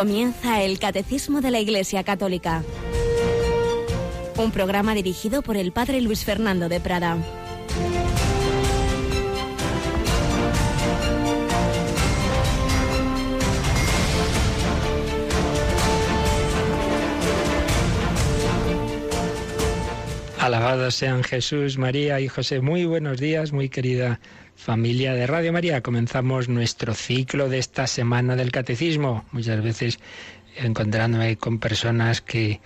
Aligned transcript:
Comienza 0.00 0.62
el 0.62 0.78
Catecismo 0.78 1.42
de 1.42 1.50
la 1.50 1.60
Iglesia 1.60 2.02
Católica. 2.04 2.64
Un 4.38 4.50
programa 4.50 4.94
dirigido 4.94 5.42
por 5.42 5.58
el 5.58 5.72
Padre 5.72 6.00
Luis 6.00 6.24
Fernando 6.24 6.70
de 6.70 6.80
Prada. 6.80 7.18
Alabados 20.38 20.94
sean 20.94 21.22
Jesús, 21.22 21.76
María 21.76 22.20
y 22.20 22.28
José. 22.28 22.62
Muy 22.62 22.86
buenos 22.86 23.20
días, 23.20 23.52
muy 23.52 23.68
querida 23.68 24.18
familia 24.60 25.14
de 25.14 25.26
Radio 25.26 25.54
María. 25.54 25.80
Comenzamos 25.80 26.50
nuestro 26.50 26.92
ciclo 26.92 27.48
de 27.48 27.58
esta 27.58 27.86
semana 27.86 28.36
del 28.36 28.52
catecismo. 28.52 29.24
Muchas 29.32 29.62
veces 29.64 29.98
encontrándome 30.54 31.38
con 31.38 31.58
personas 31.58 32.20
que, 32.20 32.60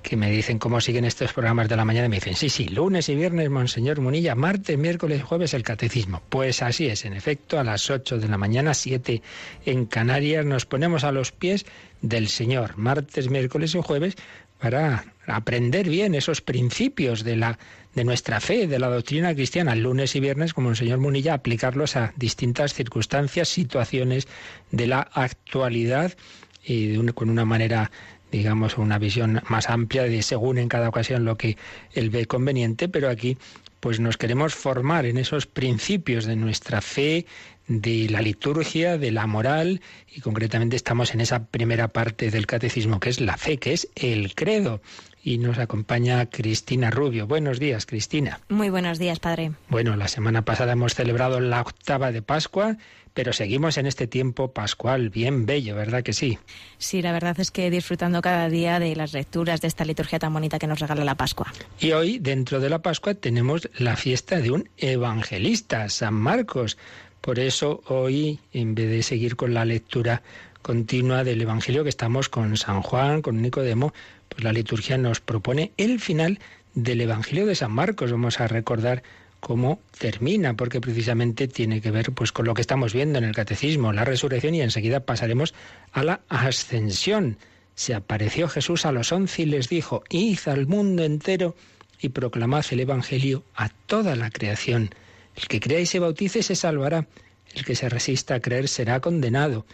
que 0.00 0.16
me 0.16 0.30
dicen 0.30 0.60
cómo 0.60 0.80
siguen 0.80 1.04
estos 1.04 1.32
programas 1.32 1.68
de 1.68 1.74
la 1.74 1.84
mañana. 1.84 2.08
Me 2.08 2.16
dicen, 2.16 2.36
sí, 2.36 2.50
sí, 2.50 2.68
lunes 2.68 3.08
y 3.08 3.16
viernes, 3.16 3.50
Monseñor 3.50 4.00
Munilla, 4.00 4.36
martes, 4.36 4.78
miércoles 4.78 5.18
y 5.18 5.22
jueves 5.22 5.52
el 5.52 5.64
catecismo. 5.64 6.22
Pues 6.28 6.62
así 6.62 6.86
es, 6.86 7.04
en 7.04 7.14
efecto, 7.14 7.58
a 7.58 7.64
las 7.64 7.90
8 7.90 8.18
de 8.18 8.28
la 8.28 8.38
mañana, 8.38 8.72
7 8.72 9.20
en 9.66 9.86
Canarias, 9.86 10.46
nos 10.46 10.66
ponemos 10.66 11.02
a 11.02 11.10
los 11.10 11.32
pies 11.32 11.66
del 12.00 12.28
Señor, 12.28 12.78
martes, 12.78 13.28
miércoles 13.28 13.74
y 13.74 13.82
jueves, 13.82 14.14
para 14.60 15.04
aprender 15.30 15.88
bien 15.88 16.14
esos 16.14 16.40
principios 16.40 17.24
de 17.24 17.36
la 17.36 17.58
de 17.94 18.04
nuestra 18.04 18.40
fe, 18.40 18.68
de 18.68 18.78
la 18.78 18.88
doctrina 18.88 19.34
cristiana, 19.34 19.74
lunes 19.74 20.14
y 20.14 20.20
viernes, 20.20 20.54
como 20.54 20.70
el 20.70 20.76
señor 20.76 20.98
Munilla, 20.98 21.34
aplicarlos 21.34 21.96
a 21.96 22.12
distintas 22.16 22.72
circunstancias, 22.72 23.48
situaciones 23.48 24.28
de 24.70 24.86
la 24.86 25.00
actualidad 25.12 26.16
y 26.64 26.96
con 27.12 27.30
una 27.30 27.44
manera 27.44 27.90
digamos, 28.30 28.78
una 28.78 28.98
visión 28.98 29.42
más 29.48 29.68
amplia 29.68 30.04
de 30.04 30.22
según 30.22 30.58
en 30.58 30.68
cada 30.68 30.88
ocasión 30.88 31.24
lo 31.24 31.36
que 31.36 31.56
él 31.92 32.10
ve 32.10 32.26
conveniente, 32.26 32.88
pero 32.88 33.08
aquí 33.08 33.38
pues 33.80 33.98
nos 33.98 34.16
queremos 34.16 34.54
formar 34.54 35.06
en 35.06 35.16
esos 35.16 35.46
principios 35.46 36.26
de 36.26 36.36
nuestra 36.36 36.80
fe, 36.82 37.26
de 37.66 38.08
la 38.10 38.20
liturgia, 38.20 38.98
de 38.98 39.10
la 39.10 39.26
moral, 39.26 39.80
y 40.14 40.20
concretamente 40.20 40.76
estamos 40.76 41.14
en 41.14 41.22
esa 41.22 41.46
primera 41.46 41.88
parte 41.88 42.30
del 42.30 42.46
catecismo 42.46 43.00
que 43.00 43.08
es 43.08 43.20
la 43.20 43.38
fe, 43.38 43.58
que 43.58 43.72
es 43.72 43.88
el 43.94 44.34
credo. 44.34 44.82
Y 45.22 45.38
nos 45.38 45.58
acompaña 45.58 46.26
Cristina 46.26 46.90
Rubio. 46.90 47.26
Buenos 47.26 47.60
días, 47.60 47.84
Cristina. 47.84 48.40
Muy 48.48 48.70
buenos 48.70 48.98
días, 48.98 49.20
padre. 49.20 49.52
Bueno, 49.68 49.96
la 49.96 50.08
semana 50.08 50.44
pasada 50.44 50.72
hemos 50.72 50.94
celebrado 50.94 51.40
la 51.40 51.60
octava 51.60 52.10
de 52.10 52.22
Pascua, 52.22 52.78
pero 53.12 53.32
seguimos 53.32 53.76
en 53.76 53.86
este 53.86 54.06
tiempo 54.06 54.52
pascual 54.52 55.10
bien 55.10 55.44
bello, 55.44 55.74
¿verdad 55.74 56.02
que 56.02 56.12
sí? 56.12 56.38
Sí, 56.78 57.02
la 57.02 57.12
verdad 57.12 57.38
es 57.38 57.50
que 57.50 57.70
disfrutando 57.70 58.22
cada 58.22 58.48
día 58.48 58.78
de 58.78 58.96
las 58.96 59.12
lecturas 59.12 59.60
de 59.60 59.68
esta 59.68 59.84
liturgia 59.84 60.18
tan 60.18 60.32
bonita 60.32 60.58
que 60.58 60.66
nos 60.66 60.78
regala 60.78 61.04
la 61.04 61.16
Pascua. 61.16 61.52
Y 61.78 61.92
hoy, 61.92 62.18
dentro 62.18 62.60
de 62.60 62.70
la 62.70 62.80
Pascua, 62.80 63.14
tenemos 63.14 63.68
la 63.76 63.96
fiesta 63.96 64.40
de 64.40 64.52
un 64.52 64.68
evangelista, 64.78 65.88
San 65.88 66.14
Marcos. 66.14 66.78
Por 67.20 67.38
eso 67.38 67.82
hoy, 67.86 68.40
en 68.52 68.74
vez 68.74 68.88
de 68.88 69.02
seguir 69.02 69.36
con 69.36 69.52
la 69.52 69.66
lectura 69.66 70.22
continua 70.62 71.24
del 71.24 71.40
Evangelio 71.40 71.82
que 71.82 71.88
estamos 71.88 72.28
con 72.28 72.56
San 72.56 72.82
Juan, 72.82 73.22
con 73.22 73.40
Nicodemo, 73.40 73.92
pues 74.30 74.42
la 74.42 74.52
liturgia 74.52 74.96
nos 74.96 75.20
propone 75.20 75.72
el 75.76 76.00
final 76.00 76.38
del 76.74 77.02
Evangelio 77.02 77.44
de 77.46 77.54
San 77.54 77.72
Marcos. 77.72 78.10
Vamos 78.10 78.40
a 78.40 78.48
recordar 78.48 79.02
cómo 79.40 79.80
termina, 79.98 80.54
porque 80.54 80.80
precisamente 80.80 81.48
tiene 81.48 81.80
que 81.80 81.90
ver 81.90 82.12
pues 82.12 82.32
con 82.32 82.46
lo 82.46 82.54
que 82.54 82.60
estamos 82.60 82.94
viendo 82.94 83.18
en 83.18 83.24
el 83.24 83.34
catecismo, 83.34 83.92
la 83.92 84.04
resurrección 84.04 84.54
y 84.54 84.62
enseguida 84.62 85.00
pasaremos 85.00 85.54
a 85.92 86.04
la 86.04 86.20
ascensión. 86.28 87.38
Se 87.74 87.94
apareció 87.94 88.48
Jesús 88.48 88.86
a 88.86 88.92
los 88.92 89.12
once 89.12 89.42
y 89.42 89.46
les 89.46 89.68
dijo, 89.68 90.04
id 90.10 90.38
al 90.46 90.66
mundo 90.66 91.04
entero 91.04 91.56
y 92.00 92.10
proclamad 92.10 92.64
el 92.70 92.80
Evangelio 92.80 93.44
a 93.54 93.68
toda 93.68 94.16
la 94.16 94.30
creación. 94.30 94.90
El 95.34 95.48
que 95.48 95.60
crea 95.60 95.80
y 95.80 95.86
se 95.86 95.98
bautice 95.98 96.42
se 96.42 96.54
salvará. 96.54 97.06
El 97.54 97.64
que 97.64 97.74
se 97.74 97.88
resista 97.88 98.34
a 98.34 98.40
creer 98.40 98.68
será 98.68 99.00
condenado. 99.00 99.66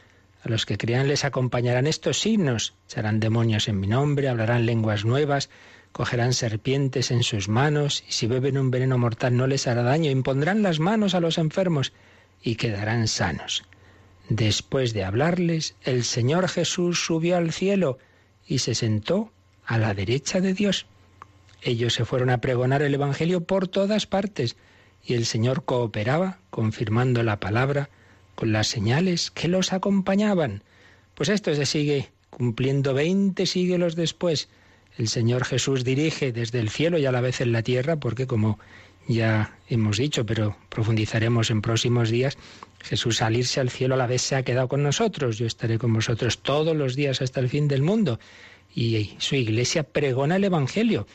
A 0.47 0.49
los 0.49 0.65
que 0.65 0.79
crean 0.79 1.09
les 1.09 1.25
acompañarán 1.25 1.89
estos 1.89 2.21
signos. 2.21 2.75
Serán 2.87 3.19
demonios 3.19 3.67
en 3.67 3.81
mi 3.81 3.89
nombre, 3.89 4.29
hablarán 4.29 4.65
lenguas 4.65 5.05
nuevas, 5.05 5.51
cogerán 5.91 6.35
serpientes 6.35 7.11
en 7.11 7.25
sus 7.25 7.49
manos, 7.49 8.05
y 8.09 8.13
si 8.13 8.29
beben 8.29 8.57
un 8.57 8.71
veneno 8.71 8.97
mortal 8.97 9.37
no 9.37 9.49
les 9.49 9.67
hará 9.67 9.83
daño, 9.83 10.09
impondrán 10.09 10.63
las 10.63 10.79
manos 10.79 11.17
a 11.17 11.21
los 11.21 11.39
enfermos 11.39 11.93
y 12.45 12.55
quedarán 12.55 13.09
sanos. 13.09 13.65
Después 14.29 14.93
de 14.93 15.03
hablarles, 15.03 15.75
el 15.83 16.05
Señor 16.05 16.47
Jesús 16.47 17.05
subió 17.05 17.39
al 17.39 17.51
cielo 17.51 17.99
y 18.47 18.61
se 18.61 18.77
sentó 18.77 19.33
a 19.65 19.79
la 19.79 19.95
derecha 19.95 20.41
de 20.41 20.55
Dios. 20.55 20.87
Ellos 21.61 21.93
se 21.93 22.05
fueron 22.05 22.31
a 22.31 22.41
pregonar 22.41 22.83
el 22.83 22.95
Evangelio 22.95 23.43
por 23.43 23.67
todas 23.67 24.07
partes 24.07 24.55
y 25.03 25.15
el 25.15 25.27
Señor 25.27 25.65
cooperaba, 25.65 26.39
confirmando 26.51 27.25
la 27.25 27.41
palabra 27.41 27.91
con 28.37 28.53
las 28.53 28.69
señales 28.69 29.33
que 29.33 29.49
los 29.49 29.73
acompañaban. 29.73 30.63
Pues 31.17 31.29
esto 31.29 31.53
se 31.55 31.67
sigue 31.67 32.11
cumpliendo 32.31 32.95
veinte 32.95 33.47
siglos 33.47 33.97
después. 33.97 34.49
El 34.97 35.09
Señor 35.09 35.45
Jesús 35.45 35.83
dirige 35.83 36.33
desde 36.33 36.61
el 36.61 36.71
cielo 36.71 36.99
y 36.99 37.07
a 37.07 37.13
la 37.13 37.21
vez 37.21 37.41
en 37.41 37.51
la 37.53 37.63
tierra, 37.63 37.97
porque 37.97 38.27
como 38.27 38.59
ya 39.09 39.57
hemos 39.69 39.99
dicho, 39.99 40.27
pero 40.27 40.57
profundizaremos 40.69 41.51
en 41.51 41.63
próximos 41.63 42.11
días, 42.11 42.37
Jesús 42.83 43.23
al 43.23 43.37
irse 43.37 43.61
al 43.61 43.71
cielo 43.71 43.95
a 43.95 43.99
la 43.99 44.07
vez 44.07 44.23
se 44.23 44.37
ha 44.37 44.43
quedado 44.43 44.69
con 44.69 44.83
nosotros. 44.83 45.39
Yo 45.39 45.47
estaré 45.47 45.79
con 45.79 45.93
vosotros 45.93 46.39
todos 46.39 46.77
los 46.77 46.95
días 46.95 47.23
hasta 47.23 47.41
el 47.41 47.49
fin 47.49 47.69
del 47.69 47.83
mundo. 47.83 48.21
Y 48.75 49.15
su 49.19 49.35
iglesia 49.35 49.83
pregona 49.83 50.37
el 50.37 50.45
Evangelio. 50.45 51.07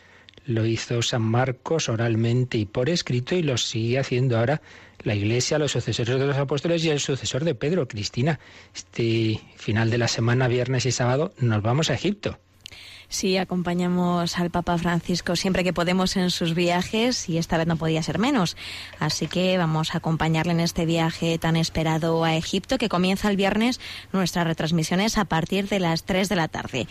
Lo 0.46 0.66
hizo 0.66 1.02
San 1.02 1.22
Marcos 1.22 1.88
oralmente 1.88 2.58
y 2.58 2.66
por 2.66 2.90
escrito 2.90 3.36
y 3.36 3.44
lo 3.44 3.58
sigue 3.58 4.00
haciendo 4.00 4.40
ahora 4.40 4.62
la 5.04 5.16
Iglesia, 5.16 5.58
los 5.58 5.72
sucesores 5.72 6.20
de 6.20 6.26
los 6.26 6.38
apóstoles 6.38 6.84
y 6.84 6.90
el 6.90 7.00
sucesor 7.00 7.44
de 7.44 7.56
Pedro, 7.56 7.88
Cristina. 7.88 8.40
Este 8.74 9.40
final 9.56 9.90
de 9.90 9.98
la 9.98 10.08
semana, 10.08 10.48
viernes 10.48 10.86
y 10.86 10.92
sábado, 10.92 11.34
nos 11.40 11.62
vamos 11.62 11.90
a 11.90 11.94
Egipto. 11.94 12.38
Sí, 13.10 13.36
acompañamos 13.36 14.40
al 14.40 14.52
Papa 14.52 14.78
Francisco 14.78 15.36
siempre 15.36 15.66
que 15.66 15.74
podemos 15.74 16.16
en 16.16 16.32
sus 16.32 16.56
viajes 16.56 17.28
y 17.28 17.38
esta 17.38 17.58
vez 17.58 17.68
no 17.68 17.76
podía 17.76 18.02
ser 18.02 18.20
menos. 18.20 18.56
Así 19.00 19.28
que 19.28 19.58
vamos 19.58 19.94
a 19.94 19.98
acompañarle 19.98 20.54
en 20.54 20.62
este 20.62 20.86
viaje 20.86 21.38
tan 21.38 21.58
esperado 21.58 22.24
a 22.24 22.38
Egipto 22.38 22.78
que 22.78 22.88
comienza 22.88 23.30
el 23.30 23.36
viernes 23.36 23.82
nuestras 24.14 24.48
retransmisiones 24.48 25.18
a 25.18 25.26
partir 25.26 25.68
de 25.68 25.82
las 25.82 26.04
3 26.04 26.30
de 26.30 26.36
la 26.38 26.48
tarde 26.48 26.88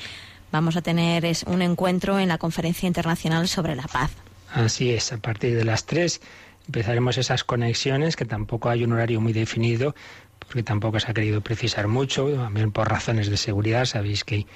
vamos 0.50 0.76
a 0.76 0.82
tener 0.82 1.24
un 1.46 1.62
encuentro 1.62 2.18
en 2.18 2.28
la 2.28 2.38
Conferencia 2.38 2.86
Internacional 2.86 3.48
sobre 3.48 3.76
la 3.76 3.84
Paz. 3.84 4.10
Así 4.52 4.90
es, 4.90 5.12
a 5.12 5.18
partir 5.18 5.56
de 5.56 5.64
las 5.64 5.86
tres 5.86 6.20
empezaremos 6.66 7.18
esas 7.18 7.44
conexiones, 7.44 8.16
que 8.16 8.24
tampoco 8.24 8.68
hay 8.68 8.84
un 8.84 8.92
horario 8.92 9.20
muy 9.20 9.32
definido, 9.32 9.94
porque 10.38 10.62
tampoco 10.62 11.00
se 11.00 11.10
ha 11.10 11.14
querido 11.14 11.40
precisar 11.40 11.88
mucho, 11.88 12.30
también 12.32 12.72
por 12.72 12.88
razones 12.88 13.30
de 13.30 13.36
seguridad, 13.36 13.84
sabéis 13.84 14.24
que, 14.24 14.46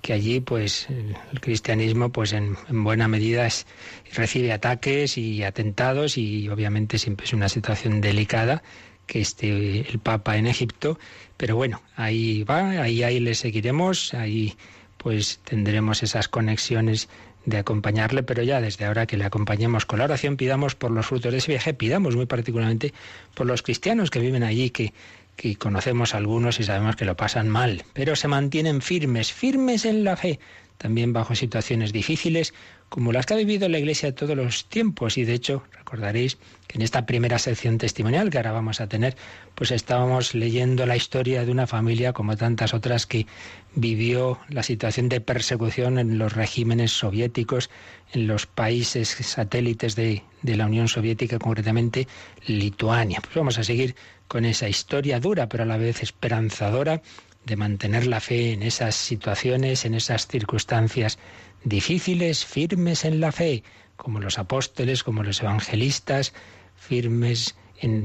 que 0.00 0.12
allí 0.12 0.40
pues 0.40 0.88
el 0.88 1.40
cristianismo 1.40 2.10
pues 2.10 2.32
en, 2.32 2.56
en 2.68 2.84
buena 2.84 3.08
medida 3.08 3.46
es, 3.46 3.66
recibe 4.14 4.52
ataques 4.52 5.18
y 5.18 5.44
atentados 5.44 6.18
y 6.18 6.48
obviamente 6.48 6.98
siempre 6.98 7.26
es 7.26 7.32
una 7.32 7.48
situación 7.48 8.00
delicada 8.00 8.62
que 9.06 9.20
esté 9.20 9.80
el 9.80 9.98
Papa 9.98 10.36
en 10.36 10.46
Egipto, 10.46 10.98
pero 11.36 11.56
bueno, 11.56 11.82
ahí 11.96 12.44
va, 12.44 12.70
ahí, 12.82 13.02
ahí 13.02 13.20
le 13.20 13.34
seguiremos, 13.34 14.14
ahí 14.14 14.56
pues 14.96 15.40
tendremos 15.44 16.02
esas 16.02 16.28
conexiones 16.28 17.08
de 17.44 17.58
acompañarle, 17.58 18.22
pero 18.22 18.42
ya 18.42 18.60
desde 18.60 18.84
ahora 18.84 19.06
que 19.06 19.16
le 19.16 19.24
acompañemos 19.24 19.86
con 19.86 19.98
la 19.98 20.04
oración, 20.04 20.36
pidamos 20.36 20.74
por 20.74 20.90
los 20.90 21.06
frutos 21.06 21.32
de 21.32 21.38
ese 21.38 21.52
viaje, 21.52 21.74
pidamos 21.74 22.16
muy 22.16 22.26
particularmente 22.26 22.92
por 23.34 23.46
los 23.46 23.62
cristianos 23.62 24.10
que 24.10 24.20
viven 24.20 24.42
allí, 24.42 24.70
que, 24.70 24.92
que 25.36 25.56
conocemos 25.56 26.14
algunos 26.14 26.60
y 26.60 26.64
sabemos 26.64 26.96
que 26.96 27.04
lo 27.04 27.16
pasan 27.16 27.48
mal, 27.48 27.84
pero 27.92 28.16
se 28.16 28.28
mantienen 28.28 28.80
firmes, 28.80 29.32
firmes 29.32 29.84
en 29.84 30.04
la 30.04 30.16
fe, 30.16 30.38
también 30.78 31.12
bajo 31.12 31.34
situaciones 31.34 31.92
difíciles, 31.92 32.54
como 32.88 33.12
las 33.12 33.24
que 33.24 33.32
ha 33.32 33.38
vivido 33.38 33.68
la 33.70 33.78
Iglesia 33.78 34.14
todos 34.14 34.36
los 34.36 34.66
tiempos. 34.66 35.16
Y 35.16 35.24
de 35.24 35.32
hecho, 35.32 35.62
recordaréis 35.78 36.36
que 36.66 36.76
en 36.76 36.82
esta 36.82 37.06
primera 37.06 37.38
sección 37.38 37.78
testimonial 37.78 38.28
que 38.28 38.36
ahora 38.36 38.52
vamos 38.52 38.80
a 38.80 38.88
tener, 38.88 39.16
pues 39.54 39.70
estábamos 39.70 40.34
leyendo 40.34 40.84
la 40.84 40.96
historia 40.96 41.44
de 41.44 41.52
una 41.52 41.66
familia 41.66 42.12
como 42.12 42.36
tantas 42.36 42.74
otras 42.74 43.06
que 43.06 43.26
vivió 43.74 44.38
la 44.48 44.62
situación 44.62 45.08
de 45.08 45.20
persecución 45.20 45.98
en 45.98 46.18
los 46.18 46.34
regímenes 46.34 46.92
soviéticos, 46.92 47.70
en 48.12 48.26
los 48.26 48.46
países 48.46 49.08
satélites 49.08 49.96
de, 49.96 50.22
la 50.42 50.66
Unión 50.66 50.88
Soviética, 50.88 51.38
concretamente 51.38 52.06
Lituania. 52.46 53.20
Pues 53.22 53.34
vamos 53.34 53.58
a 53.58 53.64
seguir 53.64 53.94
con 54.28 54.44
esa 54.44 54.68
historia 54.68 55.20
dura, 55.20 55.48
pero 55.48 55.62
a 55.64 55.66
la 55.66 55.76
vez 55.76 56.02
esperanzadora 56.02 57.02
de 57.44 57.56
mantener 57.56 58.06
la 58.06 58.20
fe 58.20 58.52
en 58.52 58.62
esas 58.62 58.94
situaciones, 58.94 59.84
en 59.84 59.94
esas 59.94 60.26
circunstancias 60.26 61.18
difíciles, 61.64 62.44
firmes 62.44 63.04
en 63.04 63.20
la 63.20 63.32
fe, 63.32 63.62
como 63.96 64.20
los 64.20 64.38
apóstoles, 64.38 65.02
como 65.02 65.22
los 65.22 65.40
evangelistas, 65.40 66.34
firmes 66.76 67.56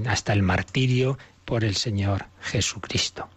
hasta 0.07 0.33
el 0.33 0.43
martirio 0.43 1.17
por 1.45 1.63
el 1.63 1.75
Señor 1.75 2.25
Jesucristo. 2.41 3.29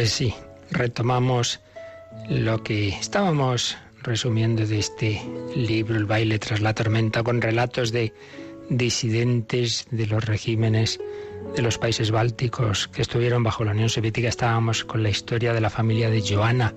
Pues 0.00 0.12
sí, 0.12 0.34
retomamos 0.70 1.60
lo 2.30 2.62
que 2.62 2.88
estábamos 2.88 3.76
resumiendo 4.02 4.66
de 4.66 4.78
este 4.78 5.20
libro, 5.54 5.96
El 5.96 6.06
baile 6.06 6.38
tras 6.38 6.60
la 6.60 6.74
tormenta, 6.74 7.22
con 7.22 7.40
relatos 7.40 7.92
de 7.92 8.12
disidentes 8.68 9.86
de 9.90 10.06
los 10.06 10.24
regímenes 10.24 11.00
de 11.54 11.62
los 11.62 11.78
países 11.78 12.10
bálticos 12.10 12.88
que 12.88 13.02
estuvieron 13.02 13.42
bajo 13.42 13.64
la 13.64 13.72
Unión 13.72 13.88
Soviética. 13.88 14.28
Estábamos 14.28 14.84
con 14.84 15.02
la 15.02 15.10
historia 15.10 15.52
de 15.52 15.60
la 15.60 15.70
familia 15.70 16.10
de 16.10 16.22
Joana, 16.22 16.74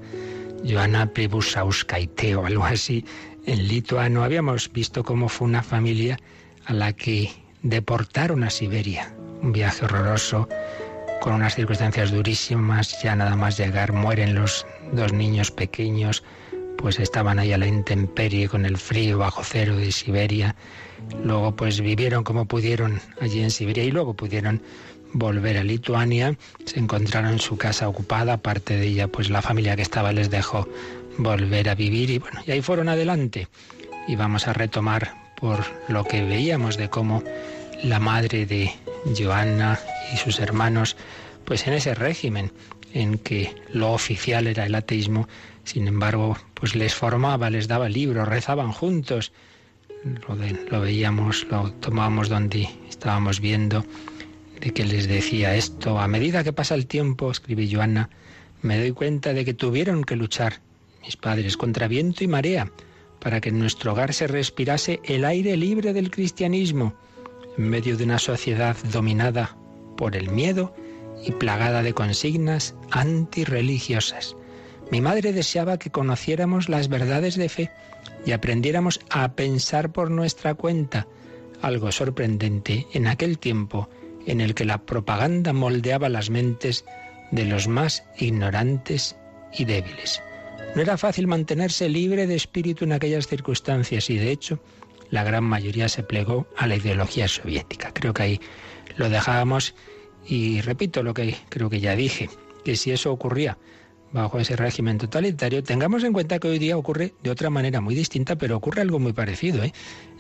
Joana 0.68 1.12
Pribusauskaite 1.14 2.36
o 2.36 2.46
algo 2.46 2.66
así, 2.66 3.06
en 3.46 3.68
lituano. 3.68 4.24
Habíamos 4.24 4.72
visto 4.72 5.04
cómo 5.04 5.30
fue 5.30 5.48
una 5.48 5.64
familia 5.64 6.19
a 6.66 6.74
la 6.74 6.94
que 6.94 7.31
deportaron 7.62 8.44
a 8.44 8.50
Siberia. 8.50 9.14
Un 9.42 9.52
viaje 9.52 9.86
horroroso, 9.86 10.48
con 11.22 11.34
unas 11.34 11.56
circunstancias 11.56 12.12
durísimas. 12.12 13.02
Ya 13.04 13.16
nada 13.16 13.36
más 13.36 13.58
llegar 13.58 13.94
mueren 13.94 14.34
los 14.36 14.66
dos 14.92 15.14
niños 15.14 15.52
pequeños, 15.52 16.24
pues 16.78 17.00
estaban 17.00 17.40
ahí 17.40 17.52
a 17.54 17.58
la 17.58 17.68
intemperie 17.68 18.50
con 18.50 18.66
el 18.66 18.78
frío 18.78 19.18
bajo 19.18 19.44
cero 19.44 19.75
de 19.78 19.92
Siberia. 19.92 20.56
Luego 21.24 21.56
pues 21.56 21.81
vivieron 21.81 22.24
como 22.24 22.46
pudieron 22.46 23.02
allí 23.20 23.42
en 23.42 23.52
Siberia 23.52 23.84
y 23.84 23.92
luego 23.92 24.14
pudieron 24.14 24.62
volver 25.14 25.58
a 25.58 25.64
Lituania. 25.64 26.36
Se 26.66 26.80
encontraron 26.80 27.40
su 27.40 27.58
casa 27.58 27.88
ocupada, 27.88 28.38
parte 28.38 28.78
de 28.78 28.88
ella 28.88 29.08
pues 29.08 29.30
la 29.30 29.42
familia 29.42 29.75
que 29.75 29.81
estaba 29.81 30.12
les 30.12 30.30
dejó 30.30 30.68
volver 31.18 31.70
a 31.70 31.75
vivir 31.75 32.10
y 32.10 32.20
bueno, 32.20 32.42
y 32.46 32.52
ahí 32.52 32.62
fueron 32.62 32.90
adelante. 32.90 33.48
Y 34.08 34.16
vamos 34.16 34.48
a 34.48 34.54
retomar 34.54 35.14
por 35.40 35.60
lo 35.88 36.04
que 36.04 36.24
veíamos 36.24 36.78
de 36.78 36.90
cómo 36.90 37.24
la 37.84 38.00
madre 38.00 38.46
de 38.46 38.72
Joanna 39.18 39.80
y 40.14 40.18
sus 40.18 40.40
hermanos, 40.40 40.96
pues 41.46 41.68
en 41.68 41.74
ese 41.74 41.94
régimen 41.96 42.52
en 42.94 43.18
que 43.18 43.54
lo 43.72 43.92
oficial 43.92 44.48
era 44.48 44.66
el 44.66 44.76
ateísmo, 44.76 45.28
sin 45.63 45.88
embargo, 45.88 46.38
pues 46.54 46.75
les 46.75 46.94
formaba, 46.94 47.50
les 47.50 47.68
daba 47.68 47.89
libros, 47.89 48.27
rezaban 48.27 48.71
juntos. 48.71 49.31
Lo, 50.04 50.36
lo 50.69 50.81
veíamos, 50.81 51.45
lo 51.50 51.71
tomábamos 51.74 52.30
donde 52.30 52.69
estábamos 52.89 53.39
viendo, 53.39 53.86
de 54.60 54.71
que 54.71 54.86
les 54.86 55.07
decía 55.07 55.56
esto. 55.56 56.00
A 56.00 56.07
medida 56.07 56.44
que 56.44 56.54
pasa 56.54 56.75
el 56.75 56.88
tiempo, 56.88 57.31
escribe 57.31 57.69
Joanna, 57.71 58.10
me 58.62 58.77
doy 58.77 58.92
cuenta 58.92 59.33
de 59.33 59.45
que 59.45 59.54
tuvieron 59.54 60.04
que 60.04 60.15
luchar 60.15 60.62
mis 61.01 61.18
padres 61.18 61.57
contra 61.57 61.88
viento 61.88 62.24
y 62.24 62.27
marea 62.27 62.71
para 63.19 63.39
que 63.39 63.50
en 63.50 63.59
nuestro 63.59 63.94
hogar 63.94 64.13
se 64.13 64.27
respirase 64.27 65.00
el 65.06 65.24
aire 65.24 65.56
libre 65.56 65.94
del 65.94 66.12
cristianismo 66.12 66.94
en 67.57 67.69
medio 67.69 67.95
de 67.95 68.04
una 68.04 68.19
sociedad 68.19 68.75
dominada 68.92 69.56
por 69.95 70.16
el 70.16 70.30
miedo 70.30 70.75
y 71.25 71.31
plagada 71.31 71.83
de 71.83 71.94
consignas 71.94 72.75
antirreligiosas. 72.92 74.36
Mi 74.91 75.01
madre 75.01 75.33
deseaba 75.33 75.80
que 75.80 75.89
conociéramos 75.89 76.69
las 76.69 76.88
verdades 76.88 77.35
de 77.35 77.50
fe 77.50 77.71
y 78.25 78.31
aprendiéramos 78.31 79.00
a 79.09 79.33
pensar 79.33 79.91
por 79.91 80.12
nuestra 80.12 80.53
cuenta, 80.53 81.07
algo 81.62 81.91
sorprendente 81.91 82.88
en 82.94 83.07
aquel 83.07 83.39
tiempo 83.39 83.89
en 84.25 84.41
el 84.41 84.53
que 84.53 84.65
la 84.65 84.85
propaganda 84.85 85.53
moldeaba 85.53 86.09
las 86.09 86.30
mentes 86.30 86.85
de 87.31 87.45
los 87.45 87.68
más 87.68 88.03
ignorantes 88.18 89.15
y 89.57 89.65
débiles. 89.65 90.21
No 90.75 90.81
era 90.81 90.97
fácil 90.97 91.27
mantenerse 91.27 91.89
libre 91.89 92.27
de 92.27 92.35
espíritu 92.35 92.85
en 92.85 92.94
aquellas 92.94 93.27
circunstancias 93.27 94.09
y 94.09 94.18
de 94.18 94.31
hecho 94.31 94.59
la 95.09 95.24
gran 95.24 95.44
mayoría 95.44 95.89
se 95.89 96.03
plegó 96.03 96.47
a 96.57 96.68
la 96.68 96.75
ideología 96.75 97.27
soviética. 97.27 97.91
Creo 97.94 98.13
que 98.13 98.24
ahí 98.24 98.41
lo 98.95 99.09
dejábamos 99.09 99.75
y 100.25 100.62
repito 100.62 101.03
lo 101.03 101.13
que 101.13 101.35
creo 101.50 101.69
que 101.69 101.80
ya 101.80 101.95
dije, 101.95 102.30
que 102.63 102.75
si 102.75 102.91
eso 102.91 103.12
ocurría 103.12 103.57
bajo 104.13 104.39
ese 104.39 104.56
régimen 104.56 104.98
totalitario, 104.98 105.63
tengamos 105.63 106.04
en 106.04 106.13
cuenta 106.13 106.39
que 106.39 106.48
hoy 106.48 106.60
día 106.60 106.77
ocurre 106.77 107.13
de 107.24 107.31
otra 107.31 107.50
manera 107.50 107.81
muy 107.81 107.95
distinta, 107.95 108.38
pero 108.38 108.56
ocurre 108.56 108.81
algo 108.81 109.00
muy 109.00 109.12
parecido 109.12 109.63
¿eh? 109.63 109.74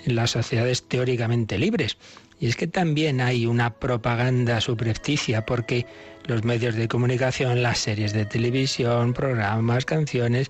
en 0.05 0.15
las 0.15 0.31
sociedades 0.31 0.83
teóricamente 0.83 1.57
libres. 1.57 1.97
Y 2.39 2.47
es 2.47 2.57
que 2.57 2.67
también 2.67 3.21
hay 3.21 3.45
una 3.45 3.75
propaganda 3.75 4.59
subrepticia 4.59 5.45
porque 5.45 5.85
los 6.25 6.43
medios 6.43 6.75
de 6.75 6.87
comunicación, 6.87 7.61
las 7.61 7.77
series 7.77 8.11
de 8.13 8.25
televisión, 8.25 9.13
programas, 9.13 9.85
canciones, 9.85 10.49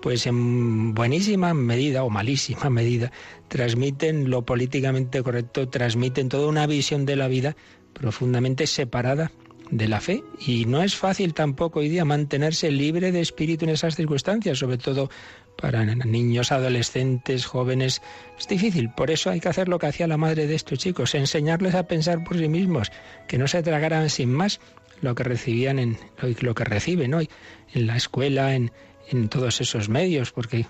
pues 0.00 0.26
en 0.26 0.94
buenísima 0.94 1.52
medida 1.52 2.04
o 2.04 2.10
malísima 2.10 2.70
medida 2.70 3.10
transmiten 3.48 4.30
lo 4.30 4.42
políticamente 4.42 5.22
correcto, 5.22 5.68
transmiten 5.68 6.28
toda 6.28 6.46
una 6.46 6.66
visión 6.66 7.06
de 7.06 7.16
la 7.16 7.26
vida 7.26 7.56
profundamente 7.92 8.66
separada 8.66 9.32
de 9.70 9.88
la 9.88 10.00
fe. 10.00 10.22
Y 10.38 10.66
no 10.66 10.82
es 10.82 10.96
fácil 10.96 11.34
tampoco 11.34 11.80
hoy 11.80 11.88
día 11.88 12.04
mantenerse 12.04 12.70
libre 12.70 13.12
de 13.12 13.20
espíritu 13.20 13.64
en 13.64 13.72
esas 13.72 13.96
circunstancias, 13.96 14.58
sobre 14.58 14.78
todo 14.78 15.10
para 15.56 15.84
niños, 15.84 16.52
adolescentes, 16.52 17.46
jóvenes. 17.46 18.02
Es 18.38 18.48
difícil, 18.48 18.90
por 18.90 19.10
eso 19.10 19.30
hay 19.30 19.40
que 19.40 19.48
hacer 19.48 19.68
lo 19.68 19.78
que 19.78 19.86
hacía 19.86 20.06
la 20.06 20.16
madre 20.16 20.46
de 20.46 20.54
estos 20.54 20.78
chicos, 20.78 21.14
enseñarles 21.14 21.74
a 21.74 21.86
pensar 21.86 22.24
por 22.24 22.38
sí 22.38 22.48
mismos, 22.48 22.90
que 23.28 23.38
no 23.38 23.46
se 23.46 23.62
tragaran 23.62 24.10
sin 24.10 24.32
más 24.32 24.60
lo 25.00 25.14
que 25.14 25.24
recibían 25.24 25.78
en 25.78 25.98
lo 26.40 26.54
que 26.54 26.64
reciben 26.64 27.14
hoy 27.14 27.28
en 27.72 27.86
la 27.86 27.96
escuela, 27.96 28.54
en, 28.54 28.72
en 29.10 29.28
todos 29.28 29.60
esos 29.60 29.88
medios, 29.88 30.32
porque 30.32 30.66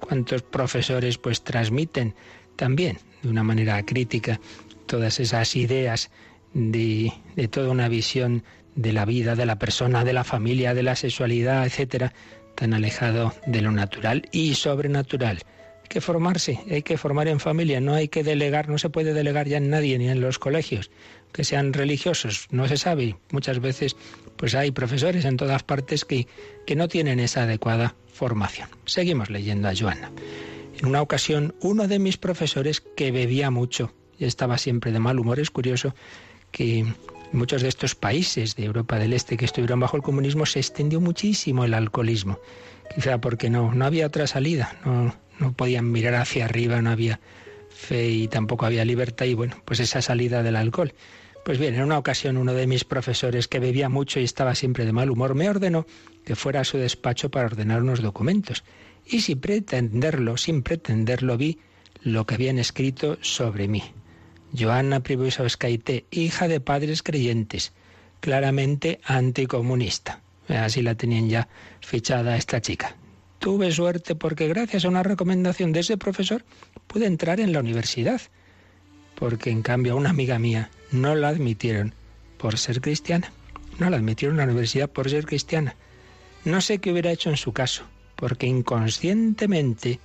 cuántos 0.00 0.42
profesores 0.42 1.18
pues 1.18 1.42
transmiten 1.42 2.14
también 2.56 2.98
de 3.22 3.28
una 3.28 3.42
manera 3.42 3.82
crítica 3.84 4.40
todas 4.86 5.20
esas 5.20 5.54
ideas 5.56 6.10
de, 6.54 7.12
de 7.36 7.48
toda 7.48 7.70
una 7.70 7.88
visión 7.88 8.42
de 8.74 8.92
la 8.92 9.04
vida, 9.04 9.34
de 9.34 9.46
la 9.46 9.58
persona, 9.58 10.04
de 10.04 10.12
la 10.12 10.24
familia, 10.24 10.74
de 10.74 10.82
la 10.82 10.96
sexualidad, 10.96 11.66
etcétera, 11.66 12.12
tan 12.54 12.74
alejado 12.74 13.34
de 13.46 13.60
lo 13.60 13.72
natural 13.72 14.28
y 14.32 14.54
sobrenatural. 14.54 15.38
Hay 15.82 15.88
que 15.88 16.00
formarse, 16.00 16.60
hay 16.70 16.82
que 16.82 16.96
formar 16.96 17.28
en 17.28 17.40
familia, 17.40 17.80
no 17.80 17.94
hay 17.94 18.08
que 18.08 18.22
delegar, 18.22 18.68
no 18.68 18.78
se 18.78 18.90
puede 18.90 19.12
delegar 19.12 19.48
ya 19.48 19.56
en 19.56 19.70
nadie 19.70 19.98
ni 19.98 20.08
en 20.08 20.20
los 20.20 20.38
colegios 20.38 20.90
que 21.32 21.44
sean 21.44 21.72
religiosos, 21.72 22.46
no 22.50 22.66
se 22.68 22.76
sabe. 22.76 23.16
Muchas 23.30 23.60
veces 23.60 23.96
pues 24.36 24.54
hay 24.54 24.70
profesores 24.70 25.24
en 25.24 25.36
todas 25.36 25.62
partes 25.62 26.04
que, 26.04 26.26
que 26.66 26.76
no 26.76 26.88
tienen 26.88 27.20
esa 27.20 27.42
adecuada 27.42 27.94
formación. 28.12 28.68
Seguimos 28.84 29.30
leyendo 29.30 29.68
a 29.68 29.74
Joana. 29.74 30.10
En 30.78 30.86
una 30.86 31.02
ocasión, 31.02 31.54
uno 31.60 31.88
de 31.88 31.98
mis 31.98 32.16
profesores 32.16 32.80
que 32.80 33.10
bebía 33.10 33.50
mucho 33.50 33.92
y 34.18 34.24
estaba 34.24 34.58
siempre 34.58 34.92
de 34.92 34.98
mal 34.98 35.18
humor, 35.18 35.40
es 35.40 35.50
curioso 35.50 35.94
que 36.50 36.84
muchos 37.32 37.62
de 37.62 37.68
estos 37.68 37.94
países 37.94 38.56
de 38.56 38.64
Europa 38.64 38.98
del 38.98 39.12
Este 39.12 39.36
que 39.36 39.44
estuvieron 39.44 39.80
bajo 39.80 39.96
el 39.96 40.02
comunismo 40.02 40.46
se 40.46 40.58
extendió 40.58 41.00
muchísimo 41.00 41.64
el 41.64 41.74
alcoholismo. 41.74 42.38
Quizá 42.94 43.20
porque 43.20 43.50
no, 43.50 43.72
no 43.72 43.84
había 43.84 44.06
otra 44.06 44.26
salida, 44.26 44.76
no, 44.84 45.14
no 45.38 45.52
podían 45.52 45.90
mirar 45.90 46.14
hacia 46.14 46.44
arriba, 46.44 46.82
no 46.82 46.90
había 46.90 47.20
fe 47.70 48.08
y 48.08 48.28
tampoco 48.28 48.66
había 48.66 48.84
libertad 48.84 49.26
y 49.26 49.34
bueno, 49.34 49.56
pues 49.64 49.80
esa 49.80 50.02
salida 50.02 50.42
del 50.42 50.56
alcohol. 50.56 50.92
Pues 51.44 51.58
bien, 51.58 51.74
en 51.74 51.82
una 51.82 51.98
ocasión 51.98 52.36
uno 52.36 52.52
de 52.52 52.66
mis 52.66 52.84
profesores 52.84 53.48
que 53.48 53.60
bebía 53.60 53.88
mucho 53.88 54.20
y 54.20 54.24
estaba 54.24 54.54
siempre 54.54 54.84
de 54.84 54.92
mal 54.92 55.10
humor 55.10 55.34
me 55.34 55.48
ordenó 55.48 55.86
que 56.24 56.36
fuera 56.36 56.60
a 56.60 56.64
su 56.64 56.76
despacho 56.76 57.30
para 57.30 57.46
ordenar 57.46 57.82
unos 57.82 58.02
documentos. 58.02 58.62
Y 59.06 59.22
sin 59.22 59.40
pretenderlo, 59.40 60.36
sin 60.36 60.62
pretenderlo, 60.62 61.38
vi 61.38 61.58
lo 62.02 62.26
que 62.26 62.34
habían 62.34 62.58
escrito 62.58 63.18
sobre 63.22 63.68
mí. 63.68 63.82
Joanna 64.52 65.00
Pribusovskaite, 65.00 66.06
hija 66.10 66.48
de 66.48 66.60
padres 66.60 67.02
creyentes, 67.02 67.72
claramente 68.20 69.00
anticomunista. 69.04 70.20
Así 70.48 70.82
la 70.82 70.94
tenían 70.94 71.28
ya 71.28 71.48
fichada 71.80 72.36
esta 72.36 72.60
chica. 72.60 72.96
Tuve 73.38 73.72
suerte 73.72 74.14
porque 74.14 74.48
gracias 74.48 74.84
a 74.84 74.88
una 74.88 75.02
recomendación 75.02 75.72
de 75.72 75.80
ese 75.80 75.96
profesor 75.96 76.44
pude 76.86 77.06
entrar 77.06 77.40
en 77.40 77.52
la 77.52 77.60
universidad 77.60 78.20
porque 79.20 79.50
en 79.50 79.62
cambio 79.62 79.92
a 79.92 79.96
una 79.96 80.10
amiga 80.10 80.38
mía 80.38 80.70
no 80.90 81.14
la 81.14 81.28
admitieron 81.28 81.94
por 82.38 82.58
ser 82.58 82.80
cristiana. 82.80 83.32
No 83.78 83.88
la 83.90 83.98
admitieron 83.98 84.40
a 84.40 84.46
la 84.46 84.52
universidad 84.52 84.90
por 84.90 85.08
ser 85.08 85.26
cristiana. 85.26 85.76
No 86.44 86.60
sé 86.62 86.78
qué 86.78 86.90
hubiera 86.90 87.12
hecho 87.12 87.28
en 87.28 87.36
su 87.36 87.52
caso, 87.52 87.84
porque 88.16 88.46
inconscientemente 88.46 90.00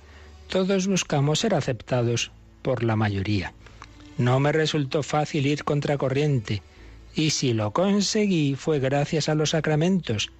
todos 0.48 0.86
buscamos 0.86 1.40
ser 1.40 1.54
aceptados 1.54 2.30
por 2.62 2.84
la 2.84 2.94
mayoría. 2.94 3.54
No 4.18 4.40
me 4.40 4.52
resultó 4.52 5.02
fácil 5.02 5.46
ir 5.46 5.64
contracorriente, 5.64 6.62
y 7.14 7.30
si 7.30 7.52
lo 7.52 7.72
conseguí 7.72 8.54
fue 8.54 8.78
gracias 8.78 9.28
a 9.28 9.34
los 9.34 9.50
sacramentos 9.50 10.30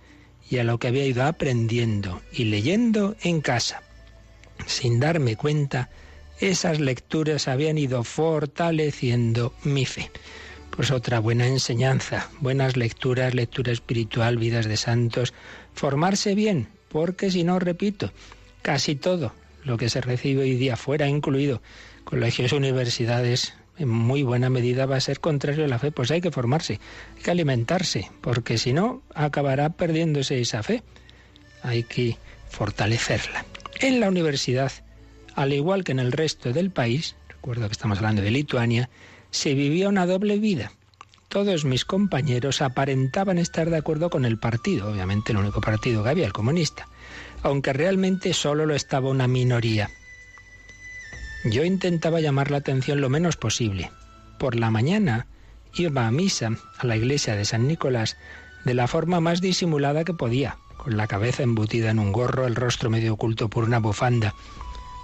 y 0.51 0.59
a 0.59 0.65
lo 0.65 0.79
que 0.79 0.89
había 0.89 1.07
ido 1.07 1.25
aprendiendo 1.25 2.23
y 2.33 2.45
leyendo 2.45 3.17
en 3.23 3.41
casa. 3.41 3.83
Sin 4.67 5.01
darme 5.01 5.37
cuenta, 5.37 5.91
esas 6.41 6.81
lecturas 6.81 7.49
habían 7.49 7.79
ido 7.79 8.05
fortaleciendo 8.05 9.53
mi 9.65 9.85
fe. 9.87 10.11
Pues 10.71 10.91
otra 10.91 11.21
buena 11.21 11.47
enseñanza, 11.47 12.31
buenas 12.41 12.77
lecturas, 12.77 13.35
lectura 13.35 13.73
espiritual, 13.73 14.37
vidas 14.37 14.67
de 14.67 14.77
santos, 14.77 15.33
formarse 15.75 16.35
bien, 16.35 16.69
porque 16.91 17.31
si 17.31 17.45
no, 17.45 17.59
repito, 17.59 18.13
casi 18.63 18.95
todo 18.95 19.33
lo 19.65 19.79
que 19.79 19.89
se 19.89 20.01
recibe 20.01 20.43
hoy 20.43 20.55
día 20.57 20.77
fuera, 20.77 21.09
incluido 21.09 21.63
colegios, 22.05 22.53
universidades, 22.53 23.55
en 23.79 23.89
muy 23.89 24.23
buena 24.23 24.51
medida 24.51 24.87
va 24.87 24.97
a 24.97 25.01
ser 25.01 25.21
contrario 25.21 25.65
a 25.65 25.69
la 25.69 25.79
fe. 25.79 25.93
Pues 25.93 26.11
hay 26.11 26.21
que 26.21 26.31
formarse, 26.31 26.81
hay 27.17 27.23
que 27.23 27.31
alimentarse, 27.31 28.11
porque 28.21 28.59
si 28.59 28.73
no, 28.73 29.03
acabará 29.15 29.71
perdiéndose 29.71 30.41
esa 30.41 30.63
fe. 30.63 30.83
Hay 31.63 31.83
que 31.83 32.17
fortalecerla. 32.49 33.45
En 33.81 34.01
la 34.01 34.09
universidad, 34.09 34.73
al 35.35 35.53
igual 35.53 35.85
que 35.85 35.93
en 35.93 35.99
el 35.99 36.13
resto 36.13 36.53
del 36.53 36.71
país, 36.71 37.17
recuerdo 37.29 37.67
que 37.67 37.73
estamos 37.73 37.99
hablando 37.99 38.23
de 38.23 38.31
Lituania, 38.31 38.89
se 39.31 39.55
vivía 39.55 39.89
una 39.89 40.07
doble 40.07 40.39
vida. 40.39 40.73
Todos 41.29 41.65
mis 41.65 41.85
compañeros 41.85 42.63
aparentaban 42.63 43.37
estar 43.37 43.69
de 43.69 43.77
acuerdo 43.77 44.09
con 44.09 44.25
el 44.25 44.39
partido, 44.39 44.91
obviamente 44.91 45.33
el 45.33 45.39
único 45.39 45.61
partido 45.61 46.03
que 46.03 46.11
había, 46.11 46.25
el 46.25 46.33
comunista, 46.33 46.89
aunque 47.43 47.73
realmente 47.73 48.33
solo 48.33 48.65
lo 48.65 48.75
estaba 48.75 49.11
una 49.11 49.27
minoría. 49.27 49.91
Yo 51.51 51.65
intentaba 51.65 52.21
llamar 52.21 52.51
la 52.51 52.57
atención 52.59 53.01
lo 53.01 53.09
menos 53.09 53.37
posible. 53.37 53.93
Por 54.39 54.57
la 54.57 54.71
mañana 54.71 55.27
iba 55.75 56.07
a 56.07 56.11
misa 56.11 56.51
a 56.79 56.87
la 56.87 56.97
iglesia 56.97 57.37
de 57.37 57.45
San 57.45 57.69
Nicolás 57.69 58.17
de 58.65 58.75
la 58.75 58.89
forma 58.89 59.21
más 59.21 59.41
disimulada 59.41 60.03
que 60.03 60.13
podía, 60.13 60.57
con 60.77 60.97
la 60.97 61.07
cabeza 61.07 61.45
embutida 61.45 61.91
en 61.91 62.01
un 62.01 62.11
gorro, 62.11 62.49
el 62.49 62.57
rostro 62.57 62.91
medio 62.91 63.15
oculto 63.15 63.49
por 63.49 63.63
una 63.63 63.79
bufanda. 63.79 64.35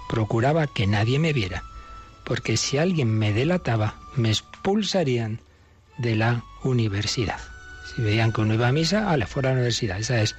Procuraba 0.09 0.67
que 0.67 0.85
nadie 0.85 1.17
me 1.17 1.31
viera, 1.31 1.63
porque 2.25 2.57
si 2.57 2.77
alguien 2.77 3.17
me 3.17 3.31
delataba, 3.31 3.95
me 4.17 4.29
expulsarían 4.29 5.39
de 5.97 6.17
la 6.17 6.43
universidad. 6.63 7.39
Si 7.95 8.01
veían 8.01 8.33
que 8.33 8.41
uno 8.41 8.55
iba 8.55 8.67
a 8.67 8.73
misa, 8.73 9.09
ale, 9.09 9.27
fuera 9.27 9.49
a 9.49 9.53
la 9.53 9.59
universidad. 9.59 9.97
Esa 9.97 10.21
es 10.21 10.35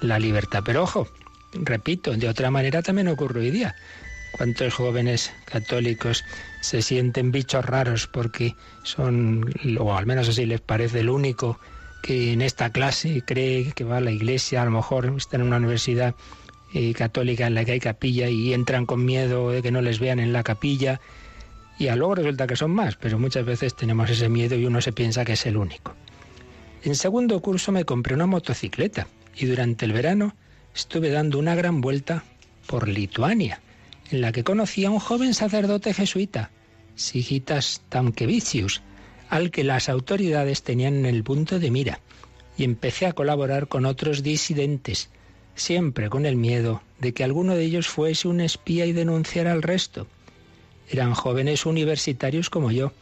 la 0.00 0.18
libertad. 0.18 0.62
Pero 0.64 0.84
ojo, 0.84 1.08
repito, 1.52 2.12
de 2.12 2.28
otra 2.28 2.50
manera 2.50 2.80
también 2.80 3.08
ocurre 3.08 3.40
hoy 3.40 3.50
día. 3.50 3.74
¿Cuántos 4.32 4.74
jóvenes 4.74 5.32
católicos 5.44 6.24
se 6.60 6.80
sienten 6.80 7.32
bichos 7.32 7.64
raros 7.64 8.06
porque 8.06 8.56
son, 8.82 9.52
o 9.78 9.94
al 9.94 10.06
menos 10.06 10.28
así 10.28 10.46
les 10.46 10.60
parece, 10.60 11.00
el 11.00 11.10
único 11.10 11.60
que 12.02 12.32
en 12.32 12.40
esta 12.40 12.70
clase 12.70 13.22
cree 13.24 13.72
que 13.72 13.84
va 13.84 13.98
a 13.98 14.00
la 14.00 14.10
iglesia, 14.10 14.62
a 14.62 14.64
lo 14.64 14.72
mejor 14.72 15.14
está 15.16 15.36
en 15.36 15.42
una 15.42 15.58
universidad 15.58 16.14
eh, 16.74 16.94
católica 16.94 17.46
en 17.46 17.54
la 17.54 17.64
que 17.64 17.72
hay 17.72 17.80
capilla 17.80 18.28
y 18.28 18.54
entran 18.54 18.86
con 18.86 19.04
miedo 19.04 19.50
de 19.50 19.62
que 19.62 19.70
no 19.70 19.82
les 19.82 20.00
vean 20.00 20.18
en 20.18 20.32
la 20.32 20.42
capilla 20.42 21.00
y 21.78 21.88
a 21.88 21.96
luego 21.96 22.14
resulta 22.16 22.46
que 22.46 22.56
son 22.56 22.70
más, 22.70 22.96
pero 22.96 23.18
muchas 23.18 23.44
veces 23.44 23.76
tenemos 23.76 24.08
ese 24.08 24.28
miedo 24.28 24.56
y 24.56 24.64
uno 24.64 24.80
se 24.80 24.92
piensa 24.92 25.24
que 25.24 25.34
es 25.34 25.46
el 25.46 25.58
único. 25.58 25.94
En 26.82 26.94
segundo 26.94 27.40
curso 27.40 27.70
me 27.70 27.84
compré 27.84 28.14
una 28.14 28.26
motocicleta 28.26 29.06
y 29.36 29.46
durante 29.46 29.84
el 29.84 29.92
verano 29.92 30.34
estuve 30.74 31.10
dando 31.10 31.38
una 31.38 31.54
gran 31.54 31.80
vuelta 31.80 32.24
por 32.66 32.88
Lituania 32.88 33.60
en 34.12 34.20
la 34.20 34.32
que 34.32 34.44
conocí 34.44 34.84
a 34.84 34.90
un 34.90 34.98
joven 34.98 35.32
sacerdote 35.32 35.94
jesuita, 35.94 36.50
Sigitas 36.94 37.82
Tamkevicius, 37.88 38.82
al 39.30 39.50
que 39.50 39.64
las 39.64 39.88
autoridades 39.88 40.62
tenían 40.62 40.96
en 40.96 41.06
el 41.06 41.24
punto 41.24 41.58
de 41.58 41.70
mira, 41.70 42.00
y 42.58 42.64
empecé 42.64 43.06
a 43.06 43.14
colaborar 43.14 43.68
con 43.68 43.86
otros 43.86 44.22
disidentes, 44.22 45.08
siempre 45.54 46.10
con 46.10 46.26
el 46.26 46.36
miedo 46.36 46.82
de 47.00 47.14
que 47.14 47.24
alguno 47.24 47.54
de 47.54 47.64
ellos 47.64 47.88
fuese 47.88 48.28
un 48.28 48.42
espía 48.42 48.84
y 48.84 48.92
denunciara 48.92 49.52
al 49.52 49.62
resto. 49.62 50.06
Eran 50.90 51.14
jóvenes 51.14 51.64
universitarios 51.64 52.50
como 52.50 52.70
yo, 52.70 52.92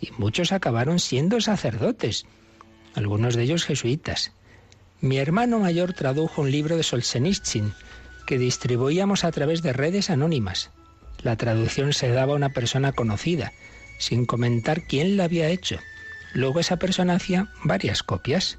y 0.00 0.10
muchos 0.16 0.52
acabaron 0.52 1.00
siendo 1.00 1.40
sacerdotes, 1.40 2.24
algunos 2.94 3.34
de 3.34 3.42
ellos 3.42 3.64
jesuitas. 3.64 4.32
Mi 5.00 5.18
hermano 5.18 5.58
mayor 5.58 5.92
tradujo 5.92 6.42
un 6.42 6.52
libro 6.52 6.76
de 6.76 6.84
Solzhenitsyn, 6.84 7.74
que 8.26 8.38
distribuíamos 8.38 9.24
a 9.24 9.32
través 9.32 9.62
de 9.62 9.72
redes 9.72 10.10
anónimas. 10.10 10.70
La 11.22 11.36
traducción 11.36 11.92
se 11.92 12.08
daba 12.08 12.32
a 12.32 12.36
una 12.36 12.50
persona 12.50 12.92
conocida, 12.92 13.52
sin 13.98 14.26
comentar 14.26 14.82
quién 14.82 15.16
la 15.16 15.24
había 15.24 15.48
hecho. 15.48 15.78
Luego 16.34 16.60
esa 16.60 16.78
persona 16.78 17.14
hacía 17.14 17.48
varias 17.62 18.02
copias 18.02 18.58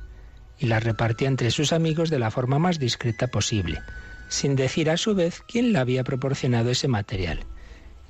y 0.59 0.67
las 0.67 0.83
repartía 0.83 1.27
entre 1.27 1.51
sus 1.51 1.73
amigos 1.73 2.09
de 2.09 2.19
la 2.19 2.31
forma 2.31 2.59
más 2.59 2.79
discreta 2.79 3.27
posible, 3.27 3.81
sin 4.29 4.55
decir 4.55 4.89
a 4.89 4.97
su 4.97 5.15
vez 5.15 5.41
quién 5.47 5.73
le 5.73 5.79
había 5.79 6.03
proporcionado 6.03 6.69
ese 6.69 6.87
material. 6.87 7.41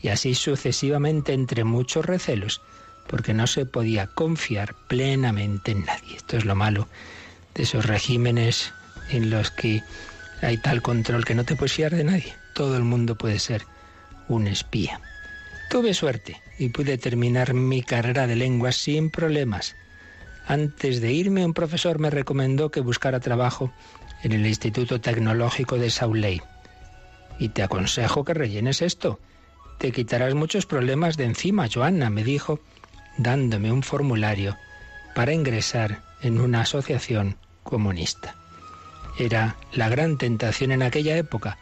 Y 0.02 0.10
así 0.10 0.36
sucesivamente 0.36 1.34
entre 1.34 1.64
muchos 1.64 2.06
recelos, 2.06 2.62
porque 3.08 3.34
no 3.34 3.48
se 3.48 3.66
podía 3.66 4.08
confiar 4.08 4.76
plenamente 4.88 5.72
en 5.72 5.86
nadie. 5.86 6.18
Esto 6.18 6.38
es 6.38 6.46
lo 6.46 6.56
malo 6.56 6.88
de 7.56 7.64
esos 7.64 7.86
regímenes 7.86 8.74
en 9.10 9.30
los 9.30 9.52
que 9.52 9.82
hay 10.44 10.58
tal 10.58 10.82
control 10.82 11.26
que 11.26 11.36
no 11.36 11.46
te 11.46 11.56
puedes 11.56 11.74
fiar 11.74 11.96
de 11.96 12.04
nadie. 12.04 12.34
Todo 12.54 12.76
el 12.76 12.84
mundo 12.84 13.16
puede 13.16 13.40
ser 13.40 13.64
un 14.28 14.48
espía. 14.48 15.00
Tuve 15.70 15.94
suerte 15.94 16.42
y 16.60 16.70
pude 16.70 16.98
terminar 16.98 17.54
mi 17.54 17.82
carrera 17.82 18.28
de 18.28 18.36
lenguas 18.36 18.76
sin 18.76 19.10
problemas. 19.10 19.76
Antes 20.46 21.02
de 21.02 21.14
irme, 21.14 21.46
un 21.46 21.54
profesor 21.54 22.00
me 22.00 22.10
recomendó 22.10 22.70
que 22.70 22.82
buscara 22.82 23.20
trabajo 23.20 23.74
en 24.24 24.34
el 24.34 24.46
Instituto 24.46 25.00
Tecnológico 25.00 25.78
de 25.78 25.90
Sauley. 25.90 26.42
Y 27.40 27.50
te 27.50 27.64
aconsejo 27.64 28.24
que 28.26 28.34
rellenes 28.34 28.82
esto. 28.82 29.20
Te 29.80 29.92
quitarás 29.92 30.34
muchos 30.34 30.66
problemas 30.66 31.18
de 31.18 31.24
encima, 31.24 31.68
Joanna, 31.74 32.10
me 32.10 32.24
dijo, 32.24 32.60
dándome 33.18 33.72
un 33.72 33.84
formulario 33.84 34.58
para 35.16 35.34
ingresar 35.34 36.04
en 36.22 36.40
una 36.40 36.62
asociación 36.62 37.38
comunista 37.64 38.43
era 39.18 39.58
la 39.72 39.90
gran 39.90 40.18
tentación 40.18 40.72
en 40.72 40.82
aquella 40.82 41.18
época, 41.18 41.58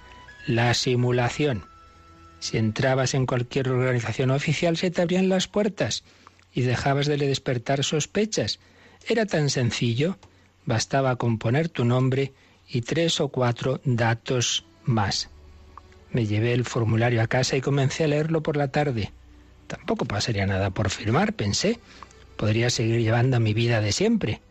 la 0.47 0.73
simulación. 0.73 1.65
Si 2.39 2.57
entrabas 2.57 3.13
en 3.13 3.25
cualquier 3.25 3.69
organización 3.69 4.31
oficial 4.31 4.77
se 4.77 4.89
te 4.91 5.01
abrían 5.01 5.29
las 5.29 5.47
puertas 5.47 6.03
y 6.53 6.61
dejabas 6.61 7.07
de 7.07 7.17
despertar 7.17 7.83
sospechas. 7.83 8.59
Era 9.07 9.25
tan 9.25 9.49
sencillo, 9.49 10.17
bastaba 10.65 11.15
componer 11.15 11.69
tu 11.69 11.85
nombre 11.85 12.33
y 12.67 12.81
tres 12.81 13.19
o 13.19 13.29
cuatro 13.29 13.81
datos 13.83 14.65
más. 14.83 15.29
Me 16.11 16.25
llevé 16.25 16.53
el 16.53 16.65
formulario 16.65 17.21
a 17.21 17.27
casa 17.27 17.55
y 17.55 17.61
comencé 17.61 18.03
a 18.03 18.07
leerlo 18.07 18.43
por 18.43 18.57
la 18.57 18.69
tarde. 18.69 19.11
Tampoco 19.67 20.05
pasaría 20.05 20.45
nada 20.45 20.71
por 20.71 20.89
firmar, 20.89 21.33
pensé. 21.33 21.79
Podría 22.35 22.69
seguir 22.69 22.99
llevando 23.01 23.39
mi 23.39 23.53
vida 23.53 23.79
de 23.81 23.91
siempre. 23.91 24.41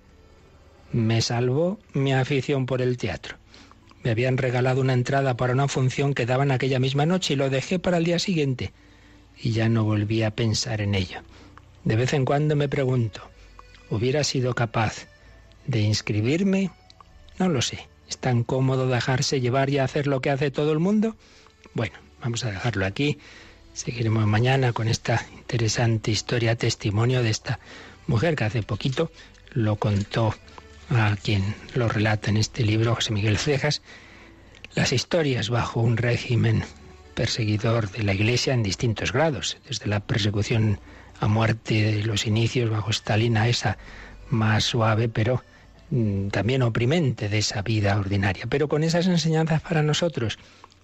Me 0.92 1.23
salvó 1.23 1.78
mi 1.92 2.12
afición 2.12 2.66
por 2.66 2.82
el 2.82 2.97
teatro. 2.97 3.37
Me 4.02 4.11
habían 4.11 4.38
regalado 4.38 4.80
una 4.80 4.92
entrada 4.92 5.37
para 5.37 5.52
una 5.52 5.68
función 5.68 6.14
que 6.14 6.26
daban 6.26 6.50
aquella 6.50 6.80
misma 6.80 7.06
noche 7.06 7.35
y 7.35 7.37
lo 7.37 7.49
dejé 7.49 7.78
para 7.78 7.99
el 7.99 8.04
día 8.04 8.18
siguiente. 8.18 8.73
Y 9.40 9.52
ya 9.52 9.68
no 9.68 9.85
volví 9.85 10.23
a 10.25 10.35
pensar 10.35 10.80
en 10.80 10.97
ello. 10.97 11.20
De 11.85 11.94
vez 11.94 12.12
en 12.12 12.25
cuando 12.25 12.56
me 12.56 12.68
pregunto, 12.68 13.23
¿hubiera 13.88 14.25
sido 14.25 14.54
capaz 14.54 15.06
de 15.66 15.80
inscribirme? 15.80 16.70
No 17.38 17.49
lo 17.49 17.62
sé. 17.62 17.87
¿Es 18.09 18.18
tan 18.18 18.42
cómodo 18.42 18.88
dejarse 18.88 19.40
llevar 19.40 19.70
y 19.70 19.78
hacer 19.78 20.09
lo 20.09 20.20
que 20.20 20.30
hace 20.30 20.50
todo 20.50 20.73
el 20.73 20.80
mundo? 20.80 21.14
Bueno, 21.73 21.94
vamos 22.20 22.44
a 22.44 22.50
dejarlo 22.50 22.85
aquí. 22.85 23.18
Seguiremos 23.75 24.26
mañana 24.26 24.73
con 24.73 24.88
esta 24.88 25.25
interesante 25.37 26.11
historia, 26.11 26.56
testimonio 26.56 27.23
de 27.23 27.30
esta 27.30 27.61
mujer 28.09 28.35
que 28.35 28.44
hace 28.44 28.64
poquito 28.64 29.12
lo 29.52 29.76
contó 29.76 30.35
a 30.90 31.16
quien 31.16 31.54
lo 31.75 31.88
relata 31.88 32.30
en 32.30 32.37
este 32.37 32.64
libro, 32.64 32.94
José 32.94 33.12
Miguel 33.12 33.38
Cejas, 33.38 33.82
las 34.75 34.92
historias 34.92 35.49
bajo 35.49 35.80
un 35.80 35.97
régimen 35.97 36.64
perseguidor 37.14 37.90
de 37.90 38.02
la 38.02 38.14
Iglesia 38.14 38.54
en 38.54 38.62
distintos 38.62 39.12
grados, 39.12 39.59
desde 39.68 39.87
la 39.87 40.00
persecución 40.00 40.80
a 41.20 41.28
muerte 41.28 41.92
de 41.92 42.04
los 42.04 42.26
inicios 42.26 42.70
bajo 42.70 42.90
Stalin 42.90 43.37
a 43.37 43.49
esa 43.49 43.78
más 44.30 44.64
suave, 44.64 45.09
pero 45.09 45.42
mm, 45.90 46.28
también 46.28 46.62
oprimente 46.62 47.28
de 47.28 47.38
esa 47.38 47.62
vida 47.62 47.97
ordinaria, 47.99 48.47
pero 48.49 48.68
con 48.68 48.82
esas 48.82 49.06
enseñanzas 49.06 49.61
para 49.61 49.82
nosotros, 49.82 50.38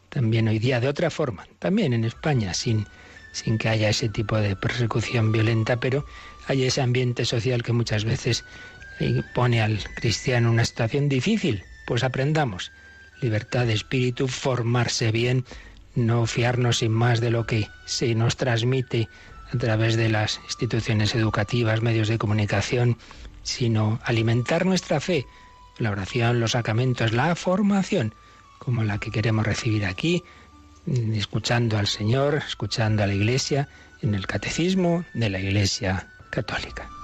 también 0.09 0.49
hoy 0.49 0.59
día 0.59 0.81
de 0.81 0.89
otra 0.89 1.11
forma, 1.11 1.47
también 1.59 1.93
en 1.93 2.05
España, 2.05 2.55
sin, 2.55 2.87
sin 3.33 3.59
que 3.59 3.69
haya 3.69 3.89
ese 3.89 4.09
tipo 4.09 4.37
de 4.37 4.57
persecución 4.57 5.33
violenta, 5.33 5.79
pero 5.79 6.05
hay 6.49 6.65
ese 6.65 6.81
ambiente 6.81 7.25
social 7.25 7.63
que 7.63 7.73
muchas 7.73 8.05
veces 8.05 8.45
y 8.99 9.23
pone 9.35 9.62
al 9.62 9.79
cristiano 9.95 10.49
en 10.49 10.55
una 10.55 10.65
situación 10.65 11.09
difícil, 11.09 11.65
pues 11.87 12.05
aprendamos. 12.05 12.73
Libertad 13.21 13.67
de 13.67 13.73
espíritu, 13.73 14.29
formarse 14.29 15.11
bien, 15.11 15.45
no 15.95 16.26
fiarnos 16.26 16.79
sin 16.79 16.93
más 16.93 17.21
de 17.21 17.31
lo 17.31 17.47
que 17.47 17.69
se 17.87 18.15
nos 18.15 18.37
transmite 18.37 19.09
a 19.53 19.59
través 19.59 19.97
de 19.97 20.09
las 20.09 20.41
instituciones 20.45 21.15
educativas, 21.15 21.83
medios 21.83 22.09
de 22.09 22.19
comunicación, 22.19 22.99
sino 23.43 24.00
alimentar 24.05 24.67
nuestra 24.67 25.00
fe, 25.00 25.25
la 25.79 25.91
oración, 25.91 26.41
los 26.41 26.53
sacramentos, 26.53 27.12
la 27.12 27.35
formación, 27.35 28.15
como 28.59 28.83
la 28.83 28.99
que 28.99 29.11
queremos 29.11 29.47
recibir 29.47 29.85
aquí, 29.87 30.23
escuchando 31.15 31.79
al 31.79 31.87
Señor, 31.87 32.43
escuchando 32.47 33.03
a 33.03 33.07
la 33.07 33.15
Iglesia, 33.15 33.69
en 34.03 34.15
el 34.15 34.26
catecismo 34.26 35.05
de 35.15 35.31
la 35.31 35.41
Iglesia 35.41 36.09
católica. 36.31 36.96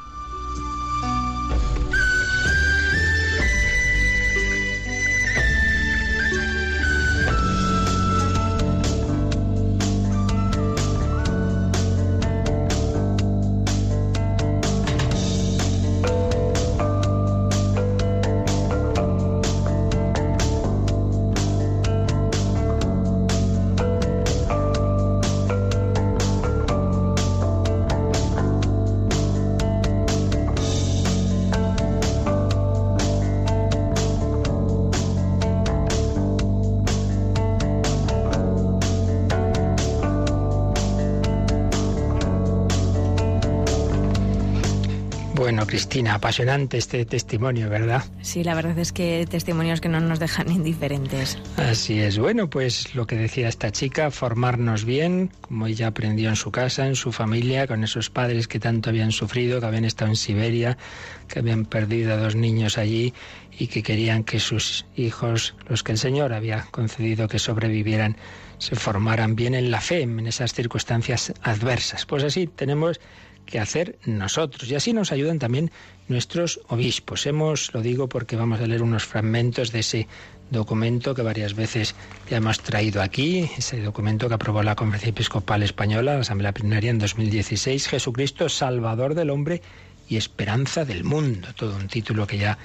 Bueno, 45.43 45.67
Cristina, 45.67 46.15
apasionante 46.15 46.79
este 46.79 47.05
testimonio, 47.05 47.69
¿verdad? 47.69 48.05
Sí, 48.21 48.45
la 48.45 48.55
verdad 48.55 48.79
es 48.79 48.93
que 48.93 49.27
testimonios 49.29 49.81
que 49.81 49.89
no 49.89 49.99
nos 49.99 50.21
dejan 50.21 50.49
indiferentes. 50.53 51.37
Así 51.57 51.99
es. 51.99 52.17
Bueno, 52.17 52.49
pues 52.49 52.95
lo 52.95 53.09
que 53.09 53.17
decía 53.17 53.49
esta 53.49 53.73
chica, 53.73 54.13
formarnos 54.13 54.85
bien, 54.85 55.33
como 55.41 55.67
ella 55.67 55.89
aprendió 55.89 56.29
en 56.29 56.37
su 56.37 56.53
casa, 56.53 56.87
en 56.87 56.95
su 56.95 57.11
familia, 57.11 57.67
con 57.67 57.83
esos 57.83 58.09
padres 58.09 58.47
que 58.47 58.61
tanto 58.61 58.91
habían 58.91 59.11
sufrido, 59.11 59.59
que 59.59 59.67
habían 59.67 59.85
estado 59.85 60.13
en 60.13 60.17
Siberia, 60.17 60.79
que 61.27 61.41
habían 61.41 61.65
perdido 61.65 62.15
a 62.15 62.19
dos 62.19 62.37
niños 62.37 62.79
allí 62.79 63.13
y 63.59 63.67
que 63.67 63.83
querían 63.83 64.23
que 64.23 64.39
sus 64.39 64.87
hijos, 64.95 65.57
los 65.69 65.83
que 65.83 65.91
el 65.91 65.99
Señor 65.99 66.35
había 66.35 66.67
concedido 66.71 67.27
que 67.27 67.41
sobrevivieran, 67.41 68.17
se 68.59 68.77
formaran 68.77 69.35
bien 69.35 69.57
en 69.57 69.73
la 69.73 69.81
fe, 69.81 70.03
en 70.03 70.25
esas 70.25 70.55
circunstancias 70.55 71.35
adversas. 71.43 72.07
Pues 72.07 72.23
así 72.23 72.47
tenemos 72.47 73.01
que 73.47 73.59
hacer 73.59 73.99
nosotros. 74.05 74.71
Y 74.71 74.75
así 74.75 74.93
nos 74.93 75.13
ayudan 75.13 75.39
también 75.39 75.71
nuestros 76.09 76.61
obispos. 76.69 77.27
Hemos, 77.27 77.73
lo 77.75 77.83
digo 77.83 78.09
porque 78.09 78.37
vamos 78.37 78.61
a 78.61 78.67
leer 78.67 78.83
unos 78.83 79.05
fragmentos 79.05 79.73
de 79.73 79.81
ese 79.81 80.09
documento 80.51 81.15
que 81.15 81.23
varias 81.23 81.55
veces 81.55 81.95
ya 82.31 82.37
hemos 82.37 82.61
traído 82.61 83.03
aquí, 83.03 83.51
ese 83.57 83.81
documento 83.81 84.29
que 84.29 84.35
aprobó 84.35 84.63
la 84.63 84.77
Conferencia 84.77 85.11
Episcopal 85.11 85.63
Española, 85.63 86.15
la 86.15 86.21
Asamblea 86.21 86.53
Plenaria 86.53 86.91
en 86.91 86.99
2016, 86.99 87.89
Jesucristo, 87.89 88.49
Salvador 88.49 89.15
del 89.15 89.31
hombre 89.31 89.63
y 90.09 90.17
esperanza 90.17 90.85
del 90.85 91.05
mundo. 91.05 91.49
Todo 91.57 91.77
un 91.77 91.89
título 91.89 92.27
que 92.27 92.39
ya 92.39 92.59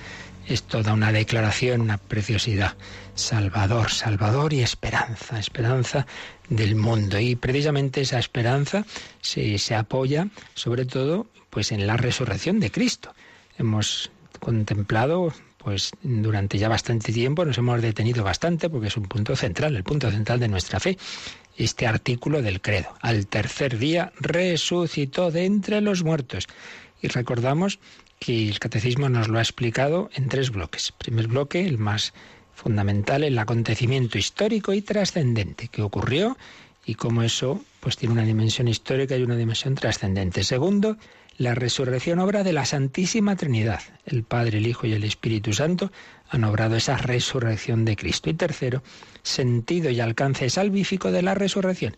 es 0.47 0.63
toda 0.63 0.93
una 0.93 1.11
declaración, 1.11 1.81
una 1.81 1.97
preciosidad. 1.97 2.75
Salvador, 3.17 3.91
Salvador 3.91 4.53
y 4.53 4.61
esperanza, 4.61 5.39
esperanza 5.39 6.05
del 6.49 6.75
mundo. 6.75 7.19
Y 7.19 7.35
precisamente 7.35 8.01
esa 8.01 8.19
esperanza 8.19 8.85
se, 9.21 9.57
se 9.57 9.75
apoya 9.75 10.27
sobre 10.53 10.85
todo 10.85 11.27
pues 11.49 11.71
en 11.71 11.85
la 11.87 11.97
resurrección 11.97 12.59
de 12.59 12.71
Cristo. 12.71 13.13
Hemos 13.57 14.11
contemplado 14.39 15.33
pues 15.57 15.91
durante 16.01 16.57
ya 16.57 16.69
bastante 16.69 17.11
tiempo 17.11 17.43
nos 17.43 17.57
hemos 17.57 17.81
detenido 17.81 18.23
bastante 18.23 18.69
porque 18.69 18.87
es 18.87 18.95
un 18.95 19.03
punto 19.03 19.35
central, 19.35 19.75
el 19.75 19.83
punto 19.83 20.09
central 20.11 20.39
de 20.39 20.47
nuestra 20.47 20.79
fe, 20.79 20.97
este 21.57 21.87
artículo 21.87 22.41
del 22.41 22.61
credo. 22.61 22.93
Al 23.01 23.27
tercer 23.27 23.77
día 23.77 24.13
resucitó 24.19 25.31
de 25.31 25.45
entre 25.45 25.81
los 25.81 26.03
muertos. 26.03 26.47
Y 27.01 27.07
recordamos 27.07 27.79
que 28.19 28.47
el 28.47 28.59
catecismo 28.59 29.09
nos 29.09 29.27
lo 29.27 29.39
ha 29.39 29.41
explicado 29.41 30.09
en 30.13 30.29
tres 30.29 30.51
bloques. 30.51 30.93
primer 30.97 31.27
bloque, 31.27 31.65
el 31.65 31.77
más 31.77 32.13
fundamental, 32.67 33.23
el 33.23 33.39
acontecimiento 33.39 34.17
histórico 34.17 34.73
y 34.73 34.81
trascendente 34.81 35.69
que 35.69 35.81
ocurrió 35.81 36.35
y 36.85 36.95
cómo 36.95 37.23
eso 37.23 37.63
pues 37.79 37.95
tiene 37.95 38.11
una 38.11 38.25
dimensión 38.25 38.67
histórica 38.67 39.15
y 39.15 39.23
una 39.23 39.37
dimensión 39.37 39.75
trascendente. 39.75 40.43
Segundo, 40.43 40.97
la 41.37 41.55
resurrección 41.55 42.19
obra 42.19 42.43
de 42.43 42.51
la 42.51 42.65
Santísima 42.65 43.37
Trinidad. 43.37 43.79
El 44.05 44.23
Padre, 44.23 44.57
el 44.57 44.67
Hijo 44.67 44.85
y 44.85 44.91
el 44.91 45.05
Espíritu 45.05 45.53
Santo 45.53 45.93
han 46.29 46.43
obrado 46.43 46.75
esa 46.75 46.97
resurrección 46.97 47.85
de 47.85 47.95
Cristo. 47.95 48.29
Y 48.29 48.33
tercero, 48.33 48.83
sentido 49.23 49.89
y 49.89 50.01
alcance 50.01 50.49
salvífico 50.49 51.09
de 51.13 51.21
la 51.21 51.35
resurrección, 51.35 51.95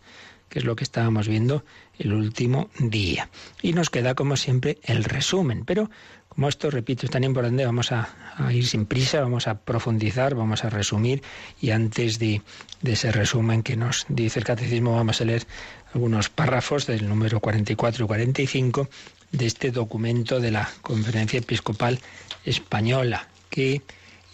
que 0.48 0.60
es 0.60 0.64
lo 0.64 0.76
que 0.76 0.84
estábamos 0.84 1.26
viendo 1.26 1.64
el 2.00 2.14
último 2.14 2.70
día. 2.78 3.28
Y 3.62 3.74
nos 3.74 3.90
queda, 3.90 4.14
como 4.14 4.36
siempre, 4.36 4.78
el 4.82 5.04
resumen. 5.04 5.64
Pero 5.64 5.90
como 6.30 6.48
esto, 6.48 6.70
repito, 6.70 7.04
es 7.04 7.10
tan 7.10 7.24
importante, 7.24 7.66
vamos 7.66 7.92
a, 7.92 8.08
ir 8.50 8.66
sin 8.66 8.86
prisa, 8.86 9.20
vamos 9.20 9.46
a 9.46 9.58
profundizar, 9.60 10.34
vamos 10.34 10.64
a 10.64 10.70
resumir. 10.70 11.22
Y 11.60 11.70
antes 11.70 12.18
de, 12.18 12.40
ese 12.82 13.12
resumen 13.12 13.62
que 13.62 13.76
nos 13.76 14.06
dice 14.08 14.38
el 14.38 14.46
catecismo, 14.46 14.96
vamos 14.96 15.20
a 15.20 15.24
leer 15.24 15.46
algunos 15.92 16.30
párrafos 16.30 16.86
del 16.86 17.06
número 17.06 17.40
44 17.40 18.04
y 18.04 18.08
45 18.08 18.88
de 19.32 19.46
este 19.46 19.70
documento 19.70 20.40
de 20.40 20.52
la 20.52 20.70
Conferencia 20.80 21.38
Episcopal 21.38 22.00
Española, 22.44 23.28
que 23.50 23.82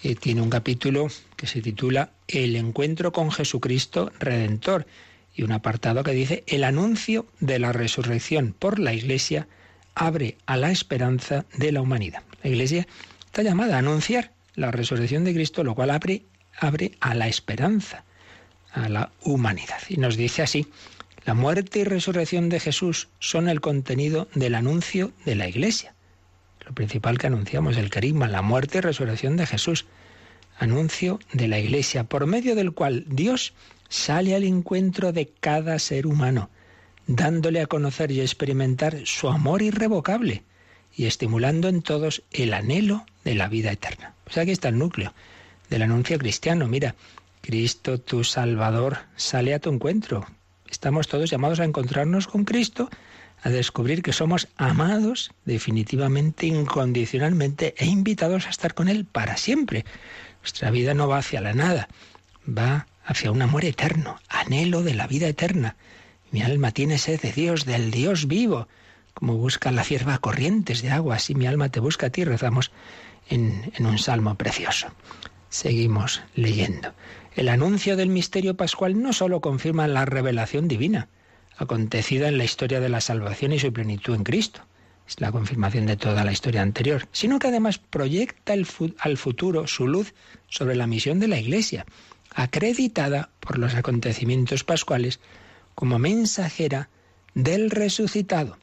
eh, 0.04 0.14
tiene 0.14 0.42
un 0.42 0.50
capítulo 0.50 1.08
que 1.34 1.48
se 1.48 1.60
titula 1.60 2.10
El 2.28 2.54
encuentro 2.54 3.10
con 3.10 3.32
Jesucristo 3.32 4.12
Redentor 4.20 4.86
y 5.36 5.42
un 5.42 5.52
apartado 5.52 6.02
que 6.02 6.12
dice 6.12 6.42
El 6.46 6.64
anuncio 6.64 7.26
de 7.40 7.58
la 7.58 7.72
resurrección 7.72 8.54
por 8.58 8.78
la 8.78 8.94
Iglesia 8.94 9.46
abre 9.94 10.38
a 10.46 10.56
la 10.56 10.70
esperanza 10.70 11.44
de 11.56 11.72
la 11.72 11.82
humanidad. 11.82 12.22
La 12.42 12.50
Iglesia 12.50 12.86
está 13.26 13.42
llamada 13.42 13.76
a 13.76 13.80
anunciar 13.80 14.32
la 14.54 14.70
resurrección 14.70 15.24
de 15.24 15.34
Cristo, 15.34 15.62
lo 15.62 15.74
cual 15.74 15.90
abre, 15.90 16.22
abre 16.58 16.92
a 17.00 17.14
la 17.14 17.28
esperanza, 17.28 18.04
a 18.72 18.88
la 18.88 19.10
humanidad. 19.22 19.78
Y 19.88 19.98
nos 19.98 20.16
dice 20.16 20.42
así, 20.42 20.66
la 21.26 21.34
muerte 21.34 21.80
y 21.80 21.84
resurrección 21.84 22.48
de 22.48 22.60
Jesús 22.60 23.08
son 23.18 23.48
el 23.48 23.60
contenido 23.60 24.28
del 24.34 24.54
anuncio 24.54 25.12
de 25.24 25.34
la 25.34 25.48
Iglesia. 25.48 25.94
Lo 26.64 26.72
principal 26.72 27.18
que 27.18 27.26
anunciamos, 27.26 27.76
el 27.76 27.90
carisma, 27.90 28.26
la 28.26 28.42
muerte 28.42 28.78
y 28.78 28.80
resurrección 28.80 29.36
de 29.36 29.46
Jesús. 29.46 29.86
Anuncio 30.58 31.20
de 31.32 31.48
la 31.48 31.58
Iglesia, 31.58 32.04
por 32.04 32.26
medio 32.26 32.54
del 32.54 32.72
cual 32.72 33.04
Dios 33.08 33.52
sale 33.88 34.34
al 34.34 34.44
encuentro 34.44 35.12
de 35.12 35.28
cada 35.28 35.78
ser 35.78 36.06
humano, 36.06 36.50
dándole 37.06 37.60
a 37.60 37.66
conocer 37.66 38.10
y 38.10 38.20
experimentar 38.20 38.98
su 39.04 39.28
amor 39.28 39.62
irrevocable 39.62 40.42
y 40.94 41.06
estimulando 41.06 41.68
en 41.68 41.82
todos 41.82 42.22
el 42.32 42.54
anhelo 42.54 43.04
de 43.24 43.34
la 43.34 43.48
vida 43.48 43.70
eterna. 43.70 44.14
Pues 44.24 44.38
aquí 44.38 44.50
está 44.50 44.68
el 44.68 44.78
núcleo 44.78 45.12
del 45.68 45.82
anuncio 45.82 46.18
cristiano. 46.18 46.66
Mira, 46.66 46.94
Cristo, 47.42 48.00
tu 48.00 48.24
Salvador, 48.24 48.98
sale 49.16 49.54
a 49.54 49.60
tu 49.60 49.70
encuentro. 49.70 50.26
Estamos 50.68 51.06
todos 51.06 51.30
llamados 51.30 51.60
a 51.60 51.64
encontrarnos 51.64 52.26
con 52.26 52.44
Cristo, 52.44 52.90
a 53.42 53.50
descubrir 53.50 54.02
que 54.02 54.12
somos 54.12 54.48
amados 54.56 55.30
definitivamente, 55.44 56.46
incondicionalmente 56.46 57.74
e 57.78 57.86
invitados 57.86 58.46
a 58.46 58.50
estar 58.50 58.74
con 58.74 58.88
Él 58.88 59.04
para 59.04 59.36
siempre. 59.36 59.84
Nuestra 60.40 60.70
vida 60.70 60.94
no 60.94 61.06
va 61.06 61.18
hacia 61.18 61.40
la 61.40 61.54
nada, 61.54 61.88
va 62.46 62.86
hacia 63.06 63.30
un 63.30 63.40
amor 63.40 63.64
eterno, 63.64 64.20
anhelo 64.28 64.82
de 64.82 64.94
la 64.94 65.06
vida 65.06 65.28
eterna. 65.28 65.76
Mi 66.32 66.42
alma 66.42 66.72
tiene 66.72 66.98
sed 66.98 67.20
de 67.20 67.32
Dios, 67.32 67.64
del 67.64 67.90
Dios 67.90 68.26
vivo, 68.26 68.68
como 69.14 69.36
busca 69.36 69.70
la 69.70 69.84
cierva 69.84 70.18
corrientes 70.18 70.82
de 70.82 70.90
agua, 70.90 71.16
así 71.16 71.34
mi 71.34 71.46
alma 71.46 71.70
te 71.70 71.80
busca 71.80 72.08
a 72.08 72.10
ti, 72.10 72.24
rezamos 72.24 72.72
en, 73.30 73.72
en 73.74 73.86
un 73.86 73.98
salmo 73.98 74.34
precioso. 74.34 74.88
Seguimos 75.48 76.22
leyendo. 76.34 76.92
El 77.34 77.48
anuncio 77.48 77.96
del 77.96 78.08
misterio 78.08 78.56
pascual 78.56 79.00
no 79.00 79.12
sólo 79.12 79.40
confirma 79.40 79.86
la 79.86 80.04
revelación 80.04 80.68
divina, 80.68 81.08
acontecida 81.56 82.28
en 82.28 82.38
la 82.38 82.44
historia 82.44 82.80
de 82.80 82.88
la 82.88 83.00
salvación 83.00 83.52
y 83.52 83.58
su 83.58 83.72
plenitud 83.72 84.14
en 84.14 84.24
Cristo, 84.24 84.62
es 85.08 85.20
la 85.20 85.30
confirmación 85.30 85.86
de 85.86 85.96
toda 85.96 86.24
la 86.24 86.32
historia 86.32 86.62
anterior, 86.62 87.06
sino 87.12 87.38
que 87.38 87.48
además 87.48 87.78
proyecta 87.78 88.52
al 88.52 89.16
futuro 89.16 89.66
su 89.66 89.86
luz 89.86 90.14
sobre 90.48 90.74
la 90.74 90.88
misión 90.88 91.20
de 91.20 91.28
la 91.28 91.38
Iglesia, 91.38 91.86
acreditada 92.36 93.30
por 93.40 93.58
los 93.58 93.74
acontecimientos 93.74 94.62
pascuales 94.62 95.20
como 95.74 95.98
mensajera 95.98 96.90
del 97.34 97.70
resucitado. 97.70 98.58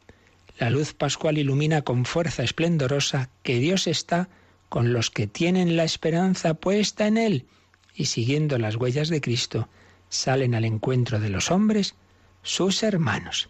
La 0.59 0.69
luz 0.69 0.93
pascual 0.93 1.39
ilumina 1.39 1.81
con 1.81 2.05
fuerza 2.05 2.43
esplendorosa 2.43 3.29
que 3.41 3.57
Dios 3.57 3.87
está 3.87 4.29
con 4.69 4.93
los 4.93 5.09
que 5.09 5.25
tienen 5.25 5.75
la 5.75 5.83
esperanza 5.83 6.53
puesta 6.53 7.07
en 7.07 7.17
Él 7.17 7.47
y 7.95 8.05
siguiendo 8.05 8.59
las 8.59 8.75
huellas 8.75 9.09
de 9.09 9.21
Cristo, 9.21 9.67
salen 10.07 10.53
al 10.53 10.65
encuentro 10.65 11.19
de 11.19 11.29
los 11.29 11.49
hombres, 11.49 11.95
sus 12.43 12.83
hermanos. 12.83 13.49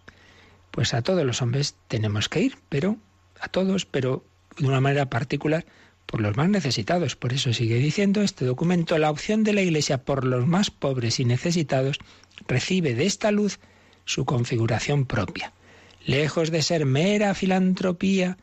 Pues 0.71 0.93
a 0.93 1.01
todos 1.01 1.25
los 1.25 1.41
hombres 1.41 1.75
tenemos 1.89 2.29
que 2.29 2.41
ir, 2.41 2.57
pero 2.69 2.97
a 3.41 3.49
todos, 3.49 3.85
pero 3.85 4.23
de 4.57 4.67
una 4.67 4.79
manera 4.79 5.09
particular 5.09 5.65
por 6.05 6.21
los 6.21 6.37
más 6.37 6.49
necesitados. 6.49 7.15
Por 7.15 7.33
eso 7.33 7.53
sigue 7.53 7.77
diciendo 7.77 8.21
este 8.21 8.45
documento, 8.45 8.97
la 8.97 9.09
opción 9.09 9.43
de 9.43 9.53
la 9.53 9.61
Iglesia 9.61 10.03
por 10.03 10.25
los 10.25 10.45
más 10.47 10.71
pobres 10.71 11.19
y 11.19 11.25
necesitados 11.25 11.99
recibe 12.47 12.93
de 12.93 13.05
esta 13.05 13.31
luz 13.31 13.59
su 14.05 14.25
configuración 14.25 15.05
propia. 15.05 15.53
Lejos 16.05 16.51
de 16.51 16.61
ser 16.61 16.85
mera 16.85 17.33
filantropía, 17.33 18.37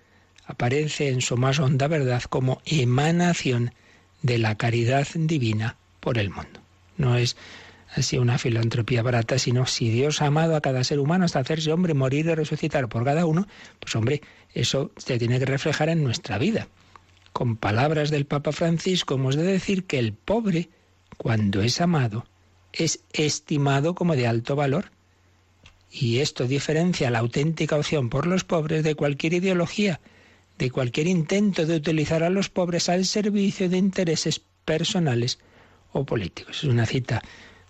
aparece 0.47 1.09
en 1.11 1.21
su 1.21 1.37
más 1.37 1.61
honda 1.61 1.87
verdad 1.87 2.23
como 2.23 2.61
emanación 2.65 3.73
de 4.23 4.39
la 4.39 4.57
caridad 4.57 5.07
divina 5.15 5.77
por 6.01 6.19
el 6.19 6.31
mundo. 6.31 6.61
No 6.97 7.17
es 7.17 7.37
así 7.95 8.19
una 8.19 8.39
filantropía 8.39 9.03
barata, 9.03 9.39
sino 9.39 9.67
si 9.67 9.91
Dios 9.91 10.23
ha 10.23 10.27
amado 10.27 10.57
a 10.57 10.61
cada 10.61 10.85
ser 10.85 10.99
humano 10.99 11.25
hasta 11.25 11.41
hacerse 11.41 11.73
hombre, 11.73 11.95
morir 11.95 12.27
y 12.27 12.35
resucitar 12.35 12.89
por 12.89 13.05
cada 13.05 13.27
uno, 13.27 13.47
pues 13.79 13.95
hombre, 13.97 14.23
eso 14.55 14.91
se 14.97 15.19
tiene 15.19 15.39
que 15.39 15.47
reflejar 15.47 15.89
en 15.89 16.03
nuestra 16.03 16.39
vida. 16.39 16.69
Con 17.33 17.57
palabras 17.57 18.11
del 18.11 18.27
Papa 18.27 18.53
Francisco 18.53 19.15
hemos 19.15 19.37
de 19.37 19.45
decir 19.45 19.85
que 19.85 19.99
el 19.99 20.13
pobre, 20.13 20.69
cuando 21.17 21.63
es 21.63 21.81
amado, 21.81 22.27
es 22.73 23.01
estimado 23.13 23.95
como 23.95 24.17
de 24.17 24.27
alto 24.27 24.57
valor. 24.57 24.91
Y 25.91 26.19
esto 26.19 26.47
diferencia 26.47 27.11
la 27.11 27.19
auténtica 27.21 27.77
opción 27.77 28.11
por 28.11 28.27
los 28.27 28.45
pobres 28.45 28.85
de 28.85 28.95
cualquier 28.95 29.35
ideología, 29.35 30.01
de 30.59 30.71
cualquier 30.71 31.07
intento 31.07 31.67
de 31.67 31.77
utilizar 31.77 32.23
a 32.23 32.31
los 32.31 32.51
pobres 32.51 32.89
al 32.89 33.07
servicio 33.07 33.69
de 33.69 33.79
intereses 33.79 34.41
personales 34.65 35.39
o 35.93 36.05
políticos. 36.05 36.59
Es 36.59 36.65
una 36.65 36.87
cita 36.87 37.23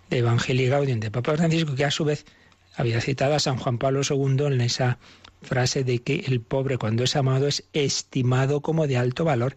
de 0.09 0.19
Evangelii 0.19 0.67
Gaudium 0.67 0.99
de 0.99 1.09
Papa 1.09 1.35
Francisco 1.35 1.73
que 1.73 1.85
a 1.85 1.91
su 1.91 2.05
vez 2.05 2.25
había 2.75 3.01
citado 3.01 3.33
a 3.33 3.39
San 3.39 3.57
Juan 3.57 3.77
Pablo 3.77 4.01
II 4.07 4.45
en 4.47 4.61
esa 4.61 4.99
frase 5.41 5.83
de 5.83 5.99
que 5.99 6.23
el 6.27 6.41
pobre 6.41 6.77
cuando 6.77 7.03
es 7.03 7.15
amado 7.15 7.47
es 7.47 7.63
estimado 7.73 8.61
como 8.61 8.87
de 8.87 8.97
alto 8.97 9.25
valor. 9.25 9.55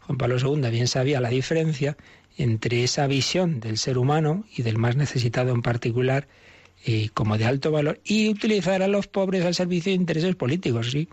Juan 0.00 0.18
Pablo 0.18 0.36
II 0.38 0.70
bien 0.70 0.88
sabía 0.88 1.20
la 1.20 1.30
diferencia 1.30 1.96
entre 2.36 2.84
esa 2.84 3.06
visión 3.06 3.60
del 3.60 3.78
ser 3.78 3.98
humano 3.98 4.44
y 4.54 4.62
del 4.62 4.78
más 4.78 4.96
necesitado 4.96 5.52
en 5.52 5.62
particular 5.62 6.28
eh, 6.84 7.08
como 7.14 7.38
de 7.38 7.46
alto 7.46 7.72
valor 7.72 8.00
y 8.04 8.28
utilizar 8.28 8.82
a 8.82 8.88
los 8.88 9.06
pobres 9.06 9.44
al 9.44 9.54
servicio 9.54 9.90
de 9.90 9.96
intereses 9.96 10.36
políticos. 10.36 10.90
Sí, 10.90 11.08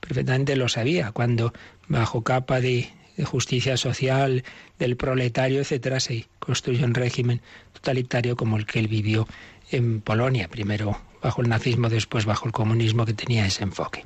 perfectamente 0.00 0.56
lo 0.56 0.68
sabía 0.68 1.12
cuando 1.12 1.52
bajo 1.88 2.22
capa 2.22 2.60
de, 2.60 2.88
justicia 3.24 3.76
social, 3.76 4.42
del 4.78 4.96
proletario, 4.96 5.60
etcétera, 5.60 6.00
se 6.00 6.26
construyó 6.40 6.84
un 6.84 6.94
régimen 6.94 7.40
totalitario 7.72 8.34
como 8.34 8.56
el 8.56 8.66
que 8.66 8.80
él 8.80 8.88
vivió 8.88 9.28
en 9.70 10.00
Polonia, 10.00 10.48
primero 10.48 10.98
bajo 11.24 11.40
el 11.40 11.48
nazismo, 11.48 11.88
después 11.88 12.26
bajo 12.26 12.44
el 12.46 12.52
comunismo 12.52 13.06
que 13.06 13.14
tenía 13.14 13.46
ese 13.46 13.64
enfoque. 13.64 14.04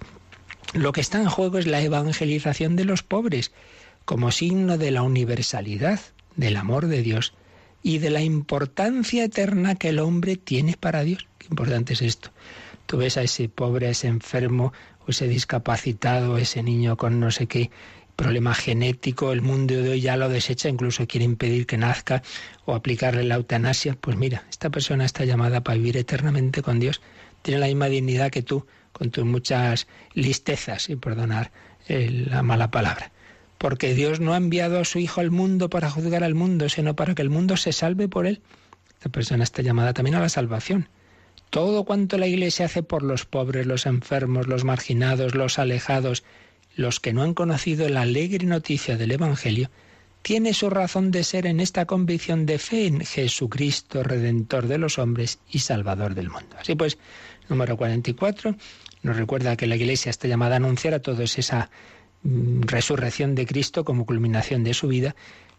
Lo 0.73 0.93
que 0.93 1.01
está 1.01 1.19
en 1.21 1.29
juego 1.29 1.59
es 1.59 1.67
la 1.67 1.83
evangelización 1.83 2.77
de 2.77 2.85
los 2.85 3.03
pobres, 3.03 3.51
como 4.05 4.31
signo 4.31 4.79
de 4.79 4.93
la 4.93 5.03
universalidad 5.03 5.99
del 6.37 6.57
amor 6.57 6.87
de 6.87 7.03
Dios 7.03 7.35
y 7.83 7.99
de 7.99 8.11
la 8.11 8.23
importancia 8.23 9.25
eterna 9.25 9.75
que 9.75 9.89
el 9.89 9.99
hombre 9.99 10.37
tiene 10.37 10.77
para 10.79 11.03
Dios. 11.03 11.27
Qué 11.39 11.49
importante 11.51 11.95
es 11.95 12.03
esto. 12.03 12.31
Tú 12.87 12.99
ves 12.99 13.17
a 13.17 13.23
ese 13.23 13.49
pobre, 13.49 13.89
a 13.89 13.91
ese 13.91 14.07
enfermo, 14.07 14.73
o 15.05 15.11
ese 15.11 15.27
discapacitado, 15.27 16.39
ese 16.39 16.63
niño 16.63 16.97
con 16.97 17.19
no 17.19 17.33
sé 17.33 17.47
qué 17.47 17.73
problema 18.19 18.53
genético, 18.53 19.31
el 19.31 19.43
mundo 19.43 19.75
de 19.77 19.91
hoy 19.91 20.01
ya 20.01 20.17
lo 20.17 20.29
desecha, 20.29 20.69
incluso 20.69 21.07
quiere 21.07 21.25
impedir 21.25 21.67
que 21.67 21.79
nazca 21.79 22.25
o 22.65 22.75
aplicarle 22.75 23.23
la 23.23 23.37
eutanasia. 23.37 23.97
Pues 23.99 24.17
mira, 24.17 24.45
esta 24.51 24.71
persona 24.71 25.05
está 25.05 25.25
llamada 25.25 25.63
para 25.63 25.77
vivir 25.77 25.97
eternamente 25.97 26.61
con 26.61 26.81
Dios. 26.81 27.01
Tiene 27.43 27.61
la 27.61 27.67
misma 27.69 27.87
dignidad 27.87 28.33
que 28.33 28.43
tú, 28.43 28.67
con 28.93 29.13
tus 29.13 29.25
muchas 29.25 29.87
listezas, 30.15 30.91
y 30.91 30.97
perdonar 30.97 31.53
eh, 31.87 32.27
la 32.29 32.43
mala 32.43 32.73
palabra 32.73 33.13
porque 33.59 33.93
Dios 33.93 34.21
no 34.21 34.35
ha 34.35 34.37
enviado 34.37 34.79
a 34.79 34.85
su 34.85 35.01
Hijo 35.01 35.21
al 35.21 35.33
mundo 35.33 35.69
para 35.69 35.91
juzgar 35.91 36.23
al 36.23 36.37
mundo, 36.37 36.69
sino 36.69 36.95
para 36.95 37.17
que 37.17 37.23
el 37.23 37.31
mundo 37.31 37.57
se 37.57 37.73
salve 37.73 38.07
por 38.07 38.27
él. 38.27 38.41
Esta 38.95 39.09
persona 39.09 39.43
está 39.43 39.63
llamada 39.63 39.93
también 39.93 40.15
a 40.15 40.21
la 40.21 40.29
salvación. 40.29 40.89
Todo 41.51 41.85
cuanto 41.85 42.19
la 42.19 42.29
Iglesia 42.29 42.67
hace 42.67 42.85
por 42.85 43.03
los 43.03 43.25
pobres, 43.25 43.67
los 43.67 43.87
enfermos, 43.87 44.47
los 44.47 44.65
marginados, 44.65 45.35
los 45.35 45.59
alejados, 45.59 46.23
los 46.79 46.99
que 46.99 47.13
no 47.13 47.23
han 47.23 47.35
conocido 47.35 47.87
la 47.91 48.03
alegre 48.03 48.47
noticia 48.47 48.97
del 48.97 49.13
Evangelio, 49.13 49.71
tiene 50.23 50.55
su 50.55 50.71
razón 50.71 51.11
de 51.11 51.25
ser 51.25 51.47
en 51.47 51.61
esta 51.61 51.85
convicción 51.85 52.47
de 52.47 52.59
fe 52.59 52.87
en 52.87 53.05
Jesucristo, 53.05 54.03
Redentor 54.03 54.67
de 54.67 54.79
los 54.79 54.99
hombres 54.99 55.39
y 55.51 55.59
Salvador 55.59 56.15
del 56.15 56.31
mundo. 56.31 56.57
Así 56.59 56.75
pues, 56.75 56.97
número 57.51 57.77
44 57.77 58.57
nos 59.03 59.17
recuerda 59.17 59.57
que 59.57 59.67
la 59.67 59.77
Iglesia 59.77 60.11
está 60.11 60.27
llamada 60.27 60.55
a 60.55 60.57
anunciar 60.57 60.95
a 60.95 61.03
todos 61.03 61.39
esa 61.39 61.71
Mm, 62.23 62.63
resurrección 62.63 63.35
de 63.37 63.47
Cristo 63.47 63.85
como 63.85 64.05
culminación 64.05 64.65
de 64.65 64.75
su 64.75 64.89
vida, 64.89 65.15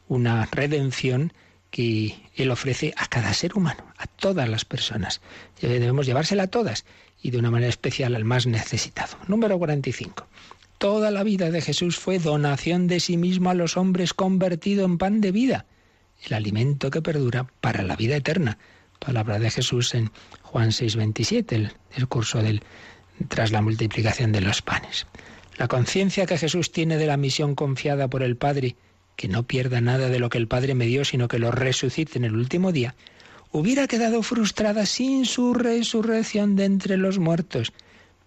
una 0.08 0.46
redención 0.52 1.32
que 1.72 2.16
Él 2.36 2.52
ofrece 2.52 2.94
a 2.98 3.08
cada 3.08 3.34
ser 3.34 3.56
humano, 3.56 3.86
a 3.98 4.08
todas 4.08 4.50
las 4.50 4.66
personas. 4.66 5.22
Debemos 5.62 6.06
llevársela 6.06 6.44
a 6.44 6.48
todas 6.48 6.86
y 7.22 7.32
de 7.32 7.38
una 7.38 7.52
manera 7.52 7.70
especial 7.70 8.16
al 8.16 8.26
más 8.26 8.46
necesitado. 8.46 9.18
Número 9.28 9.58
45. 9.58 10.28
Toda 10.80 11.12
la 11.12 11.24
vida 11.24 11.52
de 11.52 11.60
Jesús 11.60 11.98
fue 11.98 12.20
donación 12.20 12.88
de 12.88 13.02
sí 13.02 13.18
mismo 13.18 13.50
a 13.50 13.54
los 13.54 13.76
hombres 13.76 14.13
convertido 14.13 14.86
en 14.86 14.98
pan 14.98 15.20
de 15.20 15.34
vida, 15.34 15.65
el 16.24 16.34
alimento 16.34 16.89
que 16.89 17.02
perdura 17.02 17.48
para 17.60 17.84
la 17.84 17.98
vida 17.98 18.15
eterna. 18.15 18.58
Palabra 18.98 19.39
de 19.39 19.52
Jesús 19.52 19.94
en 19.94 20.10
Juan 20.42 20.72
6:27, 20.72 21.56
el 21.58 21.74
discurso 21.94 22.42
del 22.42 22.63
tras 23.28 23.52
la 23.52 23.62
multiplicación 23.62 24.32
de 24.32 24.39
los 24.39 24.62
panes. 24.62 25.06
La 25.58 25.68
conciencia 25.68 26.26
que 26.26 26.38
Jesús 26.38 26.72
tiene 26.72 26.96
de 26.96 27.08
la 27.08 27.18
misión 27.18 27.56
confiada 27.56 28.08
por 28.08 28.24
el 28.24 28.38
Padre, 28.38 28.78
que 29.18 29.28
no 29.28 29.44
pierda 29.44 29.82
nada 29.82 30.08
de 30.08 30.20
lo 30.20 30.30
que 30.30 30.38
el 30.38 30.48
Padre 30.48 30.76
me 30.76 30.86
dio, 30.86 31.04
sino 31.04 31.28
que 31.28 31.39
lo 31.39 31.52
resucite 31.52 32.18
en 32.18 32.24
el 32.24 32.38
último 32.38 32.72
día, 32.72 32.96
hubiera 33.52 33.86
quedado 33.86 34.24
frustrada 34.24 34.86
sin 34.86 35.26
su 35.26 35.54
resurrección 35.54 36.56
de 36.56 36.63
entre 36.63 36.96
los 36.96 37.20
muertos, 37.20 37.74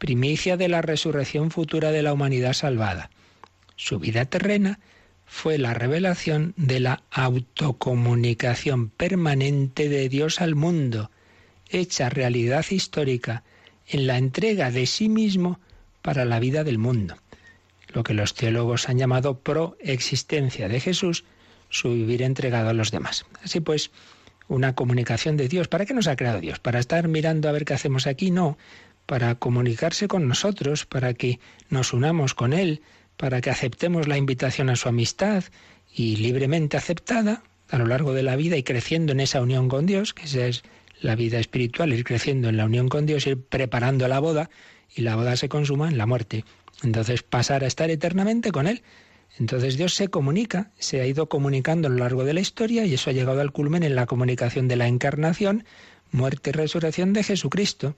primicia 0.02 0.56
de 0.56 0.66
la 0.66 0.82
resurrección 0.82 1.52
futura 1.52 1.92
de 1.92 2.02
la 2.02 2.12
humanidad 2.12 2.54
salvada. 2.54 3.08
Su 3.76 4.00
vida 4.00 4.24
terrena 4.24 4.80
fue 5.26 5.58
la 5.58 5.74
revelación 5.74 6.54
de 6.56 6.80
la 6.80 7.04
autocomunicación 7.12 8.88
permanente 8.88 9.88
de 9.88 10.08
Dios 10.08 10.40
al 10.40 10.56
mundo, 10.56 11.12
hecha 11.68 12.08
realidad 12.08 12.66
histórica 12.68 13.44
en 13.86 14.08
la 14.08 14.18
entrega 14.18 14.72
de 14.72 14.86
sí 14.86 15.08
mismo 15.08 15.60
para 16.02 16.24
la 16.24 16.40
vida 16.40 16.64
del 16.64 16.78
mundo. 16.78 17.14
Lo 17.94 18.02
que 18.02 18.14
los 18.14 18.34
teólogos 18.34 18.88
han 18.88 18.98
llamado 18.98 19.38
proexistencia 19.38 20.66
de 20.66 20.80
Jesús, 20.80 21.22
su 21.68 21.92
vivir 21.92 22.22
entregado 22.22 22.70
a 22.70 22.74
los 22.74 22.90
demás. 22.90 23.24
Así 23.44 23.60
pues, 23.60 23.92
una 24.48 24.74
comunicación 24.74 25.36
de 25.36 25.46
Dios. 25.46 25.68
¿Para 25.68 25.86
qué 25.86 25.94
nos 25.94 26.08
ha 26.08 26.16
creado 26.16 26.40
Dios? 26.40 26.58
¿Para 26.58 26.80
estar 26.80 27.06
mirando 27.06 27.48
a 27.48 27.52
ver 27.52 27.64
qué 27.64 27.74
hacemos 27.74 28.08
aquí? 28.08 28.32
No, 28.32 28.58
para 29.12 29.34
comunicarse 29.34 30.08
con 30.08 30.26
nosotros, 30.26 30.86
para 30.86 31.12
que 31.12 31.38
nos 31.68 31.92
unamos 31.92 32.32
con 32.32 32.54
Él, 32.54 32.80
para 33.18 33.42
que 33.42 33.50
aceptemos 33.50 34.08
la 34.08 34.16
invitación 34.16 34.70
a 34.70 34.76
su 34.76 34.88
amistad 34.88 35.44
y 35.94 36.16
libremente 36.16 36.78
aceptada 36.78 37.42
a 37.68 37.76
lo 37.76 37.84
largo 37.84 38.14
de 38.14 38.22
la 38.22 38.36
vida 38.36 38.56
y 38.56 38.62
creciendo 38.62 39.12
en 39.12 39.20
esa 39.20 39.42
unión 39.42 39.68
con 39.68 39.84
Dios, 39.84 40.14
que 40.14 40.24
esa 40.24 40.46
es 40.46 40.62
la 41.02 41.14
vida 41.14 41.38
espiritual, 41.38 41.92
ir 41.92 42.04
creciendo 42.04 42.48
en 42.48 42.56
la 42.56 42.64
unión 42.64 42.88
con 42.88 43.04
Dios, 43.04 43.26
ir 43.26 43.38
preparando 43.38 44.08
la 44.08 44.18
boda 44.18 44.48
y 44.96 45.02
la 45.02 45.14
boda 45.14 45.36
se 45.36 45.50
consuma 45.50 45.90
en 45.90 45.98
la 45.98 46.06
muerte. 46.06 46.46
Entonces 46.82 47.22
pasar 47.22 47.64
a 47.64 47.66
estar 47.66 47.90
eternamente 47.90 48.50
con 48.50 48.66
Él. 48.66 48.82
Entonces 49.38 49.76
Dios 49.76 49.92
se 49.92 50.08
comunica, 50.08 50.70
se 50.78 51.02
ha 51.02 51.06
ido 51.06 51.28
comunicando 51.28 51.88
a 51.88 51.90
lo 51.90 51.98
largo 51.98 52.24
de 52.24 52.32
la 52.32 52.40
historia 52.40 52.86
y 52.86 52.94
eso 52.94 53.10
ha 53.10 53.12
llegado 53.12 53.42
al 53.42 53.52
culmen 53.52 53.82
en 53.82 53.94
la 53.94 54.06
comunicación 54.06 54.68
de 54.68 54.76
la 54.76 54.88
encarnación, 54.88 55.66
muerte 56.12 56.48
y 56.48 56.52
resurrección 56.54 57.12
de 57.12 57.24
Jesucristo. 57.24 57.94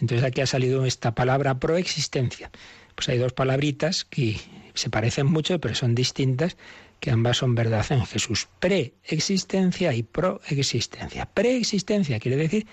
Entonces 0.00 0.24
aquí 0.24 0.40
ha 0.40 0.46
salido 0.46 0.84
esta 0.86 1.14
palabra 1.14 1.58
proexistencia. 1.58 2.50
Pues 2.94 3.08
hay 3.08 3.18
dos 3.18 3.32
palabritas 3.32 4.04
que 4.04 4.38
se 4.74 4.90
parecen 4.90 5.26
mucho 5.26 5.60
pero 5.60 5.74
son 5.74 5.94
distintas, 5.94 6.56
que 7.00 7.10
ambas 7.10 7.38
son 7.38 7.54
verdad 7.54 7.84
en 7.90 8.04
Jesús. 8.04 8.48
Preexistencia 8.60 9.94
y 9.94 10.02
proexistencia. 10.02 11.26
Preexistencia 11.26 12.20
quiere 12.20 12.36
decir 12.36 12.66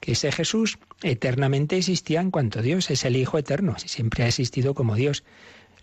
que 0.00 0.12
ese 0.12 0.32
Jesús 0.32 0.78
eternamente 1.02 1.76
existía 1.76 2.20
en 2.20 2.30
cuanto 2.30 2.62
Dios, 2.62 2.90
es 2.90 3.04
el 3.04 3.16
Hijo 3.16 3.38
eterno, 3.38 3.76
siempre 3.78 4.24
ha 4.24 4.28
existido 4.28 4.74
como 4.74 4.96
Dios. 4.96 5.24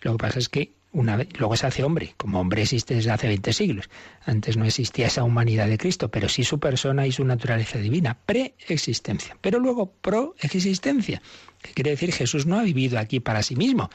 Lo 0.02 0.12
que 0.12 0.18
pasa 0.18 0.38
es 0.38 0.48
que 0.48 0.72
luego 0.92 1.56
se 1.56 1.66
hace 1.66 1.84
hombre, 1.84 2.14
como 2.16 2.40
hombre 2.40 2.62
existe 2.62 2.94
desde 2.94 3.10
hace 3.10 3.28
20 3.28 3.52
siglos. 3.52 3.90
Antes 4.24 4.56
no 4.56 4.64
existía 4.64 5.06
esa 5.06 5.24
humanidad 5.24 5.66
de 5.66 5.78
Cristo, 5.78 6.08
pero 6.08 6.28
sí 6.28 6.44
su 6.44 6.58
persona 6.58 7.06
y 7.06 7.12
su 7.12 7.24
naturaleza 7.24 7.78
divina, 7.78 8.18
preexistencia. 8.26 9.36
Pero 9.40 9.58
luego 9.58 9.92
proexistencia, 10.00 11.22
que 11.62 11.72
quiere 11.72 11.90
decir 11.90 12.12
Jesús 12.12 12.46
no 12.46 12.58
ha 12.58 12.62
vivido 12.62 12.98
aquí 12.98 13.20
para 13.20 13.42
sí 13.42 13.56
mismo, 13.56 13.90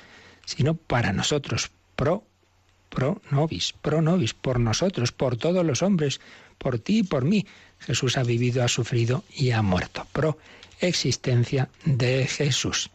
sino 0.46 0.76
para 0.76 1.14
nosotros, 1.14 1.72
pro 1.96 2.24
pro 2.90 3.22
nobis, 3.32 3.74
pro 3.74 4.02
nobis, 4.02 4.34
por 4.34 4.60
nosotros, 4.60 5.12
por 5.12 5.38
todos 5.38 5.66
los 5.66 5.82
hombres, 5.82 6.22
por 6.58 6.80
ti 6.80 7.00
y 7.00 7.04
por 7.04 7.26
mí. 7.26 7.46
Jesús 7.80 8.18
ha 8.18 8.24
vivido, 8.24 8.64
ha 8.64 8.68
sufrido 8.68 9.24
y 9.36 9.52
ha 9.52 9.62
muerto. 9.62 10.08
Pro 10.12 10.38
existencia 10.80 11.70
de 11.86 12.26
Jesús. 12.28 12.90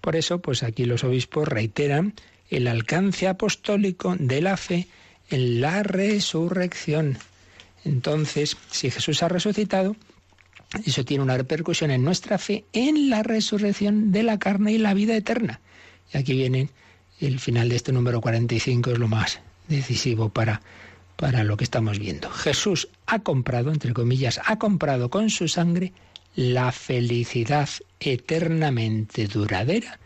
Por 0.00 0.16
eso, 0.16 0.40
pues 0.40 0.62
aquí 0.62 0.84
los 0.84 1.04
obispos 1.04 1.48
reiteran 1.48 2.14
el 2.50 2.66
alcance 2.66 3.28
apostólico 3.28 4.16
de 4.18 4.40
la 4.40 4.56
fe 4.56 4.88
en 5.30 5.60
la 5.60 5.82
resurrección. 5.82 7.18
Entonces, 7.84 8.56
si 8.70 8.90
Jesús 8.90 9.22
ha 9.22 9.28
resucitado, 9.28 9.96
eso 10.84 11.04
tiene 11.04 11.22
una 11.22 11.36
repercusión 11.36 11.90
en 11.90 12.04
nuestra 12.04 12.38
fe 12.38 12.64
en 12.72 13.10
la 13.10 13.22
resurrección 13.22 14.12
de 14.12 14.22
la 14.22 14.38
carne 14.38 14.72
y 14.72 14.78
la 14.78 14.94
vida 14.94 15.16
eterna. 15.16 15.60
Y 16.12 16.18
aquí 16.18 16.34
viene 16.34 16.68
el 17.20 17.40
final 17.40 17.68
de 17.68 17.76
este 17.76 17.92
número 17.92 18.20
45, 18.20 18.92
es 18.92 18.98
lo 18.98 19.08
más 19.08 19.40
decisivo 19.68 20.28
para 20.28 20.62
para 21.18 21.42
lo 21.42 21.56
que 21.56 21.64
estamos 21.64 21.98
viendo. 21.98 22.30
Jesús 22.30 22.88
ha 23.06 23.18
comprado, 23.18 23.72
entre 23.72 23.92
comillas, 23.92 24.40
ha 24.44 24.56
comprado 24.60 25.10
con 25.10 25.30
su 25.30 25.48
sangre 25.48 25.92
la 26.36 26.70
felicidad 26.70 27.68
eternamente 27.98 29.26
duradera 29.26 29.98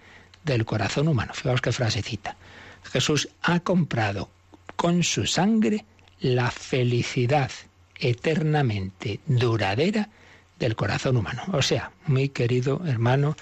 del 0.45 0.65
corazón 0.65 1.09
humano. 1.09 1.33
Fijaos 1.35 1.61
qué 1.61 1.73
frasecita. 1.73 2.37
Jesús 2.85 3.29
ha 3.43 3.61
comprado 3.61 4.29
con 4.77 5.03
su 5.03 5.27
sangre 5.27 5.85
la 6.21 6.51
felicidad 6.51 7.51
eternamente 7.99 9.21
duradera 9.27 10.09
del 10.59 10.77
corazón 10.77 11.17
humano. 11.17 11.43
O 11.53 11.63
sea, 11.63 11.93
muy 12.07 12.29
querido 12.29 12.83
hermano 12.87 13.37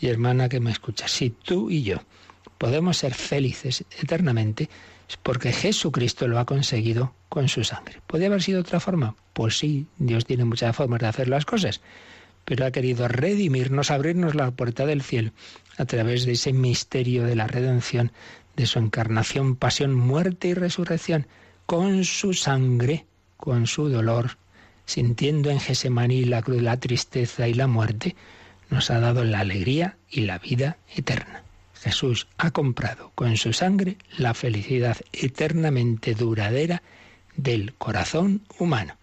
y 0.00 0.08
hermana 0.08 0.48
que 0.48 0.60
me 0.60 0.70
escuchas, 0.70 1.10
si 1.10 1.30
tú 1.30 1.70
y 1.70 1.82
yo 1.82 2.02
podemos 2.58 2.98
ser 2.98 3.14
felices 3.14 3.84
eternamente, 4.00 4.68
es 5.08 5.16
porque 5.16 5.52
Jesucristo 5.52 6.26
lo 6.28 6.38
ha 6.38 6.44
conseguido 6.44 7.14
con 7.28 7.48
su 7.48 7.64
sangre. 7.64 8.00
¿Podría 8.06 8.28
haber 8.28 8.42
sido 8.42 8.60
otra 8.60 8.80
forma? 8.80 9.14
Pues 9.32 9.58
sí, 9.58 9.86
Dios 9.98 10.24
tiene 10.24 10.44
muchas 10.44 10.74
formas 10.74 11.00
de 11.00 11.06
hacer 11.08 11.28
las 11.28 11.44
cosas. 11.44 11.80
pero 12.44 12.64
ha 12.64 12.70
querido 12.70 13.08
redimirnos, 13.08 13.90
abrirnos 13.90 14.34
la 14.34 14.52
puerta 14.52 14.86
del 14.86 15.02
cielo 15.02 15.32
a 15.78 15.84
través 15.84 16.24
de 16.24 16.32
ese 16.32 16.52
misterio 16.52 17.24
de 17.24 17.36
la 17.36 17.46
redención, 17.46 18.12
de 18.56 18.66
su 18.66 18.78
encarnación, 18.78 19.56
pasión, 19.56 19.94
muerte 19.94 20.48
y 20.48 20.54
resurrección, 20.54 21.26
con 21.66 22.04
su 22.04 22.32
sangre, 22.32 23.06
con 23.36 23.66
su 23.66 23.88
dolor, 23.88 24.38
sintiendo 24.86 25.50
en 25.50 25.60
Gesemaní 25.60 26.24
la 26.24 26.42
cruz, 26.42 26.62
la 26.62 26.78
tristeza 26.78 27.48
y 27.48 27.54
la 27.54 27.66
muerte, 27.66 28.16
nos 28.70 28.90
ha 28.90 29.00
dado 29.00 29.24
la 29.24 29.40
alegría 29.40 29.96
y 30.08 30.22
la 30.22 30.38
vida 30.38 30.78
eterna. 30.94 31.42
Jesús 31.74 32.26
ha 32.38 32.50
comprado 32.50 33.12
con 33.14 33.36
su 33.36 33.52
sangre 33.52 33.96
la 34.16 34.34
felicidad 34.34 34.96
eternamente 35.12 36.14
duradera 36.14 36.82
del 37.36 37.74
corazón 37.74 38.42
humano. 38.58 38.96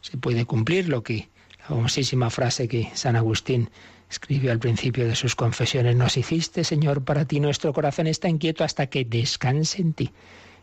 Se 0.00 0.16
puede 0.16 0.44
cumplir 0.44 0.88
lo 0.88 1.02
que 1.02 1.28
la 1.58 1.66
famosísima 1.66 2.30
frase 2.30 2.68
que 2.68 2.90
San 2.94 3.16
Agustín 3.16 3.70
escribió 4.10 4.50
al 4.50 4.58
principio 4.58 5.06
de 5.06 5.14
sus 5.14 5.36
confesiones, 5.36 5.94
nos 5.96 6.16
hiciste, 6.16 6.64
Señor, 6.64 7.04
para 7.04 7.24
ti 7.24 7.38
nuestro 7.38 7.72
corazón 7.72 8.08
está 8.08 8.28
inquieto 8.28 8.64
hasta 8.64 8.88
que 8.88 9.04
descanse 9.04 9.80
en 9.80 9.92
ti. 9.92 10.12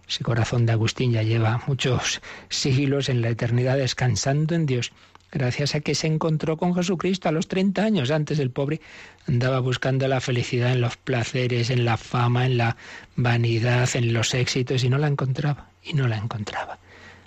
Ese 0.07 0.23
corazón 0.23 0.65
de 0.65 0.73
Agustín 0.73 1.11
ya 1.11 1.23
lleva 1.23 1.63
muchos 1.67 2.21
siglos 2.49 3.09
en 3.09 3.21
la 3.21 3.29
eternidad 3.29 3.77
descansando 3.77 4.55
en 4.55 4.65
Dios, 4.65 4.91
gracias 5.31 5.75
a 5.75 5.81
que 5.81 5.95
se 5.95 6.07
encontró 6.07 6.57
con 6.57 6.75
Jesucristo 6.75 7.27
a 7.27 7.31
los 7.31 7.47
30 7.47 7.83
años. 7.83 8.11
Antes 8.11 8.39
el 8.39 8.51
pobre 8.51 8.81
andaba 9.27 9.59
buscando 9.59 10.07
la 10.07 10.21
felicidad 10.21 10.71
en 10.71 10.81
los 10.81 10.97
placeres, 10.97 11.69
en 11.69 11.83
la 11.83 11.97
fama, 11.97 12.45
en 12.45 12.57
la 12.57 12.77
vanidad, 13.15 13.89
en 13.95 14.13
los 14.13 14.33
éxitos, 14.33 14.83
y 14.83 14.89
no 14.89 14.97
la 14.97 15.07
encontraba, 15.07 15.69
y 15.83 15.93
no 15.93 16.07
la 16.07 16.17
encontraba, 16.17 16.79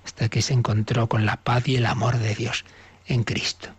hasta 0.04 0.28
que 0.28 0.40
se 0.40 0.54
encontró 0.54 1.06
con 1.08 1.26
la 1.26 1.36
paz 1.36 1.68
y 1.68 1.76
el 1.76 1.86
amor 1.86 2.18
de 2.18 2.34
Dios 2.34 2.64
en 3.06 3.24
Cristo. 3.24 3.70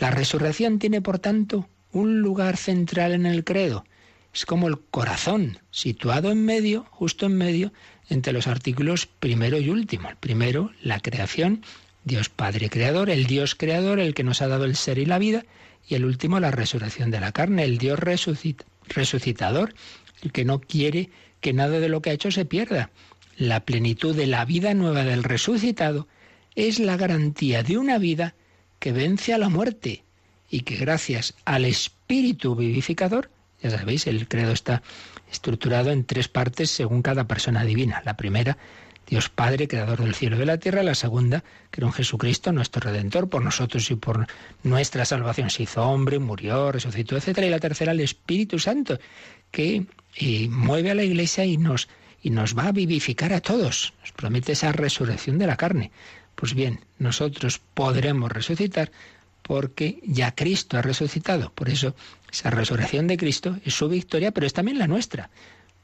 La 0.00 0.10
resurrección 0.10 0.78
tiene, 0.78 1.02
por 1.02 1.18
tanto, 1.18 1.68
un 1.92 2.22
lugar 2.22 2.56
central 2.56 3.12
en 3.12 3.26
el 3.26 3.44
credo. 3.44 3.84
Es 4.32 4.46
como 4.46 4.66
el 4.66 4.80
corazón, 4.80 5.58
situado 5.70 6.32
en 6.32 6.42
medio, 6.42 6.86
justo 6.90 7.26
en 7.26 7.36
medio, 7.36 7.74
entre 8.08 8.32
los 8.32 8.46
artículos 8.46 9.04
primero 9.04 9.58
y 9.58 9.68
último. 9.68 10.08
El 10.08 10.16
primero, 10.16 10.72
la 10.82 11.00
creación, 11.00 11.62
Dios 12.02 12.30
Padre 12.30 12.70
Creador, 12.70 13.10
el 13.10 13.26
Dios 13.26 13.54
Creador, 13.54 14.00
el 14.00 14.14
que 14.14 14.24
nos 14.24 14.40
ha 14.40 14.48
dado 14.48 14.64
el 14.64 14.74
ser 14.74 14.98
y 14.98 15.04
la 15.04 15.18
vida, 15.18 15.44
y 15.86 15.96
el 15.96 16.06
último, 16.06 16.40
la 16.40 16.50
resurrección 16.50 17.10
de 17.10 17.20
la 17.20 17.32
carne, 17.32 17.64
el 17.64 17.76
Dios 17.76 17.98
resucitador, 17.98 19.74
el 20.22 20.32
que 20.32 20.46
no 20.46 20.62
quiere 20.62 21.10
que 21.42 21.52
nada 21.52 21.78
de 21.78 21.90
lo 21.90 22.00
que 22.00 22.08
ha 22.08 22.14
hecho 22.14 22.30
se 22.30 22.46
pierda. 22.46 22.90
La 23.36 23.66
plenitud 23.66 24.16
de 24.16 24.26
la 24.26 24.46
vida 24.46 24.72
nueva 24.72 25.04
del 25.04 25.24
resucitado 25.24 26.08
es 26.54 26.78
la 26.78 26.96
garantía 26.96 27.62
de 27.62 27.76
una 27.76 27.98
vida 27.98 28.34
que 28.80 28.90
vence 28.92 29.32
a 29.32 29.38
la 29.38 29.48
muerte 29.48 30.02
y 30.50 30.62
que 30.62 30.76
gracias 30.76 31.34
al 31.44 31.64
Espíritu 31.64 32.56
vivificador, 32.56 33.30
ya 33.62 33.70
sabéis, 33.70 34.06
el 34.06 34.26
credo 34.26 34.52
está 34.52 34.82
estructurado 35.30 35.92
en 35.92 36.04
tres 36.04 36.28
partes 36.28 36.70
según 36.70 37.02
cada 37.02 37.28
persona 37.28 37.62
divina. 37.64 38.02
La 38.04 38.16
primera, 38.16 38.56
Dios 39.06 39.28
Padre, 39.28 39.68
creador 39.68 40.02
del 40.02 40.14
cielo 40.14 40.36
y 40.36 40.38
de 40.40 40.46
la 40.46 40.58
tierra. 40.58 40.82
La 40.82 40.94
segunda, 40.94 41.44
que 41.70 41.80
era 41.80 41.86
un 41.86 41.92
Jesucristo, 41.92 42.52
nuestro 42.52 42.80
Redentor, 42.80 43.28
por 43.28 43.44
nosotros 43.44 43.90
y 43.90 43.96
por 43.96 44.26
nuestra 44.62 45.04
salvación. 45.04 45.50
Se 45.50 45.64
hizo 45.64 45.82
hombre, 45.82 46.18
murió, 46.18 46.72
resucitó, 46.72 47.16
etc. 47.16 47.38
Y 47.38 47.50
la 47.50 47.60
tercera, 47.60 47.92
el 47.92 48.00
Espíritu 48.00 48.58
Santo, 48.58 48.98
que 49.50 49.86
eh, 50.16 50.48
mueve 50.48 50.90
a 50.90 50.94
la 50.94 51.02
Iglesia 51.02 51.44
y 51.44 51.58
nos, 51.58 51.88
y 52.22 52.30
nos 52.30 52.56
va 52.56 52.68
a 52.68 52.72
vivificar 52.72 53.32
a 53.34 53.40
todos. 53.40 53.92
Nos 54.00 54.12
promete 54.12 54.52
esa 54.52 54.72
resurrección 54.72 55.38
de 55.38 55.46
la 55.46 55.56
carne. 55.56 55.92
Pues 56.40 56.54
bien, 56.54 56.80
nosotros 56.98 57.60
podremos 57.74 58.32
resucitar 58.32 58.90
porque 59.42 60.00
ya 60.04 60.34
Cristo 60.34 60.78
ha 60.78 60.82
resucitado. 60.82 61.52
Por 61.52 61.68
eso 61.68 61.94
esa 62.32 62.48
resurrección 62.48 63.06
de 63.08 63.18
Cristo 63.18 63.58
es 63.62 63.74
su 63.74 63.90
victoria, 63.90 64.30
pero 64.32 64.46
es 64.46 64.54
también 64.54 64.78
la 64.78 64.86
nuestra, 64.86 65.28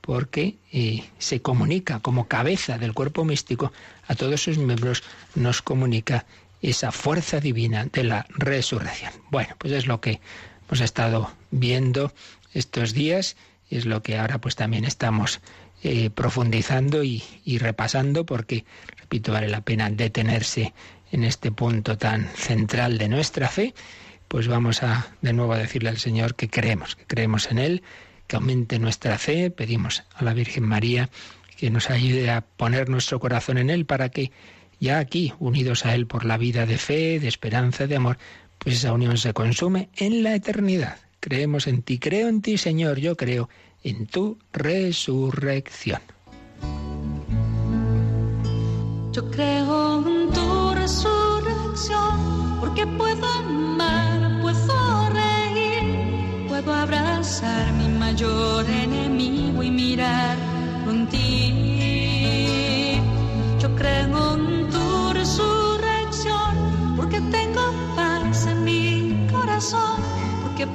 porque 0.00 0.56
eh, 0.72 1.04
se 1.18 1.42
comunica 1.42 2.00
como 2.00 2.26
cabeza 2.26 2.78
del 2.78 2.94
cuerpo 2.94 3.22
místico 3.22 3.70
a 4.08 4.14
todos 4.14 4.44
sus 4.44 4.56
miembros, 4.56 5.02
nos 5.34 5.60
comunica 5.60 6.24
esa 6.62 6.90
fuerza 6.90 7.38
divina 7.38 7.84
de 7.92 8.04
la 8.04 8.24
resurrección. 8.30 9.12
Bueno, 9.30 9.56
pues 9.58 9.74
es 9.74 9.86
lo 9.86 10.00
que 10.00 10.20
hemos 10.66 10.80
estado 10.80 11.30
viendo 11.50 12.14
estos 12.54 12.94
días 12.94 13.36
y 13.68 13.76
es 13.76 13.84
lo 13.84 14.02
que 14.02 14.16
ahora 14.16 14.40
pues 14.40 14.56
también 14.56 14.86
estamos 14.86 15.42
eh, 15.82 16.10
profundizando 16.10 17.04
y, 17.04 17.22
y 17.44 17.58
repasando 17.58 18.26
porque 18.26 18.64
repito, 18.96 19.32
vale 19.32 19.48
la 19.48 19.60
pena 19.60 19.90
detenerse 19.90 20.74
en 21.12 21.24
este 21.24 21.52
punto 21.52 21.96
tan 21.96 22.28
central 22.34 22.98
de 22.98 23.08
nuestra 23.08 23.48
fe, 23.48 23.74
pues 24.28 24.48
vamos 24.48 24.82
a 24.82 25.14
de 25.22 25.32
nuevo 25.32 25.52
a 25.52 25.58
decirle 25.58 25.88
al 25.88 25.98
Señor 25.98 26.34
que 26.34 26.48
creemos, 26.48 26.96
que 26.96 27.04
creemos 27.06 27.50
en 27.50 27.58
Él, 27.58 27.82
que 28.26 28.36
aumente 28.36 28.78
nuestra 28.78 29.18
fe, 29.18 29.50
pedimos 29.50 30.04
a 30.14 30.24
la 30.24 30.34
Virgen 30.34 30.64
María 30.64 31.08
que 31.56 31.70
nos 31.70 31.90
ayude 31.90 32.30
a 32.30 32.42
poner 32.42 32.88
nuestro 32.88 33.18
corazón 33.18 33.58
en 33.58 33.70
Él 33.70 33.86
para 33.86 34.10
que 34.10 34.30
ya 34.78 34.98
aquí, 34.98 35.32
unidos 35.38 35.86
a 35.86 35.94
Él 35.94 36.06
por 36.06 36.24
la 36.24 36.36
vida 36.36 36.66
de 36.66 36.76
fe, 36.76 37.18
de 37.18 37.28
esperanza, 37.28 37.86
de 37.86 37.96
amor, 37.96 38.18
pues 38.58 38.76
esa 38.76 38.92
unión 38.92 39.16
se 39.16 39.32
consume 39.32 39.88
en 39.96 40.22
la 40.22 40.34
eternidad. 40.34 40.98
Creemos 41.20 41.66
en 41.66 41.82
ti, 41.82 41.98
creo 41.98 42.28
en 42.28 42.42
ti, 42.42 42.58
Señor, 42.58 42.98
yo 42.98 43.16
creo 43.16 43.48
en 43.86 44.06
tu 44.08 44.36
resurrección. 44.52 46.00
Yo 49.12 49.30
creo 49.30 50.04
en 50.04 50.30
tu 50.32 50.74
resurrección, 50.74 52.58
porque 52.58 52.84
puedo 52.84 53.24
amar, 53.24 54.40
puedo 54.42 55.08
reír, 55.10 56.48
puedo 56.48 56.74
abrazar 56.74 57.72
mi 57.74 57.88
mayor 57.88 58.68
enemigo 58.68 59.62
y 59.62 59.70
mirar 59.70 60.36
en 60.90 61.06
ti. 61.06 63.00
Yo 63.60 63.72
creo 63.76 64.34
en 64.34 64.68
tu 64.68 65.12
resurrección, 65.12 66.94
porque 66.96 67.20
tengo 67.30 67.62
paz 67.94 68.46
en 68.48 68.64
mi 68.64 69.28
corazón, 69.30 70.05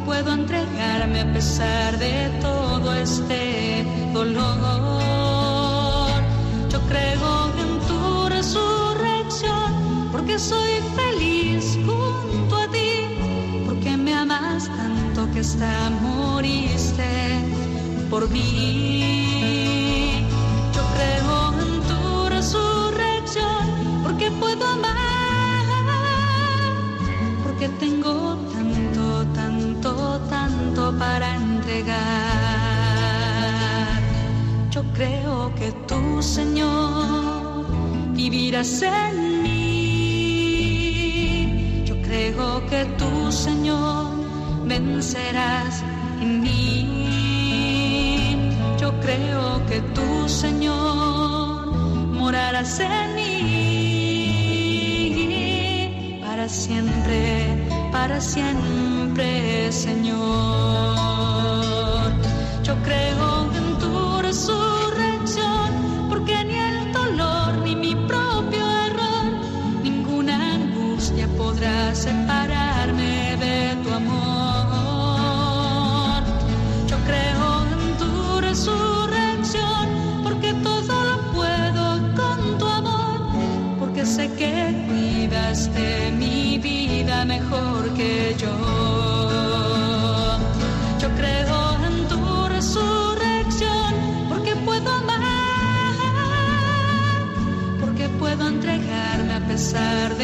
puedo 0.05 0.33
entregarme 0.33 1.21
a 1.21 1.33
pesar 1.33 1.97
de 1.97 2.29
todo 2.41 2.93
este 2.95 3.85
dolor. 4.13 5.01
Yo 6.69 6.79
creo 6.87 7.51
en 7.59 7.71
porque 10.11 10.37
soy 10.37 10.71
feliz 10.95 11.77
junto 11.85 12.55
a 12.55 12.67
ti, 12.67 13.65
porque 13.65 13.97
me 13.97 14.13
amas 14.13 14.67
tanto 14.67 15.29
que 15.31 15.39
hasta 15.39 15.89
moriste 16.01 17.03
por 18.09 18.29
mí. 18.29 20.25
Yo 20.75 20.81
creo 20.95 21.53
en 21.63 21.81
tu 21.89 22.29
resurrección, 22.29 24.01
porque 24.03 24.29
puedo 24.31 24.65
amar, 24.67 25.65
porque 27.43 27.67
tengo 27.79 28.37
tanto, 28.53 28.60
tanto, 30.35 30.81
para 30.97 31.27
entregar. 31.35 31.99
Yo 34.75 34.81
creo 34.97 35.53
que 35.59 35.69
tú, 35.87 36.01
Señor, 36.21 37.65
vivirás 38.15 38.81
en 38.81 39.43
mí 39.43 39.71
creo 42.11 42.65
que 42.67 42.83
tú, 42.99 43.31
Señor, 43.31 44.07
vencerás 44.65 45.81
en 46.21 46.41
mí. 46.41 46.57
Yo 48.79 48.91
creo 48.99 49.65
que 49.67 49.79
tú, 49.95 50.27
Señor, 50.27 51.67
morarás 52.19 52.79
en 52.81 53.15
mí. 53.15 53.29
Para 56.25 56.49
siempre, 56.49 57.23
para 57.91 58.19
siempre, 58.19 59.60
Señor. 59.71 60.60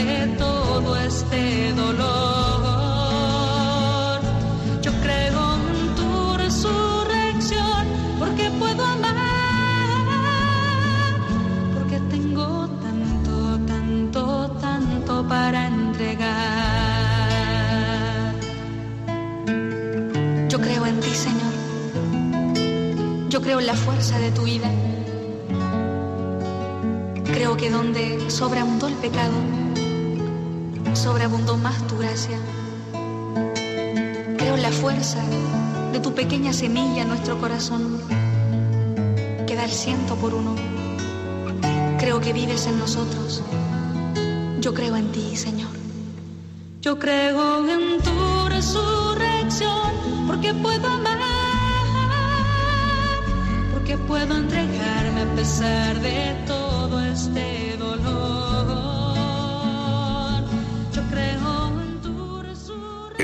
de 0.03 0.27
todo 0.37 0.95
este 0.97 1.73
dolor. 1.73 1.97
Yo 4.81 4.91
creo 5.01 5.55
en 5.55 5.95
tu 5.95 6.37
resurrección 6.37 7.87
porque 8.19 8.51
puedo 8.51 8.85
amar, 8.85 9.15
porque 11.73 11.99
tengo 12.11 12.67
tanto, 12.81 13.59
tanto, 13.65 14.51
tanto 14.61 15.27
para 15.27 15.67
entregar. 15.67 16.27
Yo 20.49 20.61
creo 20.61 20.85
en 20.85 20.99
ti, 20.99 21.09
Señor. 21.09 21.53
Yo 23.29 23.41
creo 23.41 23.59
en 23.59 23.65
la 23.65 23.75
fuerza 23.75 24.19
de 24.19 24.31
tu 24.31 24.43
vida. 24.43 24.69
Creo 27.25 27.57
que 27.57 27.69
donde 27.69 28.29
sobra 28.29 28.63
un 28.63 28.77
el 28.87 28.93
pecado, 28.95 29.33
sobreabundó 31.07 31.55
más 31.55 31.87
tu 31.87 31.97
gracia. 31.99 32.37
Creo 34.37 34.55
en 34.55 34.61
la 34.61 34.71
fuerza 34.71 35.23
de 35.93 36.01
tu 36.01 36.13
pequeña 36.13 36.51
semilla 36.51 37.03
en 37.03 37.07
nuestro 37.07 37.39
corazón, 37.39 38.01
que 39.47 39.55
da 39.55 39.63
el 39.63 39.71
ciento 39.71 40.17
por 40.17 40.33
uno. 40.33 40.53
Creo 41.97 42.19
que 42.19 42.33
vives 42.33 42.67
en 42.67 42.77
nosotros. 42.77 43.41
Yo 44.59 44.73
creo 44.73 44.97
en 44.97 45.09
ti, 45.13 45.37
Señor. 45.37 45.69
Yo 46.81 46.99
creo 46.99 47.65
en 47.69 48.01
tu 48.01 48.49
resurrección, 48.49 50.27
porque 50.27 50.53
puedo 50.55 50.89
amar, 50.89 51.19
porque 53.73 53.97
puedo 53.97 54.35
entregarme 54.35 55.21
a 55.21 55.35
pesar 55.37 56.01
de 56.01 56.35
todo 56.45 56.66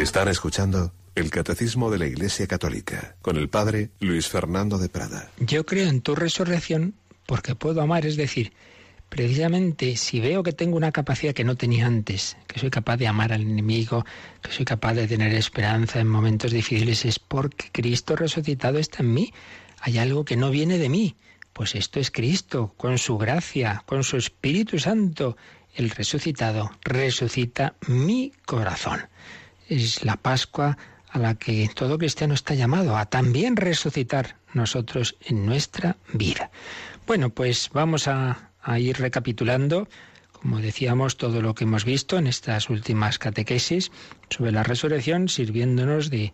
Están 0.04 0.28
escuchando 0.28 0.92
el 1.16 1.30
Catecismo 1.30 1.90
de 1.90 1.98
la 1.98 2.06
Iglesia 2.06 2.46
Católica 2.46 3.16
con 3.22 3.38
el 3.38 3.48
Padre 3.48 3.92
Luis 4.02 4.28
Fernando 4.28 4.78
de 4.78 4.90
Prada. 4.90 5.32
Yo 5.40 5.66
creo 5.66 5.88
en 5.88 6.02
tu 6.02 6.14
resurrección 6.14 6.94
porque 7.26 7.56
puedo 7.56 7.82
amar, 7.82 8.06
es 8.06 8.18
decir, 8.18 8.52
precisamente 9.08 9.96
si 9.96 10.20
veo 10.20 10.44
que 10.44 10.52
tengo 10.52 10.76
una 10.76 10.92
capacidad 10.92 11.34
que 11.34 11.46
no 11.46 11.56
tenía 11.56 11.86
antes, 11.86 12.36
que 12.48 12.60
soy 12.60 12.70
capaz 12.70 12.98
de 12.98 13.08
amar 13.08 13.32
al 13.32 13.44
enemigo, 13.44 14.06
que 14.42 14.52
soy 14.52 14.66
capaz 14.66 14.94
de 14.96 15.08
tener 15.08 15.34
esperanza 15.34 16.02
en 16.02 16.10
momentos 16.10 16.52
difíciles, 16.52 17.06
es 17.06 17.18
porque 17.18 17.70
Cristo 17.72 18.18
resucitado 18.18 18.80
está 18.80 19.04
en 19.04 19.14
mí. 19.14 19.34
Hay 19.80 20.00
algo 20.00 20.26
que 20.26 20.36
no 20.36 20.50
viene 20.50 20.80
de 20.80 20.90
mí. 20.90 21.16
Pues 21.54 21.76
esto 21.76 22.02
es 22.02 22.12
Cristo, 22.12 22.74
con 22.76 22.98
su 22.98 23.18
gracia, 23.18 23.84
con 23.86 24.04
su 24.04 24.18
Espíritu 24.18 24.80
Santo. 24.80 25.38
El 25.74 25.92
resucitado 25.92 26.72
resucita 26.84 27.76
mi 27.88 28.34
corazón. 28.46 29.08
Es 29.70 30.04
la 30.04 30.18
Pascua 30.18 30.78
a 31.10 31.20
la 31.20 31.36
que 31.36 31.70
todo 31.74 31.98
cristiano 31.98 32.34
está 32.34 32.56
llamado 32.56 32.98
a 32.98 33.06
también 33.06 33.56
resucitar 33.56 34.36
nosotros 34.54 35.16
en 35.22 35.46
nuestra 35.46 35.98
vida. 36.12 36.50
Bueno, 37.06 37.30
pues 37.30 37.70
vamos 37.72 38.08
a, 38.08 38.50
ir 38.78 38.98
recapitulando, 38.98 39.88
como 40.32 40.60
decíamos, 40.60 41.18
todo 41.18 41.42
lo 41.42 41.54
que 41.54 41.66
hemos 41.66 41.86
visto 41.86 42.18
en 42.18 42.28
estas 42.28 42.70
últimas 42.70 43.20
catequesis 43.20 43.92
sobre 44.30 44.52
la 44.52 44.64
resurrección, 44.64 45.28
sirviéndonos 45.28 46.10
de, 46.10 46.34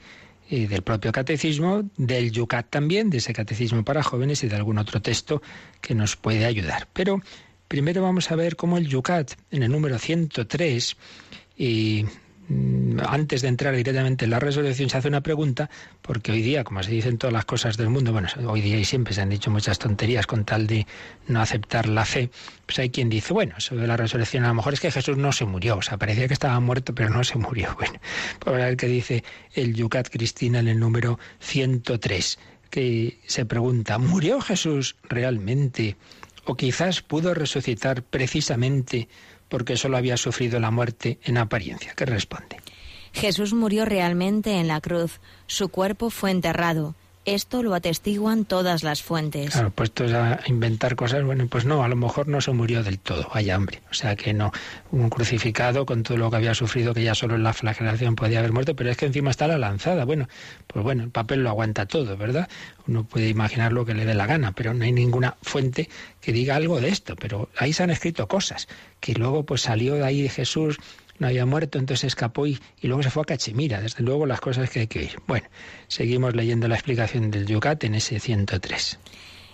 eh, 0.50 0.68
del 0.68 0.84
propio 0.84 1.12
catecismo, 1.12 1.90
del 1.98 2.32
Yucat 2.32 2.70
también, 2.70 3.10
de 3.10 3.18
ese 3.18 3.34
catecismo 3.34 3.84
para 3.84 4.04
jóvenes 4.04 4.44
y 4.44 4.48
de 4.48 4.56
algún 4.56 4.78
otro 4.78 5.02
texto 5.02 5.42
que 5.82 5.96
nos 5.96 6.16
puede 6.16 6.46
ayudar. 6.46 6.88
Pero 6.94 7.22
primero 7.68 8.02
vamos 8.02 8.32
a 8.32 8.36
ver 8.36 8.56
cómo 8.56 8.78
el 8.78 8.88
Yucat, 8.88 9.34
en 9.52 9.64
el 9.64 9.72
número 9.72 10.00
103, 10.00 10.96
y 11.58 12.06
antes 13.06 13.42
de 13.44 13.48
entrar 13.48 13.76
directamente 13.76 14.26
en 14.26 14.32
la 14.32 14.40
resurrección, 14.40 14.90
se 14.90 14.98
hace 14.98 15.08
una 15.08 15.22
pregunta, 15.22 15.70
porque 16.02 16.32
hoy 16.32 16.42
día, 16.42 16.64
como 16.64 16.82
se 16.82 16.92
dicen 16.92 17.18
todas 17.18 17.34
las 17.34 17.46
cosas 17.46 17.78
del 17.78 17.90
mundo, 17.90 18.12
bueno, 18.12 18.28
hoy 18.48 18.62
día 18.62 18.78
y 18.78 18.86
siempre 18.86 19.14
se 19.14 19.22
han 19.22 19.30
dicho 19.30 19.52
muchas 19.52 19.78
tonterías 19.78 20.26
con 20.26 20.46
tal 20.46 20.66
de 20.66 20.88
no 21.28 21.42
aceptar 21.42 21.88
la 21.88 22.06
fe, 22.06 22.32
pues 22.66 22.80
hay 22.80 22.90
quien 22.90 23.10
dice, 23.10 23.34
bueno, 23.34 23.54
sobre 23.60 23.86
la 23.86 23.98
resurrección, 23.98 24.46
a 24.46 24.48
lo 24.48 24.56
mejor 24.56 24.74
es 24.74 24.80
que 24.80 24.92
Jesús 24.92 25.18
no 25.18 25.32
se 25.32 25.46
murió, 25.46 25.78
o 25.78 25.82
sea, 25.82 25.98
parecía 25.98 26.28
que 26.28 26.34
estaba 26.34 26.60
muerto, 26.60 26.96
pero 26.96 27.10
no 27.10 27.24
se 27.24 27.38
murió. 27.38 27.70
Bueno, 27.80 28.00
pues 28.40 28.56
a 28.56 28.66
ver 28.66 28.78
qué 28.78 28.88
dice 28.88 29.24
el 29.54 29.74
Yucat 29.74 30.10
Cristina 30.10 30.60
en 30.60 30.68
el 30.68 30.80
número 30.80 31.18
103, 31.40 32.40
que 32.70 33.20
se 33.26 33.46
pregunta, 33.46 33.98
¿murió 33.98 34.42
Jesús 34.42 34.96
realmente? 35.04 35.96
¿O 36.46 36.56
quizás 36.56 37.02
pudo 37.02 37.34
resucitar 37.34 38.04
precisamente 38.04 39.08
porque 39.50 39.76
solo 39.76 39.98
había 39.98 40.16
sufrido 40.18 40.60
la 40.60 40.72
muerte 40.72 41.20
en 41.24 41.38
apariencia. 41.38 41.94
¿Qué 41.96 42.06
responde? 42.06 42.58
Jesús 43.12 43.54
murió 43.54 43.86
realmente 43.86 44.60
en 44.60 44.68
la 44.68 44.80
cruz. 44.80 45.20
Su 45.48 45.70
cuerpo 45.70 46.10
fue 46.10 46.32
enterrado. 46.32 46.96
Esto 47.30 47.62
lo 47.62 47.76
atestiguan 47.76 48.44
todas 48.44 48.82
las 48.82 49.04
fuentes. 49.04 49.52
Claro, 49.52 49.70
puestos 49.70 50.12
a 50.14 50.40
inventar 50.48 50.96
cosas, 50.96 51.24
bueno, 51.24 51.46
pues 51.48 51.64
no, 51.64 51.84
a 51.84 51.88
lo 51.88 51.96
mejor 51.96 52.28
no 52.28 52.42
se 52.42 52.52
murió 52.54 52.82
del 52.82 52.98
todo, 52.98 53.30
vaya 53.32 53.54
hambre. 53.54 53.84
O 53.92 53.94
sea 53.94 54.16
que 54.16 54.34
no, 54.34 54.52
un 54.90 55.12
crucificado 55.12 55.86
con 55.86 56.02
todo 56.02 56.18
lo 56.18 56.32
que 56.32 56.38
había 56.38 56.56
sufrido, 56.56 56.92
que 56.92 57.04
ya 57.04 57.14
solo 57.14 57.36
en 57.36 57.44
la 57.44 57.54
flagelación 57.54 58.16
podía 58.16 58.40
haber 58.40 58.52
muerto, 58.52 58.76
pero 58.76 58.90
es 58.90 58.98
que 58.98 59.06
encima 59.06 59.30
está 59.30 59.48
la 59.48 59.60
lanzada. 59.60 60.06
Bueno, 60.06 60.28
pues 60.66 60.84
bueno, 60.84 61.04
el 61.04 61.12
papel 61.12 61.44
lo 61.44 61.50
aguanta 61.50 61.86
todo, 61.86 62.18
¿verdad? 62.18 62.50
Uno 62.88 63.04
puede 63.04 63.30
imaginar 63.30 63.74
lo 63.74 63.86
que 63.86 63.94
le 63.94 64.06
dé 64.06 64.16
la 64.16 64.26
gana, 64.26 64.54
pero 64.54 64.74
no 64.74 64.84
hay 64.84 64.92
ninguna 64.92 65.38
fuente 65.44 65.88
que 66.22 66.32
diga 66.34 66.56
algo 66.56 66.82
de 66.82 66.90
esto. 66.90 67.16
Pero 67.16 67.50
ahí 67.58 67.74
se 67.74 67.84
han 67.84 67.92
escrito 67.92 68.28
cosas, 68.28 68.68
que 69.00 69.14
luego 69.14 69.44
pues 69.44 69.62
salió 69.62 69.94
de 69.94 70.04
ahí 70.04 70.30
Jesús 70.30 70.80
no 71.20 71.28
había 71.28 71.46
muerto, 71.46 71.78
entonces 71.78 72.06
escapó 72.06 72.48
y, 72.48 72.60
luego 72.82 73.04
se 73.04 73.10
fue 73.10 73.22
a 73.24 73.26
Cachemira. 73.26 73.82
Desde 73.82 74.04
luego 74.04 74.26
las 74.26 74.42
cosas 74.42 74.70
que 74.70 74.82
hay 74.82 74.88
que 74.88 75.00
oír. 75.00 75.22
Bueno, 75.28 75.48
seguimos 75.88 76.36
leyendo 76.36 76.68
la 76.68 76.76
explicación 76.76 77.30
del 77.32 77.46
Yucat 77.46 77.84
en 77.84 77.96
ese 77.96 78.20
103. 78.20 79.00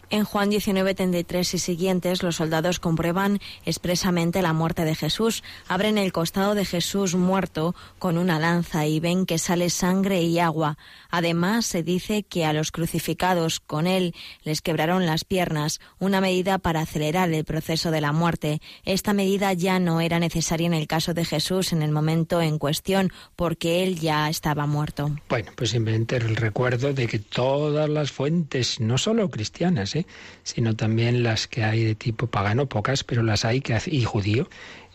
En 0.09 0.23
Juan 0.23 0.49
19:33 0.49 1.53
y 1.53 1.59
siguientes, 1.59 2.23
los 2.23 2.35
soldados 2.35 2.79
comprueban 2.79 3.39
expresamente 3.65 4.41
la 4.41 4.53
muerte 4.53 4.85
de 4.85 4.95
Jesús. 4.95 5.43
Abren 5.67 5.97
el 5.97 6.13
costado 6.13 6.55
de 6.55 6.65
Jesús 6.65 7.15
muerto 7.15 7.75
con 7.99 8.17
una 8.17 8.39
lanza 8.39 8.85
y 8.85 8.99
ven 8.99 9.25
que 9.25 9.37
sale 9.37 9.69
sangre 9.69 10.21
y 10.21 10.39
agua. 10.39 10.77
Además, 11.09 11.65
se 11.65 11.83
dice 11.83 12.23
que 12.23 12.45
a 12.45 12.53
los 12.53 12.71
crucificados 12.71 13.59
con 13.59 13.87
él 13.87 14.13
les 14.43 14.61
quebraron 14.61 15.05
las 15.05 15.25
piernas, 15.25 15.79
una 15.99 16.21
medida 16.21 16.59
para 16.59 16.81
acelerar 16.81 17.31
el 17.31 17.45
proceso 17.45 17.91
de 17.91 18.01
la 18.01 18.11
muerte. 18.11 18.61
Esta 18.83 19.13
medida 19.13 19.53
ya 19.53 19.79
no 19.79 20.01
era 20.01 20.19
necesaria 20.19 20.67
en 20.67 20.73
el 20.73 20.87
caso 20.87 21.13
de 21.13 21.25
Jesús 21.25 21.73
en 21.73 21.81
el 21.81 21.91
momento 21.91 22.41
en 22.41 22.59
cuestión, 22.59 23.11
porque 23.35 23.83
él 23.83 23.99
ya 23.99 24.29
estaba 24.29 24.67
muerto. 24.67 25.15
Bueno, 25.29 25.51
pues 25.55 25.71
simplemente 25.71 26.17
el 26.17 26.35
recuerdo 26.35 26.93
de 26.93 27.07
que 27.07 27.19
todas 27.19 27.89
las 27.89 28.11
fuentes, 28.11 28.79
no 28.79 28.97
solo 28.97 29.29
cristianas, 29.29 29.94
sino 30.43 30.75
también 30.75 31.23
las 31.23 31.47
que 31.47 31.63
hay 31.63 31.83
de 31.83 31.95
tipo 31.95 32.27
pagano, 32.27 32.67
pocas, 32.67 33.03
pero 33.03 33.23
las 33.23 33.45
hay 33.45 33.61
que 33.61 33.79
y 33.85 34.03
judío, 34.03 34.49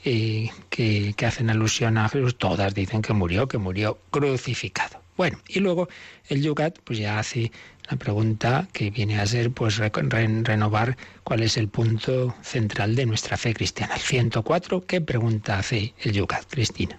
eh, 0.04 0.50
que, 0.68 1.14
que 1.16 1.26
hacen 1.26 1.50
alusión 1.50 1.98
a 1.98 2.08
Jesús, 2.08 2.36
todas 2.36 2.74
dicen 2.74 3.02
que 3.02 3.12
murió, 3.12 3.48
que 3.48 3.58
murió 3.58 3.98
crucificado. 4.10 5.00
Bueno, 5.16 5.38
y 5.48 5.60
luego 5.60 5.88
el 6.28 6.42
Yucat 6.42 6.78
pues 6.82 6.98
ya 6.98 7.18
hace 7.18 7.52
la 7.90 7.98
pregunta 7.98 8.68
que 8.72 8.90
viene 8.90 9.20
a 9.20 9.26
ser 9.26 9.50
pues 9.50 9.76
renovar 9.76 10.96
cuál 11.24 11.42
es 11.42 11.56
el 11.56 11.68
punto 11.68 12.34
central 12.42 12.94
de 12.94 13.04
nuestra 13.04 13.36
fe 13.36 13.52
cristiana. 13.52 13.96
El 13.96 14.00
104, 14.00 14.86
¿qué 14.86 15.00
pregunta 15.00 15.58
hace 15.58 15.92
el 16.00 16.12
Yucat, 16.12 16.44
Cristina? 16.48 16.98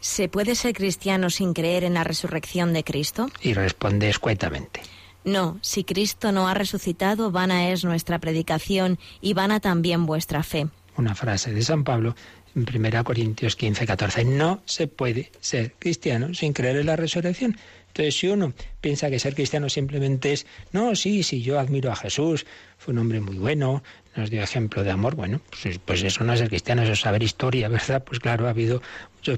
¿Se 0.00 0.28
puede 0.28 0.54
ser 0.54 0.74
cristiano 0.74 1.30
sin 1.30 1.52
creer 1.52 1.84
en 1.84 1.94
la 1.94 2.04
resurrección 2.04 2.72
de 2.72 2.84
Cristo? 2.84 3.28
Y 3.42 3.54
responde 3.54 4.08
escuetamente. 4.08 4.82
No, 5.24 5.58
si 5.60 5.84
Cristo 5.84 6.32
no 6.32 6.48
ha 6.48 6.54
resucitado, 6.54 7.30
vana 7.30 7.70
es 7.70 7.84
nuestra 7.84 8.18
predicación 8.18 8.98
y 9.20 9.34
vana 9.34 9.60
también 9.60 10.06
vuestra 10.06 10.42
fe. 10.42 10.68
Una 10.96 11.14
frase 11.14 11.52
de 11.52 11.62
San 11.62 11.84
Pablo 11.84 12.14
en 12.54 12.66
1 12.68 13.04
Corintios 13.04 13.56
15, 13.56 13.86
14. 13.86 14.24
No 14.24 14.62
se 14.64 14.86
puede 14.86 15.30
ser 15.40 15.74
cristiano 15.78 16.34
sin 16.34 16.52
creer 16.52 16.76
en 16.76 16.86
la 16.86 16.96
resurrección. 16.96 17.56
Entonces, 17.88 18.16
si 18.16 18.28
uno 18.28 18.52
piensa 18.80 19.10
que 19.10 19.18
ser 19.18 19.34
cristiano 19.34 19.68
simplemente 19.68 20.32
es, 20.32 20.46
no, 20.72 20.94
sí, 20.94 21.24
sí, 21.24 21.42
yo 21.42 21.58
admiro 21.58 21.90
a 21.90 21.96
Jesús, 21.96 22.46
fue 22.78 22.92
un 22.92 22.98
hombre 22.98 23.20
muy 23.20 23.36
bueno, 23.36 23.82
nos 24.14 24.30
dio 24.30 24.42
ejemplo 24.42 24.84
de 24.84 24.92
amor, 24.92 25.16
bueno, 25.16 25.40
pues, 25.50 25.78
pues 25.78 26.02
eso 26.04 26.22
no 26.22 26.32
es 26.32 26.38
ser 26.38 26.48
cristiano, 26.48 26.82
eso 26.82 26.92
es 26.92 27.00
saber 27.00 27.22
historia, 27.22 27.68
¿verdad? 27.68 28.04
Pues 28.04 28.20
claro, 28.20 28.46
ha 28.46 28.50
habido 28.50 28.80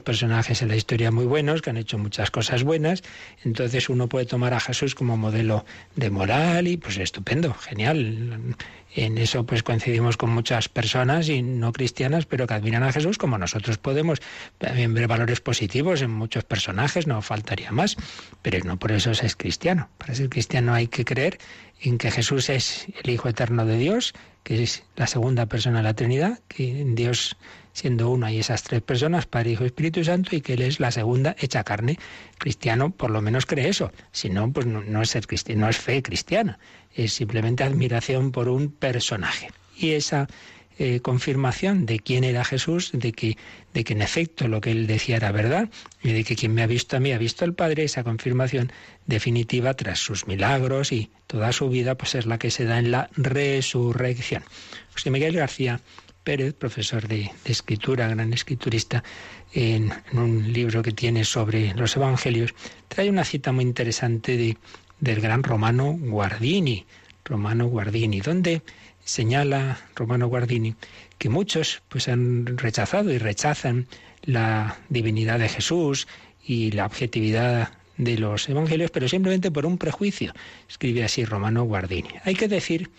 personajes 0.01 0.63
en 0.63 0.69
la 0.69 0.77
historia 0.77 1.11
muy 1.11 1.27
buenos 1.27 1.63
que 1.63 1.71
han 1.71 1.77
hecho 1.77 1.99
muchas 1.99 2.31
cosas 2.31 2.63
buenas, 2.63 3.03
entonces 3.45 3.89
uno 3.89 4.09
puede 4.09 4.27
tomar 4.27 4.55
a 4.55 4.61
Jesús 4.61 4.95
como 4.95 5.17
modelo 5.17 5.65
de 5.97 6.11
moral 6.11 6.69
y 6.69 6.77
pues 6.77 6.97
estupendo, 6.99 7.53
genial. 7.55 8.57
En 8.95 9.19
eso 9.19 9.45
pues 9.45 9.63
coincidimos 9.63 10.17
con 10.17 10.31
muchas 10.31 10.69
personas 10.69 11.29
y 11.29 11.43
no 11.43 11.73
cristianas, 11.73 12.27
pero 12.27 12.47
que 12.47 12.55
admiran 12.55 12.83
a 12.83 12.93
Jesús 12.93 13.19
como 13.19 13.39
nosotros 13.39 13.79
podemos 13.79 14.21
también 14.59 14.95
ver 14.95 15.09
valores 15.09 15.41
positivos 15.41 16.03
en 16.03 16.11
muchos 16.11 16.45
personajes, 16.45 17.07
no 17.07 17.23
faltaría 17.23 17.73
más, 17.73 17.97
pero 18.43 18.59
no 18.65 18.79
por 18.79 18.93
eso 18.93 19.11
es 19.11 19.37
cristiano. 19.37 19.89
Para 19.99 20.15
ser 20.15 20.29
cristiano 20.29 20.75
hay 20.75 20.89
que 20.89 21.05
creer 21.05 21.39
en 21.81 21.99
que 21.99 22.11
Jesús 22.11 22.49
es 22.49 22.87
el 23.03 23.11
Hijo 23.11 23.29
eterno 23.29 23.67
de 23.67 23.77
Dios, 23.77 24.15
que 24.45 24.63
es 24.63 24.85
la 24.97 25.07
segunda 25.07 25.47
persona 25.47 25.79
de 25.79 25.85
la 25.85 25.95
Trinidad, 25.95 26.41
que 26.49 26.85
Dios 26.95 27.37
siendo 27.73 28.11
uno 28.11 28.27
hay 28.27 28.39
esas 28.39 28.63
tres 28.63 28.83
personas, 28.83 29.27
Padre, 29.27 29.53
Hijo 29.53 29.65
y 29.65 29.67
Espíritu 29.67 30.05
Santo, 30.05 30.35
y 30.37 30.41
que 30.41 30.55
Él 30.55 30.63
es 30.63 30.81
la 30.81 30.91
segunda 30.91 31.35
hecha 31.39 31.65
carne. 31.65 31.99
Cristiano 32.39 32.91
por 32.91 33.11
lo 33.11 33.23
menos 33.23 33.47
cree 33.47 33.69
eso. 33.69 33.93
Si 34.13 34.31
no, 34.31 34.53
pues 34.53 34.67
no, 34.67 35.03
es 35.03 35.11
ser 35.11 35.27
cristiano, 35.27 35.63
no 35.63 35.69
es 35.69 35.77
fe 35.77 36.03
cristiana, 36.03 36.59
es 36.95 37.13
simplemente 37.13 37.65
admiración 37.65 38.33
por 38.33 38.49
un 38.49 38.71
personaje. 38.71 39.51
Y 39.77 39.91
esa 39.93 40.29
eh, 40.79 41.01
confirmación 41.01 41.87
de 41.87 41.99
quién 41.99 42.25
era 42.25 42.45
Jesús, 42.45 42.91
de 42.93 43.13
que, 43.13 43.37
de 43.75 43.85
que 43.85 43.93
en 43.93 44.03
efecto 44.03 44.49
lo 44.49 44.61
que 44.61 44.71
él 44.71 44.87
decía 44.87 45.17
era 45.17 45.31
verdad 45.31 45.69
y 46.03 46.13
de 46.13 46.25
que 46.25 46.35
quien 46.35 46.55
me 46.55 46.63
ha 46.63 46.67
visto 46.67 46.97
a 46.97 47.01
mí 47.01 47.13
ha 47.13 47.19
visto 47.19 47.45
al 47.45 47.55
Padre, 47.55 47.85
esa 47.85 48.05
confirmación 48.05 48.73
definitiva 49.07 49.75
tras 49.75 49.99
sus 49.99 50.27
milagros 50.27 50.93
y 50.93 51.11
toda 51.27 51.53
su 51.53 51.69
vida, 51.69 51.97
pues 51.97 52.15
es 52.15 52.27
la 52.27 52.39
que 52.39 52.51
se 52.51 52.65
da 52.65 52.79
en 52.79 52.91
la 52.91 53.11
resurrección. 53.17 54.45
José 54.93 55.11
Miguel 55.11 55.37
García 55.37 55.81
Pérez, 56.25 56.55
profesor 56.55 57.09
de, 57.09 57.31
escritura, 57.45 58.09
gran 58.09 58.33
escriturista, 58.33 59.03
en, 59.53 59.93
un 60.13 60.53
libro 60.53 60.83
que 60.83 60.93
tiene 60.93 61.25
sobre 61.25 61.75
los 61.75 61.97
evangelios, 61.97 62.55
trae 62.89 63.11
una 63.11 63.25
cita 63.25 63.53
muy 63.53 63.65
interesante 63.65 64.37
de, 64.37 64.57
del 65.01 65.21
gran 65.21 65.43
Romano 65.43 65.97
Guardini, 65.99 66.87
Romano 67.25 67.67
Guardini, 67.67 68.21
donde 68.21 68.63
señala 69.05 69.81
Romano 69.97 70.29
Guardini 70.29 70.77
que 71.19 71.29
muchos 71.29 71.83
pues 71.89 72.09
han 72.09 72.57
rechazado 72.59 73.13
y 73.13 73.19
rechazan 73.19 73.87
la 74.23 74.79
divinidad 74.89 75.39
de 75.39 75.49
Jesús 75.49 76.07
y 76.45 76.71
la 76.73 76.87
objetividad 76.87 77.73
de 77.97 78.19
los 78.19 78.49
evangelios, 78.49 78.91
pero 78.91 79.09
simplemente 79.09 79.51
por 79.51 79.67
un 79.67 79.79
prejuicio. 79.79 80.33
Escribe 80.69 81.05
así 81.05 81.25
Romano 81.25 81.65
Guardini. 81.65 82.11
Hay 82.25 82.35
que 82.35 82.49
decir 82.49 82.91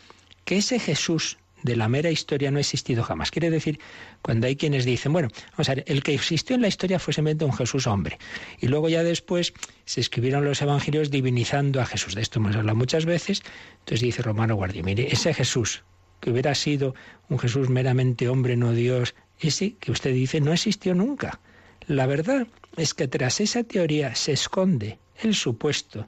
que 0.45 0.57
ese 0.57 0.79
Jesús 0.79 1.37
de 1.63 1.75
la 1.75 1.87
mera 1.87 2.11
historia 2.11 2.51
no 2.51 2.57
ha 2.57 2.61
existido 2.61 3.03
jamás. 3.03 3.31
Quiere 3.31 3.49
decir, 3.49 3.79
cuando 4.21 4.47
hay 4.47 4.55
quienes 4.55 4.85
dicen, 4.85 5.13
bueno, 5.13 5.29
vamos 5.53 5.69
a 5.69 5.75
ver, 5.75 5.83
el 5.87 6.03
que 6.03 6.13
existió 6.13 6.55
en 6.55 6.61
la 6.61 6.67
historia 6.67 6.99
fue 6.99 7.13
simplemente 7.13 7.45
un 7.45 7.53
Jesús 7.53 7.87
hombre. 7.87 8.19
Y 8.59 8.67
luego 8.67 8.89
ya 8.89 9.03
después 9.03 9.53
se 9.85 10.01
escribieron 10.01 10.45
los 10.45 10.61
evangelios 10.61 11.09
divinizando 11.09 11.81
a 11.81 11.85
Jesús. 11.85 12.15
De 12.15 12.21
esto 12.21 12.39
hemos 12.39 12.55
hablado 12.55 12.77
muchas 12.77 13.05
veces. 13.05 13.41
Entonces 13.79 14.01
dice 14.01 14.21
Romano 14.21 14.55
Guardia, 14.55 14.83
mire, 14.83 15.11
ese 15.11 15.33
Jesús 15.33 15.83
que 16.19 16.31
hubiera 16.31 16.55
sido 16.55 16.95
un 17.27 17.37
Jesús 17.37 17.69
meramente 17.69 18.29
hombre, 18.29 18.55
no 18.55 18.71
Dios, 18.71 19.13
ese 19.39 19.75
que 19.75 19.91
usted 19.91 20.13
dice 20.13 20.39
no 20.39 20.53
existió 20.53 20.95
nunca. 20.95 21.41
La 21.87 22.05
verdad 22.05 22.47
es 22.77 22.93
que 22.93 23.09
tras 23.09 23.41
esa 23.41 23.63
teoría 23.63 24.15
se 24.15 24.31
esconde 24.31 24.99
el 25.21 25.35
supuesto 25.35 26.07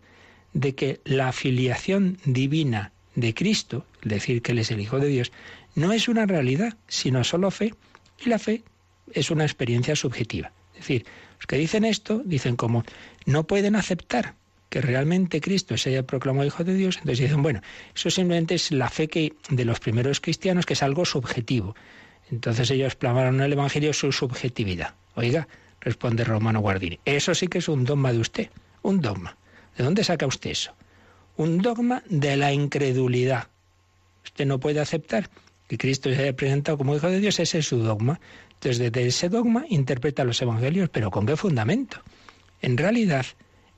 de 0.54 0.74
que 0.74 1.02
la 1.04 1.34
filiación 1.34 2.18
divina 2.24 2.94
de 3.16 3.34
Cristo, 3.34 3.86
decir 4.04 4.42
que 4.42 4.52
Él 4.52 4.60
es 4.60 4.72
el 4.72 4.80
Hijo 4.80 5.00
de 5.00 5.08
Dios, 5.08 5.32
no 5.74 5.92
es 5.92 6.08
una 6.08 6.26
realidad, 6.26 6.78
sino 6.88 7.24
solo 7.24 7.52
fe. 7.52 7.74
Y 8.24 8.30
la 8.30 8.40
fe 8.40 8.64
es 9.12 9.32
una 9.32 9.44
experiencia 9.44 9.96
subjetiva. 9.96 10.52
Es 10.74 10.82
decir, 10.82 11.06
los 11.38 11.48
que 11.48 11.58
dicen 11.58 11.86
esto 11.86 12.22
dicen 12.26 12.56
como 12.56 12.84
no 13.26 13.46
pueden 13.48 13.76
aceptar 13.76 14.36
que 14.70 14.82
realmente 14.82 15.42
Cristo 15.42 15.78
se 15.78 15.90
haya 15.90 16.06
proclamado 16.06 16.46
Hijo 16.46 16.64
de 16.64 16.74
Dios, 16.74 16.98
entonces 16.98 17.20
dicen, 17.20 17.42
bueno, 17.42 17.62
eso 17.96 18.10
simplemente 18.10 18.56
es 18.56 18.72
la 18.72 18.90
fe 18.90 19.08
que 19.08 19.34
de 19.50 19.64
los 19.64 19.80
primeros 19.80 20.20
cristianos, 20.20 20.66
que 20.66 20.74
es 20.74 20.84
algo 20.84 21.06
subjetivo. 21.06 21.76
Entonces 22.30 22.72
ellos 22.72 22.96
clamaron 22.96 23.36
en 23.36 23.42
el 23.42 23.54
Evangelio 23.54 23.94
su 23.94 24.12
subjetividad. 24.12 24.96
Oiga, 25.14 25.48
responde 25.80 26.24
Romano 26.24 26.60
Guardini, 26.60 27.00
eso 27.06 27.34
sí 27.36 27.48
que 27.48 27.60
es 27.60 27.70
un 27.70 27.86
dogma 27.86 28.12
de 28.12 28.20
usted, 28.20 28.50
un 28.82 29.00
dogma. 29.00 29.38
¿De 29.78 29.84
dónde 29.84 30.04
saca 30.04 30.26
usted 30.26 30.52
eso? 30.52 30.74
Un 31.38 31.60
dogma 31.60 32.04
de 32.10 32.38
la 32.38 32.54
incredulidad. 32.54 33.48
Usted 34.24 34.46
no 34.46 34.60
puede 34.60 34.80
aceptar 34.80 35.30
que 35.68 35.78
Cristo 35.78 36.10
se 36.14 36.22
haya 36.22 36.36
presentado 36.36 36.78
como 36.78 36.96
Hijo 36.96 37.10
de 37.10 37.20
Dios, 37.20 37.40
ese 37.40 37.60
es 37.60 37.68
su 37.68 37.80
dogma. 37.80 38.20
Entonces, 38.54 38.80
desde 38.80 39.08
ese 39.08 39.30
dogma 39.30 39.66
interpreta 39.70 40.24
los 40.24 40.42
evangelios, 40.42 40.90
pero 40.90 41.12
¿con 41.12 41.26
qué 41.26 41.36
fundamento? 41.36 42.02
En 42.62 42.78
realidad, 42.78 43.26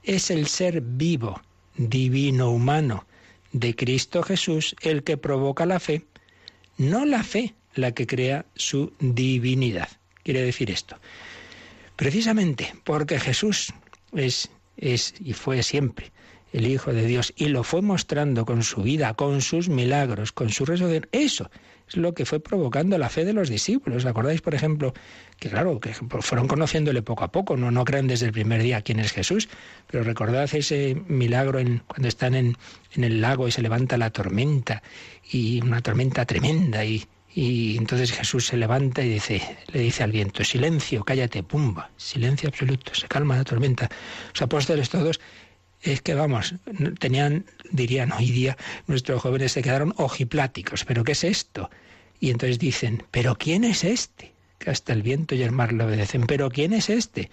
es 0.04 0.32
el 0.32 0.48
ser 0.48 0.82
vivo, 0.82 1.42
divino, 1.76 2.52
humano, 2.52 3.06
de 3.52 3.76
Cristo 3.76 4.24
Jesús 4.24 4.76
el 4.82 5.04
que 5.04 5.18
provoca 5.18 5.66
la 5.66 5.80
fe, 5.80 6.06
no 6.78 7.06
la 7.06 7.24
fe 7.24 7.56
la 7.74 7.92
que 7.94 8.08
crea 8.08 8.46
su 8.56 8.94
divinidad. 9.00 9.90
Quiere 10.24 10.42
decir 10.42 10.70
esto. 10.70 10.98
Precisamente 11.96 12.74
porque 12.84 13.20
Jesús 13.20 13.74
es, 14.14 14.50
es 14.78 15.14
y 15.20 15.34
fue 15.34 15.64
siempre 15.64 16.12
el 16.54 16.68
Hijo 16.68 16.94
de 16.94 17.06
Dios, 17.06 17.34
y 17.36 17.48
lo 17.48 17.64
fue 17.64 17.82
mostrando 17.82 18.46
con 18.46 18.64
su 18.64 18.82
vida, 18.82 19.14
con 19.14 19.42
sus 19.42 19.70
milagros, 19.70 20.32
con 20.32 20.50
su 20.50 20.66
resurrección. 20.66 21.10
Eso 21.12 21.50
es 21.88 21.98
lo 21.98 22.14
que 22.14 22.26
fue 22.26 22.40
provocando 22.40 22.98
la 22.98 23.10
fe 23.10 23.26
de 23.26 23.34
los 23.34 23.50
discípulos. 23.50 24.06
¿Acordáis, 24.06 24.42
por 24.42 24.56
ejemplo, 24.56 24.94
que 25.40 25.50
claro, 25.50 25.80
que 25.80 25.94
fueron 25.94 26.48
conociéndole 26.48 27.02
poco 27.02 27.24
a 27.24 27.32
poco, 27.32 27.56
no, 27.58 27.72
no 27.72 27.86
creen 27.86 28.08
desde 28.08 28.26
el 28.26 28.32
primer 28.32 28.62
día 28.62 28.82
quién 28.82 29.00
es 29.00 29.12
Jesús, 29.12 29.50
pero 29.90 30.04
recordad 30.04 30.50
ese 30.54 31.02
milagro 31.08 31.60
en, 31.60 31.84
cuando 31.88 32.08
están 32.08 32.36
en, 32.36 32.58
en 32.94 33.04
el 33.04 33.22
lago 33.22 33.48
y 33.48 33.52
se 33.52 33.62
levanta 33.62 33.98
la 33.98 34.10
tormenta, 34.10 34.84
y 35.32 35.62
una 35.62 35.82
tormenta 35.82 36.26
tremenda, 36.26 36.84
y, 36.84 37.06
y 37.34 37.78
entonces 37.78 38.12
Jesús 38.12 38.48
se 38.48 38.58
levanta 38.58 39.04
y 39.04 39.10
dice, 39.10 39.58
le 39.68 39.82
dice 39.82 40.04
al 40.04 40.12
viento, 40.12 40.44
silencio, 40.44 41.04
cállate, 41.04 41.44
pumba, 41.44 41.92
silencio 41.96 42.50
absoluto, 42.50 42.96
se 42.96 43.08
calma 43.08 43.38
la 43.38 43.44
tormenta. 43.44 43.90
Los 44.34 44.42
apóstoles 44.42 44.90
todos 44.90 45.20
es 45.82 46.02
que 46.02 46.14
vamos, 46.14 46.56
tenían, 47.00 47.46
dirían 47.72 48.12
hoy 48.12 48.32
día, 48.32 48.58
nuestros 48.88 49.22
jóvenes 49.22 49.52
se 49.52 49.62
quedaron 49.62 49.94
ojipláticos, 49.98 50.86
pero 50.86 51.04
¿qué 51.04 51.14
es 51.14 51.24
esto? 51.24 51.70
Y 52.20 52.32
entonces 52.32 52.60
dicen, 52.60 53.04
¿pero 53.12 53.38
quién 53.38 53.64
es 53.64 53.84
este? 53.84 54.34
Que 54.58 54.72
hasta 54.72 54.94
el 54.94 55.04
viento 55.04 55.36
y 55.36 55.44
el 55.44 55.52
mar 55.52 55.74
le 55.74 55.84
obedecen, 55.84 56.26
¿pero 56.26 56.50
quién 56.50 56.74
es 56.74 56.90
este? 56.90 57.30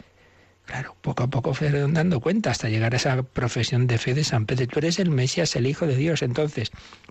Claro, 0.67 0.97
poco 1.03 1.25
a 1.25 1.27
poco 1.29 1.53
fueron 1.53 1.93
dando 1.93 2.21
cuenta 2.21 2.51
hasta 2.51 2.69
llegar 2.69 2.95
a 2.95 2.97
esa 2.97 3.23
profesión 3.23 3.87
de 3.87 3.99
fe 3.99 4.15
de 4.15 4.25
San 4.25 4.47
Pedro. 4.47 4.67
Tú 4.67 4.79
eres 4.79 4.99
el 4.99 5.11
Mesías, 5.11 5.57
el 5.57 5.67
Hijo 5.67 5.87
de 5.87 5.97
Dios. 5.97 6.23
Entonces, 6.23 6.71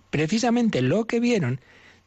precisamente 0.10 0.82
lo 0.82 1.06
que 1.06 1.20
vieron 1.20 1.60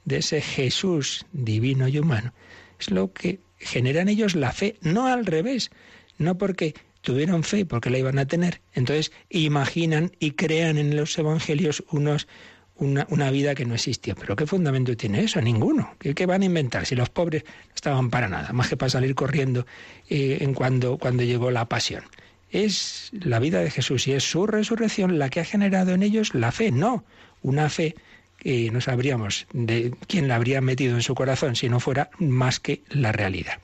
de 0.05 0.19
ese 0.19 0.41
Jesús 0.41 1.27
divino 1.33 1.87
y 1.87 1.99
humano 1.99 2.33
es 2.81 2.91
lo 2.91 3.13
que 3.13 3.41
genera 3.59 4.03
en 4.03 4.09
ellos 4.09 4.35
la 4.35 4.53
fe, 4.53 4.77
no 4.81 5.07
al 5.07 5.25
revés, 5.25 5.71
no 6.19 6.37
porque 6.37 6.75
tuvieron 7.07 7.45
fe 7.45 7.65
porque 7.65 7.89
la 7.89 7.99
iban 7.99 8.19
a 8.19 8.27
tener. 8.27 8.61
Entonces 8.75 9.13
imaginan 9.31 10.11
y 10.19 10.33
crean 10.33 10.77
en 10.77 10.97
los 10.97 11.17
evangelios 11.17 11.85
unos, 11.93 12.27
una, 12.75 13.07
una, 13.11 13.31
vida 13.31 13.55
que 13.55 13.65
no 13.65 13.75
existía. 13.75 14.17
¿Pero 14.17 14.35
qué 14.35 14.45
fundamento 14.45 14.97
tiene 14.97 15.23
eso? 15.23 15.41
Ninguno. 15.41 15.95
¿Qué, 16.01 16.27
van 16.27 16.43
a 16.43 16.47
inventar? 16.47 16.85
Si 16.85 16.97
los 16.97 17.09
pobres 17.09 17.45
estaban 17.73 18.11
para 18.11 18.29
nada, 18.29 18.53
más 18.53 18.69
que 18.69 18.77
para 18.77 18.91
salir 18.91 19.15
corriendo 19.15 19.67
eh, 20.11 20.39
en 20.41 20.53
cuando, 20.53 20.99
cuando 20.99 21.23
llegó 21.23 21.53
la 21.53 21.69
pasión. 21.69 22.03
Es 22.51 23.11
la 23.13 23.39
vida 23.39 23.61
de 23.61 23.71
Jesús 23.71 24.09
y 24.09 24.13
es 24.13 24.25
su 24.25 24.45
resurrección 24.49 25.21
la 25.21 25.29
que 25.29 25.39
ha 25.39 25.45
generado 25.45 25.93
en 25.93 26.03
ellos 26.03 26.35
la 26.35 26.51
fe, 26.51 26.73
no 26.73 27.05
una 27.43 27.69
fe 27.69 27.95
que 28.39 28.69
no 28.73 28.81
sabríamos 28.81 29.47
de 29.53 29.95
quién 30.09 30.27
la 30.27 30.35
habría 30.35 30.61
metido 30.61 30.97
en 30.97 31.03
su 31.03 31.15
corazón 31.15 31.55
si 31.55 31.69
no 31.69 31.79
fuera 31.79 32.11
más 32.19 32.59
que 32.59 32.83
la 32.91 33.13
realidad. 33.13 33.61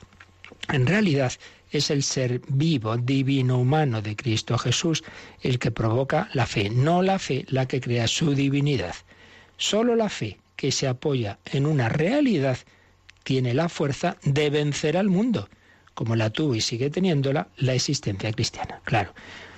En 0.68 0.86
realidad, 0.86 1.32
es 1.72 1.90
el 1.90 2.02
ser 2.02 2.42
vivo, 2.48 2.96
divino, 2.96 3.58
humano 3.58 4.02
de 4.02 4.14
Cristo 4.14 4.56
Jesús 4.58 5.02
el 5.40 5.58
que 5.58 5.70
provoca 5.70 6.28
la 6.34 6.46
fe, 6.46 6.70
no 6.70 7.02
la 7.02 7.18
fe 7.18 7.44
la 7.48 7.66
que 7.66 7.80
crea 7.80 8.06
su 8.06 8.34
divinidad. 8.34 8.94
Solo 9.56 9.96
la 9.96 10.08
fe 10.08 10.38
que 10.54 10.70
se 10.70 10.86
apoya 10.86 11.38
en 11.46 11.66
una 11.66 11.88
realidad 11.88 12.58
tiene 13.24 13.54
la 13.54 13.68
fuerza 13.68 14.16
de 14.22 14.50
vencer 14.50 14.96
al 14.96 15.08
mundo, 15.08 15.48
como 15.94 16.14
la 16.14 16.30
tuvo 16.30 16.54
y 16.54 16.60
sigue 16.60 16.90
teniéndola 16.90 17.48
la 17.56 17.74
existencia 17.74 18.32
cristiana. 18.32 18.80
Claro, 18.84 19.14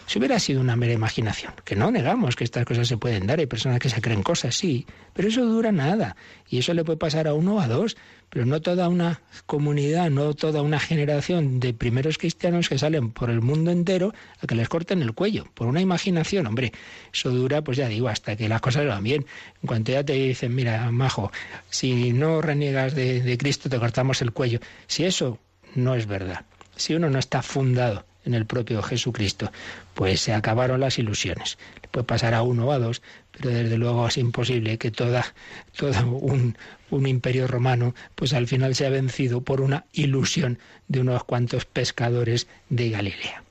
si 0.06 0.18
hubiera 0.18 0.38
sido 0.38 0.60
una 0.60 0.76
mera 0.76 0.92
imaginación, 0.92 1.54
que 1.64 1.76
no 1.76 1.90
negamos 1.90 2.36
que 2.36 2.44
estas 2.44 2.66
cosas 2.66 2.86
se 2.88 2.98
pueden 2.98 3.26
dar, 3.26 3.38
hay 3.38 3.46
personas 3.46 3.80
que 3.80 3.88
se 3.88 4.02
creen 4.02 4.22
cosas, 4.22 4.54
sí, 4.54 4.86
pero 5.14 5.28
eso 5.28 5.44
dura 5.44 5.72
nada, 5.72 6.16
y 6.48 6.58
eso 6.58 6.74
le 6.74 6.84
puede 6.84 6.98
pasar 6.98 7.26
a 7.26 7.34
uno 7.34 7.56
o 7.56 7.60
a 7.60 7.68
dos, 7.68 7.96
pero 8.35 8.47
no 8.47 8.61
toda 8.61 8.89
una 8.89 9.20
comunidad, 9.47 10.11
no 10.11 10.35
toda 10.35 10.61
una 10.61 10.80
generación 10.80 11.61
de 11.61 11.72
primeros 11.72 12.18
cristianos 12.18 12.68
que 12.68 12.78
salen 12.78 13.12
por 13.12 13.30
el 13.30 13.41
mundo 13.41 13.70
entero 13.70 14.12
a 14.41 14.49
que 14.49 14.57
les 14.57 14.68
corten 14.68 15.03
el 15.03 15.12
cuello, 15.12 15.47
por 15.55 15.68
una 15.68 15.80
imaginación, 15.80 16.49
hombre, 16.49 16.72
eso 17.12 17.30
dura, 17.30 17.62
pues 17.62 17.76
ya 17.76 17.87
digo, 17.87 18.09
hasta 18.09 18.35
que 18.35 18.49
las 18.49 18.61
cosas 18.61 18.89
van 18.89 19.05
bien. 19.05 19.24
En 19.62 19.68
cuanto 19.68 19.93
ya 19.93 20.03
te 20.03 20.14
dicen, 20.14 20.53
mira, 20.53 20.91
majo, 20.91 21.30
si 21.70 22.12
no 22.12 22.43
reniegas 22.43 22.97
de, 22.97 23.22
de 23.22 23.39
Cristo 23.39 23.68
te 23.68 23.78
cortamos 23.78 24.20
el 24.20 24.32
cuello, 24.32 24.59
si 24.89 25.05
eso 25.05 25.39
no 25.76 25.95
es 25.95 26.09
verdad, 26.09 26.45
si 26.74 26.95
uno 26.95 27.11
no 27.11 27.20
está 27.20 27.41
fundado 27.41 28.05
en 28.24 28.35
el 28.35 28.47
propio 28.47 28.82
Jesucristo, 28.82 29.53
pues 29.95 30.20
se 30.20 30.32
acabaron 30.32 30.80
las 30.80 30.99
ilusiones. 30.99 31.59
Le 31.82 31.88
puede 31.88 32.05
pasar 32.05 32.34
a 32.34 32.42
uno 32.42 32.66
o 32.66 32.72
a 32.72 32.78
dos, 32.78 33.03
pero 33.32 33.51
desde 33.51 33.78
luego 33.78 34.07
es 34.07 34.18
imposible 34.18 34.78
que 34.78 34.90
toda, 34.90 35.34
todo 35.76 36.07
un, 36.07 36.57
un 36.90 37.07
imperio 37.07 37.47
romano, 37.47 37.95
pues 38.14 38.32
al 38.32 38.47
final 38.47 38.74
sea 38.74 38.90
vencido 38.90 39.40
por 39.40 39.61
una 39.61 39.86
ilusión 39.92 40.59
de 40.88 41.01
unos 41.01 41.24
cuantos 41.24 41.64
pescadores 41.64 42.47
de 42.68 42.90
Galilea. 42.90 43.42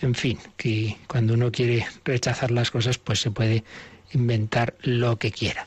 En 0.00 0.14
fin, 0.14 0.38
que 0.56 0.96
cuando 1.08 1.34
uno 1.34 1.50
quiere 1.50 1.86
rechazar 2.04 2.50
las 2.50 2.70
cosas, 2.70 2.98
pues 2.98 3.20
se 3.20 3.30
puede 3.30 3.64
inventar 4.12 4.74
lo 4.82 5.18
que 5.18 5.32
quiera. 5.32 5.66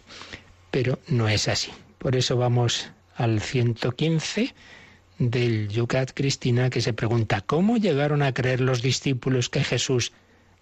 Pero 0.72 1.00
no 1.08 1.28
es 1.28 1.48
así. 1.48 1.72
Por 1.98 2.16
eso 2.16 2.38
vamos 2.38 2.90
al 3.16 3.42
115 3.42 4.54
del 5.30 5.68
Yucat 5.70 6.12
Cristina 6.16 6.72
que 6.72 6.82
se 6.82 6.94
pregunta 6.94 7.42
cómo 7.42 7.78
llegaron 7.78 8.24
a 8.24 8.34
creer 8.34 8.60
los 8.60 8.82
discípulos 8.82 9.50
que 9.50 9.64
Jesús 9.64 10.14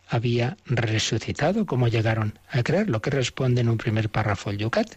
había 0.07 0.57
resucitado, 0.66 1.66
cómo 1.66 1.88
llegaron 1.88 2.38
a 2.49 2.62
creer, 2.62 2.89
lo 2.89 3.01
que 3.01 3.10
responde 3.10 3.62
en 3.62 3.70
un 3.70 3.78
primer 3.78 4.10
párrafo 4.10 4.49
el 4.49 4.57
Yucat. 4.57 4.95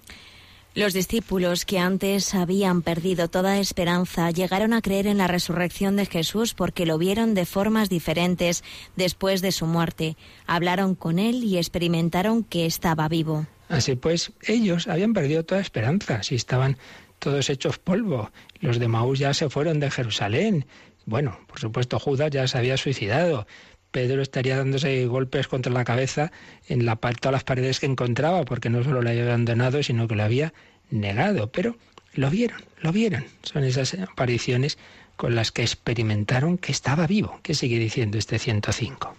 Los 0.75 0.95
discípulos 0.95 1.65
que 1.65 1.79
antes 1.79 2.35
habían 2.35 2.83
perdido 2.83 3.29
toda 3.29 3.61
esperanza 3.61 4.31
llegaron 4.31 4.73
a 4.73 4.81
creer 4.81 5.07
en 5.07 5.19
la 5.19 5.29
resurrección 5.29 5.97
de 5.97 6.07
Jesús 6.07 6.55
porque 6.55 6.87
lo 6.87 6.99
vieron 6.99 7.35
de 7.35 7.45
formas 7.45 7.89
diferentes 7.89 8.65
después 8.97 9.43
de 9.43 9.53
su 9.53 9.67
muerte. 9.67 10.17
Hablaron 10.47 10.95
con 10.95 11.19
él 11.19 11.45
y 11.45 11.59
experimentaron 11.59 12.43
que 12.43 12.65
estaba 12.65 13.07
vivo. 13.09 13.47
Así 13.69 13.95
pues, 13.95 14.33
ellos 14.43 14.89
habían 14.89 15.13
perdido 15.13 15.45
toda 15.45 15.61
esperanza, 15.61 16.23
si 16.23 16.35
estaban 16.35 16.79
todos 17.23 17.51
hechos 17.51 17.79
polvo. 17.79 18.33
Los 18.61 18.81
de 18.81 18.89
Maús 18.89 19.21
ya 19.21 19.33
se 19.33 19.49
fueron 19.49 19.79
de 19.79 19.93
Jerusalén. 19.93 20.67
Bueno, 21.07 21.39
por 21.47 21.61
supuesto, 21.61 22.01
Judas 22.01 22.33
ya 22.33 22.49
se 22.49 22.59
había 22.59 22.77
suicidado. 22.77 23.47
Pedro 23.93 24.23
estaría 24.23 24.57
dándose 24.57 25.07
golpes 25.07 25.47
contra 25.47 25.73
la 25.73 25.85
cabeza 25.85 26.33
en 26.67 26.85
la, 26.85 26.97
todas 26.97 27.33
las 27.33 27.45
paredes 27.45 27.79
que 27.79 27.87
encontraba, 27.87 28.45
porque 28.45 28.71
no 28.71 28.83
solo 28.83 29.03
le 29.03 29.11
había 29.11 29.27
abandonado, 29.27 29.83
sino 29.85 30.09
que 30.09 30.17
lo 30.17 30.25
había 30.25 30.53
negado. 30.91 31.53
Pero 31.53 31.77
lo 32.15 32.29
vieron, 32.29 32.61
lo 32.81 32.91
vieron. 32.91 33.25
Son 33.45 33.63
esas 33.63 33.95
apariciones 33.95 34.77
con 35.17 35.37
las 35.37 35.53
que 35.53 35.63
experimentaron 35.63 36.59
que 36.59 36.73
estaba 36.73 37.07
vivo. 37.07 37.39
¿Qué 37.45 37.55
sigue 37.55 37.79
diciendo 37.79 38.19
este 38.19 38.41
105? 38.41 39.15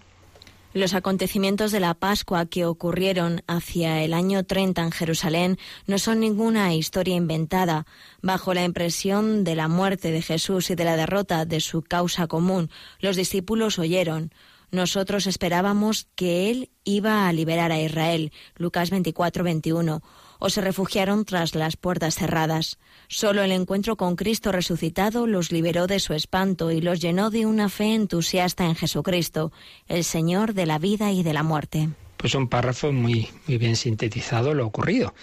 Los 0.73 0.95
acontecimientos 0.95 1.71
de 1.71 1.79
la 1.79 1.93
Pascua 1.93 2.47
que 2.47 2.65
ocurrieron 2.65 3.43
hacia 3.45 4.01
el 4.01 4.11
año 4.11 4.43
30 4.43 4.81
en 4.81 4.91
Jerusalén 4.91 5.59
no 5.85 5.99
son 5.99 6.19
ninguna 6.19 6.73
historia 6.73 7.15
inventada. 7.15 7.85
Bajo 8.23 8.55
la 8.55 8.63
impresión 8.63 9.43
de 9.43 9.55
la 9.55 9.67
muerte 9.67 10.11
de 10.11 10.23
Jesús 10.23 10.71
y 10.71 10.75
de 10.75 10.83
la 10.83 10.95
derrota 10.95 11.45
de 11.45 11.59
su 11.59 11.83
causa 11.83 12.25
común, 12.25 12.71
los 12.99 13.15
discípulos 13.15 13.77
oyeron, 13.77 14.33
nosotros 14.71 15.27
esperábamos 15.27 16.07
que 16.15 16.49
Él 16.49 16.71
iba 16.83 17.27
a 17.27 17.33
liberar 17.33 17.71
a 17.71 17.79
Israel. 17.79 18.31
Lucas 18.55 18.89
24, 18.89 19.43
21. 19.43 20.01
O 20.45 20.49
se 20.49 20.59
refugiaron 20.59 21.23
tras 21.23 21.55
las 21.55 21.77
puertas 21.77 22.15
cerradas. 22.15 22.77
Solo 23.07 23.43
el 23.43 23.53
encuentro 23.53 23.95
con 23.95 24.17
Cristo 24.17 24.51
resucitado 24.51 25.25
los 25.25 25.53
liberó 25.53 25.87
de 25.87 26.01
su 26.01 26.13
espanto 26.13 26.69
y 26.69 26.81
los 26.81 26.99
llenó 26.99 27.29
de 27.29 27.45
una 27.45 27.69
fe 27.69 27.95
entusiasta 27.95 28.65
en 28.65 28.75
Jesucristo, 28.75 29.53
el 29.87 30.03
Señor 30.03 30.53
de 30.53 30.65
la 30.65 30.79
vida 30.79 31.13
y 31.13 31.23
de 31.23 31.31
la 31.31 31.43
muerte. 31.43 31.87
Pues 32.17 32.35
un 32.35 32.49
párrafo 32.49 32.91
muy, 32.91 33.29
muy 33.47 33.57
bien 33.57 33.77
sintetizado 33.77 34.53
lo 34.53 34.67
ocurrido 34.67 35.13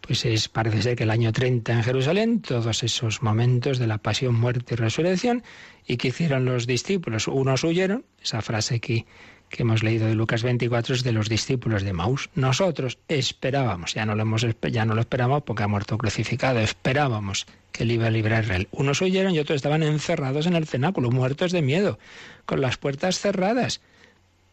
pues 0.00 0.24
es, 0.24 0.48
parece 0.48 0.80
ser 0.80 0.96
que 0.96 1.04
el 1.04 1.10
año 1.10 1.32
30 1.32 1.70
en 1.70 1.82
Jerusalén, 1.82 2.40
todos 2.40 2.82
esos 2.82 3.22
momentos 3.22 3.78
de 3.78 3.86
la 3.86 3.98
pasión, 3.98 4.34
muerte 4.34 4.74
y 4.74 4.76
resurrección, 4.76 5.42
y 5.86 5.98
que 5.98 6.08
hicieron 6.08 6.46
los 6.46 6.66
discípulos. 6.66 7.28
Unos 7.28 7.62
huyeron, 7.62 8.06
esa 8.22 8.40
frase 8.40 8.80
que, 8.80 9.04
que 9.48 9.62
hemos 9.62 9.82
leído 9.82 10.06
de 10.06 10.14
Lucas 10.14 10.42
24 10.42 10.94
es 10.94 11.02
de 11.02 11.12
los 11.12 11.28
discípulos 11.28 11.82
de 11.82 11.92
Maús. 11.92 12.30
Nosotros 12.34 12.98
esperábamos, 13.08 13.94
ya 13.94 14.06
no 14.06 14.14
lo, 14.14 14.22
hemos, 14.22 14.46
ya 14.70 14.84
no 14.84 14.94
lo 14.94 15.00
esperamos 15.00 15.42
porque 15.42 15.62
ha 15.62 15.68
muerto 15.68 15.98
crucificado, 15.98 16.60
esperábamos 16.60 17.46
que 17.72 17.84
él 17.84 17.92
iba 17.92 18.06
a 18.06 18.10
librar 18.10 18.40
a 18.40 18.44
Israel. 18.44 18.68
Unos 18.70 19.00
huyeron 19.00 19.34
y 19.34 19.38
otros 19.38 19.56
estaban 19.56 19.82
encerrados 19.82 20.46
en 20.46 20.54
el 20.54 20.66
cenáculo, 20.66 21.10
muertos 21.10 21.52
de 21.52 21.62
miedo, 21.62 21.98
con 22.44 22.60
las 22.60 22.76
puertas 22.76 23.18
cerradas. 23.18 23.80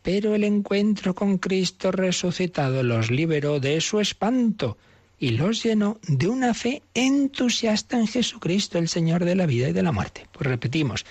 Pero 0.01 0.35
el 0.35 0.43
encuentro 0.43 1.15
con 1.15 1.39
Cristo 1.39 1.91
resucitado 1.91 2.83
los 2.83 3.09
liberó 3.09 3.59
de 3.59 3.81
su 3.81 3.99
espanto 3.99 4.77
y 5.19 5.31
los 5.31 5.63
llenó 5.63 5.97
de 6.07 6.27
una 6.27 6.53
fe 6.53 6.83
entusiasta 6.93 7.97
en 7.97 8.07
Jesucristo, 8.07 8.77
el 8.77 8.89
Señor 8.89 9.25
de 9.25 9.35
la 9.35 9.45
vida 9.45 9.69
y 9.69 9.73
de 9.73 9.83
la 9.83 9.91
muerte. 9.91 10.27
Pues 10.31 10.45
repetimos, 10.45 11.05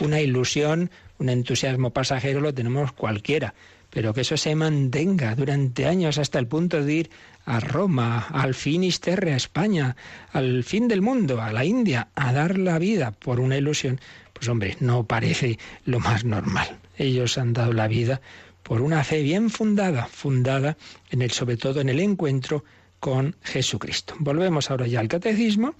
una 0.00 0.20
ilusión, 0.20 0.90
un 1.18 1.28
entusiasmo 1.28 1.90
pasajero 1.90 2.40
lo 2.40 2.54
tenemos 2.54 2.92
cualquiera, 2.92 3.54
pero 3.90 4.12
que 4.12 4.22
eso 4.22 4.36
se 4.36 4.54
mantenga 4.54 5.34
durante 5.34 5.86
años 5.86 6.18
hasta 6.18 6.38
el 6.38 6.46
punto 6.46 6.84
de 6.84 6.94
ir 6.94 7.10
a 7.44 7.60
Roma, 7.60 8.26
al 8.28 8.54
Finisterre, 8.54 9.32
a 9.32 9.36
España, 9.36 9.96
al 10.32 10.64
fin 10.64 10.88
del 10.88 11.02
mundo, 11.02 11.40
a 11.40 11.52
la 11.52 11.64
India, 11.64 12.08
a 12.14 12.32
dar 12.32 12.58
la 12.58 12.78
vida 12.78 13.12
por 13.12 13.40
una 13.40 13.56
ilusión, 13.56 14.00
pues 14.32 14.48
hombre, 14.48 14.76
no 14.80 15.04
parece 15.04 15.58
lo 15.84 16.00
más 16.00 16.24
normal. 16.24 16.78
Ellos 16.98 17.38
han 17.38 17.52
dado 17.52 17.72
la 17.72 17.88
vida 17.88 18.20
por 18.62 18.82
una 18.82 19.04
fe 19.04 19.22
bien 19.22 19.48
fundada, 19.48 20.06
fundada 20.06 20.76
en 21.10 21.22
el 21.22 21.30
sobre 21.30 21.56
todo 21.56 21.80
en 21.80 21.88
el 21.88 22.00
encuentro 22.00 22.64
con 22.98 23.36
Jesucristo. 23.42 24.14
Volvemos 24.18 24.70
ahora 24.70 24.86
ya 24.86 25.00
al 25.00 25.08
catecismo 25.08 25.74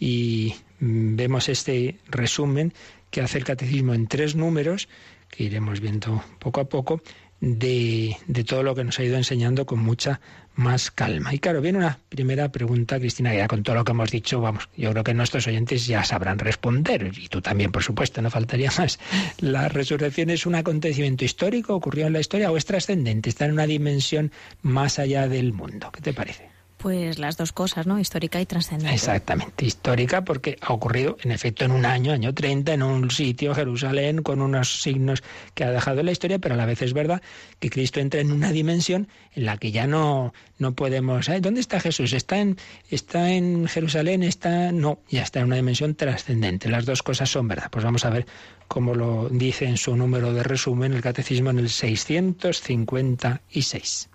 y 0.00 0.54
mm, 0.80 1.16
vemos 1.16 1.48
este 1.48 1.98
resumen 2.08 2.72
que 3.12 3.20
hace 3.20 3.38
el 3.38 3.44
catecismo 3.44 3.94
en 3.94 4.08
tres 4.08 4.34
números, 4.34 4.88
que 5.30 5.44
iremos 5.44 5.80
viendo 5.80 6.24
poco 6.40 6.60
a 6.60 6.64
poco, 6.64 7.00
de, 7.40 8.16
de, 8.26 8.44
todo 8.44 8.62
lo 8.62 8.74
que 8.74 8.84
nos 8.84 8.98
ha 8.98 9.04
ido 9.04 9.16
enseñando 9.16 9.66
con 9.66 9.80
mucha 9.80 10.20
más 10.54 10.90
calma. 10.90 11.34
Y 11.34 11.38
claro, 11.38 11.60
viene 11.60 11.78
una 11.78 11.98
primera 12.08 12.50
pregunta, 12.50 13.00
Cristina, 13.00 13.34
ya 13.34 13.48
con 13.48 13.64
todo 13.64 13.76
lo 13.76 13.84
que 13.84 13.90
hemos 13.92 14.10
dicho, 14.10 14.40
vamos, 14.40 14.68
yo 14.76 14.92
creo 14.92 15.02
que 15.02 15.12
nuestros 15.12 15.46
oyentes 15.48 15.86
ya 15.86 16.04
sabrán 16.04 16.38
responder, 16.38 17.12
y 17.16 17.28
tú 17.28 17.42
también, 17.42 17.72
por 17.72 17.82
supuesto, 17.82 18.22
no 18.22 18.30
faltaría 18.30 18.70
más. 18.78 18.98
¿La 19.40 19.68
resurrección 19.68 20.30
es 20.30 20.46
un 20.46 20.54
acontecimiento 20.54 21.24
histórico, 21.24 21.74
ocurrió 21.74 22.06
en 22.06 22.14
la 22.14 22.20
historia, 22.20 22.50
o 22.50 22.56
es 22.56 22.64
trascendente, 22.64 23.28
está 23.28 23.44
en 23.44 23.52
una 23.52 23.66
dimensión 23.66 24.30
más 24.62 24.98
allá 24.98 25.28
del 25.28 25.52
mundo? 25.52 25.90
¿Qué 25.92 26.00
te 26.00 26.12
parece? 26.14 26.51
Pues 26.82 27.20
las 27.20 27.36
dos 27.36 27.52
cosas, 27.52 27.86
¿no? 27.86 28.00
Histórica 28.00 28.40
y 28.40 28.46
trascendente. 28.46 28.92
Exactamente, 28.92 29.64
histórica 29.64 30.24
porque 30.24 30.58
ha 30.60 30.72
ocurrido, 30.72 31.16
en 31.22 31.30
efecto, 31.30 31.64
en 31.64 31.70
un 31.70 31.86
año, 31.86 32.12
año 32.12 32.34
30, 32.34 32.74
en 32.74 32.82
un 32.82 33.08
sitio, 33.12 33.54
Jerusalén, 33.54 34.24
con 34.24 34.42
unos 34.42 34.82
signos 34.82 35.22
que 35.54 35.62
ha 35.62 35.70
dejado 35.70 36.00
en 36.00 36.06
la 36.06 36.12
historia, 36.12 36.40
pero 36.40 36.56
a 36.56 36.58
la 36.58 36.66
vez 36.66 36.82
es 36.82 36.92
verdad 36.92 37.22
que 37.60 37.70
Cristo 37.70 38.00
entra 38.00 38.20
en 38.20 38.32
una 38.32 38.50
dimensión 38.50 39.06
en 39.32 39.44
la 39.44 39.58
que 39.58 39.70
ya 39.70 39.86
no, 39.86 40.34
no 40.58 40.74
podemos... 40.74 41.30
¿Dónde 41.40 41.60
está 41.60 41.78
Jesús? 41.78 42.14
¿Está 42.14 42.38
en, 42.38 42.58
¿Está 42.90 43.30
en 43.30 43.68
Jerusalén? 43.68 44.24
¿Está...? 44.24 44.72
No, 44.72 44.98
ya 45.08 45.22
está 45.22 45.38
en 45.38 45.46
una 45.46 45.54
dimensión 45.54 45.94
trascendente. 45.94 46.68
Las 46.68 46.84
dos 46.84 47.04
cosas 47.04 47.30
son 47.30 47.46
verdad. 47.46 47.68
Pues 47.70 47.84
vamos 47.84 48.04
a 48.04 48.10
ver 48.10 48.26
cómo 48.66 48.96
lo 48.96 49.28
dice 49.28 49.66
en 49.66 49.76
su 49.76 49.94
número 49.94 50.32
de 50.32 50.42
resumen 50.42 50.94
el 50.94 51.00
Catecismo 51.00 51.50
en 51.50 51.60
el 51.60 51.70
656. 51.70 54.08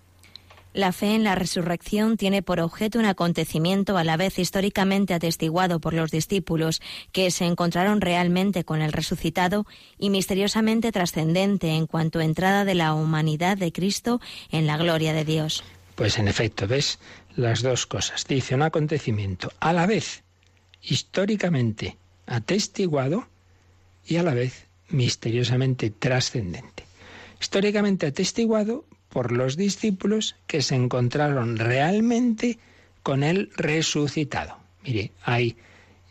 La 0.74 0.92
fe 0.92 1.14
en 1.14 1.24
la 1.24 1.34
resurrección 1.34 2.16
tiene 2.16 2.42
por 2.42 2.60
objeto 2.60 2.98
un 2.98 3.06
acontecimiento 3.06 3.96
a 3.96 4.04
la 4.04 4.16
vez 4.16 4.38
históricamente 4.38 5.14
atestiguado 5.14 5.80
por 5.80 5.94
los 5.94 6.10
discípulos 6.10 6.82
que 7.10 7.30
se 7.30 7.46
encontraron 7.46 8.00
realmente 8.00 8.64
con 8.64 8.82
el 8.82 8.92
resucitado 8.92 9.66
y 9.98 10.10
misteriosamente 10.10 10.92
trascendente 10.92 11.70
en 11.70 11.86
cuanto 11.86 12.18
a 12.18 12.24
entrada 12.24 12.64
de 12.64 12.74
la 12.74 12.92
humanidad 12.92 13.56
de 13.56 13.72
Cristo 13.72 14.20
en 14.50 14.66
la 14.66 14.76
gloria 14.76 15.14
de 15.14 15.24
Dios. 15.24 15.64
Pues 15.94 16.18
en 16.18 16.28
efecto, 16.28 16.68
ves 16.68 16.98
las 17.34 17.62
dos 17.62 17.86
cosas. 17.86 18.26
Dice 18.26 18.54
un 18.54 18.62
acontecimiento 18.62 19.50
a 19.60 19.72
la 19.72 19.86
vez 19.86 20.22
históricamente 20.82 21.96
atestiguado 22.26 23.26
y 24.06 24.16
a 24.16 24.22
la 24.22 24.34
vez 24.34 24.66
misteriosamente 24.90 25.90
trascendente. 25.90 26.84
Históricamente 27.40 28.06
atestiguado 28.06 28.84
por 29.18 29.32
los 29.32 29.56
discípulos 29.56 30.36
que 30.46 30.62
se 30.62 30.76
encontraron 30.76 31.56
realmente 31.56 32.60
con 33.02 33.24
el 33.24 33.50
resucitado. 33.56 34.58
Mire, 34.84 35.10
hay 35.24 35.56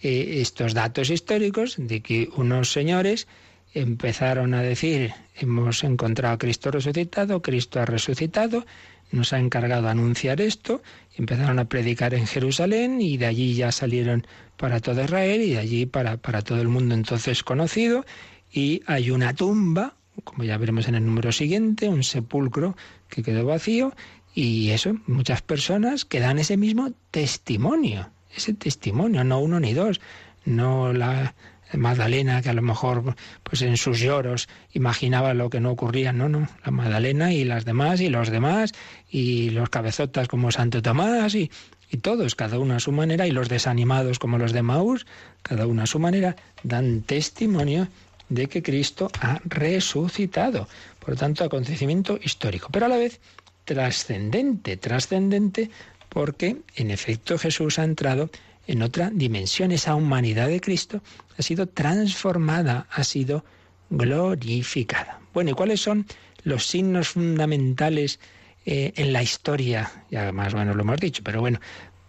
eh, 0.02 0.42
estos 0.42 0.74
datos 0.74 1.10
históricos 1.10 1.76
de 1.78 2.02
que 2.02 2.28
unos 2.36 2.74
señores 2.74 3.30
empezaron 3.74 4.54
a 4.54 4.62
decir, 4.62 5.14
hemos 5.36 5.86
encontrado 5.86 6.36
a 6.36 6.38
Cristo 6.38 6.70
resucitado, 6.70 7.42
Cristo 7.42 7.80
ha 7.80 7.86
resucitado, 7.86 8.66
nos 9.14 9.32
ha 9.32 9.40
encargado 9.40 9.88
anunciar 9.88 10.42
esto, 10.42 10.82
empezaron 11.16 11.60
a 11.60 11.70
predicar 11.70 12.14
en 12.14 12.28
Jerusalén 12.28 13.00
y 13.00 13.16
de 13.16 13.28
allí 13.28 13.54
ya 13.54 13.72
salieron 13.72 14.28
para 14.58 14.82
todo 14.82 15.02
Israel 15.02 15.42
y 15.44 15.52
de 15.52 15.60
allí 15.60 15.86
para, 15.86 16.18
para 16.18 16.42
todo 16.42 16.60
el 16.60 16.68
mundo 16.68 16.94
entonces 16.94 17.42
conocido 17.42 18.06
y 18.52 18.82
hay 18.86 19.12
una 19.12 19.34
tumba 19.34 19.94
como 20.24 20.44
ya 20.44 20.58
veremos 20.58 20.88
en 20.88 20.96
el 20.96 21.06
número 21.06 21.32
siguiente, 21.32 21.90
un 21.90 22.04
sepulcro 22.04 22.76
que 23.10 23.24
quedó 23.24 23.46
vacío 23.46 23.94
y 24.34 24.70
eso, 24.70 24.96
muchas 25.08 25.42
personas 25.42 26.06
que 26.06 26.20
dan 26.20 26.40
ese 26.40 26.58
mismo 26.58 26.92
testimonio, 27.12 28.10
ese 28.36 28.54
testimonio, 28.54 29.24
no 29.24 29.40
uno 29.40 29.60
ni 29.60 29.74
dos, 29.74 30.00
no 30.46 30.94
la 30.94 31.34
Magdalena 31.74 32.42
que 32.42 32.50
a 32.50 32.54
lo 32.54 32.62
mejor 32.62 33.16
pues 33.44 33.62
en 33.62 33.76
sus 33.78 34.00
lloros 34.00 34.48
imaginaba 34.74 35.34
lo 35.34 35.50
que 35.50 35.60
no 35.60 35.72
ocurría, 35.72 36.14
no, 36.14 36.30
no, 36.30 36.48
la 36.64 36.72
Magdalena 36.72 37.34
y 37.34 37.44
las 37.44 37.66
demás 37.66 38.00
y 38.00 38.10
los 38.10 38.30
demás 38.30 38.74
y 39.10 39.50
los 39.50 39.70
cabezotas 39.70 40.28
como 40.28 40.52
Santo 40.52 40.82
Tomás 40.82 41.36
y, 41.36 41.52
y 41.90 41.98
todos, 41.98 42.36
cada 42.36 42.60
uno 42.60 42.76
a 42.76 42.80
su 42.80 42.92
manera, 42.92 43.28
y 43.28 43.32
los 43.32 43.50
desanimados 43.50 44.20
como 44.20 44.38
los 44.38 44.52
de 44.52 44.62
Maús, 44.62 45.06
cada 45.42 45.68
uno 45.68 45.84
a 45.84 45.88
su 45.88 46.00
manera, 46.00 46.36
dan 46.64 47.02
testimonio 47.02 47.88
de 48.30 48.48
que 48.48 48.62
Cristo 48.62 49.10
ha 49.22 49.40
resucitado. 49.46 50.68
Por 51.08 51.14
lo 51.14 51.20
tanto, 51.20 51.46
acontecimiento 51.46 52.20
histórico, 52.22 52.68
pero 52.70 52.86
a 52.86 52.90
la 52.90 52.98
vez 52.98 53.22
trascendente, 53.64 54.76
trascendente 54.76 55.70
porque 56.10 56.58
en 56.76 56.92
efecto 56.92 57.38
Jesús 57.38 57.80
ha 57.80 57.86
entrado 57.86 58.30
en 58.68 58.82
otra 58.82 59.10
dimensión. 59.10 59.72
Esa 59.72 59.96
humanidad 59.96 60.50
de 60.50 60.60
Cristo 60.60 61.02
ha 61.38 61.42
sido 61.42 61.66
transformada, 61.66 62.88
ha 62.92 63.06
sido 63.06 63.46
glorificada. 63.90 65.22
Bueno, 65.34 65.52
¿y 65.52 65.54
cuáles 65.54 65.80
son 65.80 66.06
los 66.44 66.66
signos 66.66 67.08
fundamentales 67.08 68.20
eh, 68.66 68.92
en 68.98 69.14
la 69.14 69.24
historia? 69.24 69.90
Ya 70.12 70.34
más 70.34 70.54
o 70.56 70.58
menos 70.58 70.76
lo 70.76 70.82
hemos 70.82 71.00
dicho, 71.00 71.22
pero 71.24 71.40
bueno, 71.40 71.62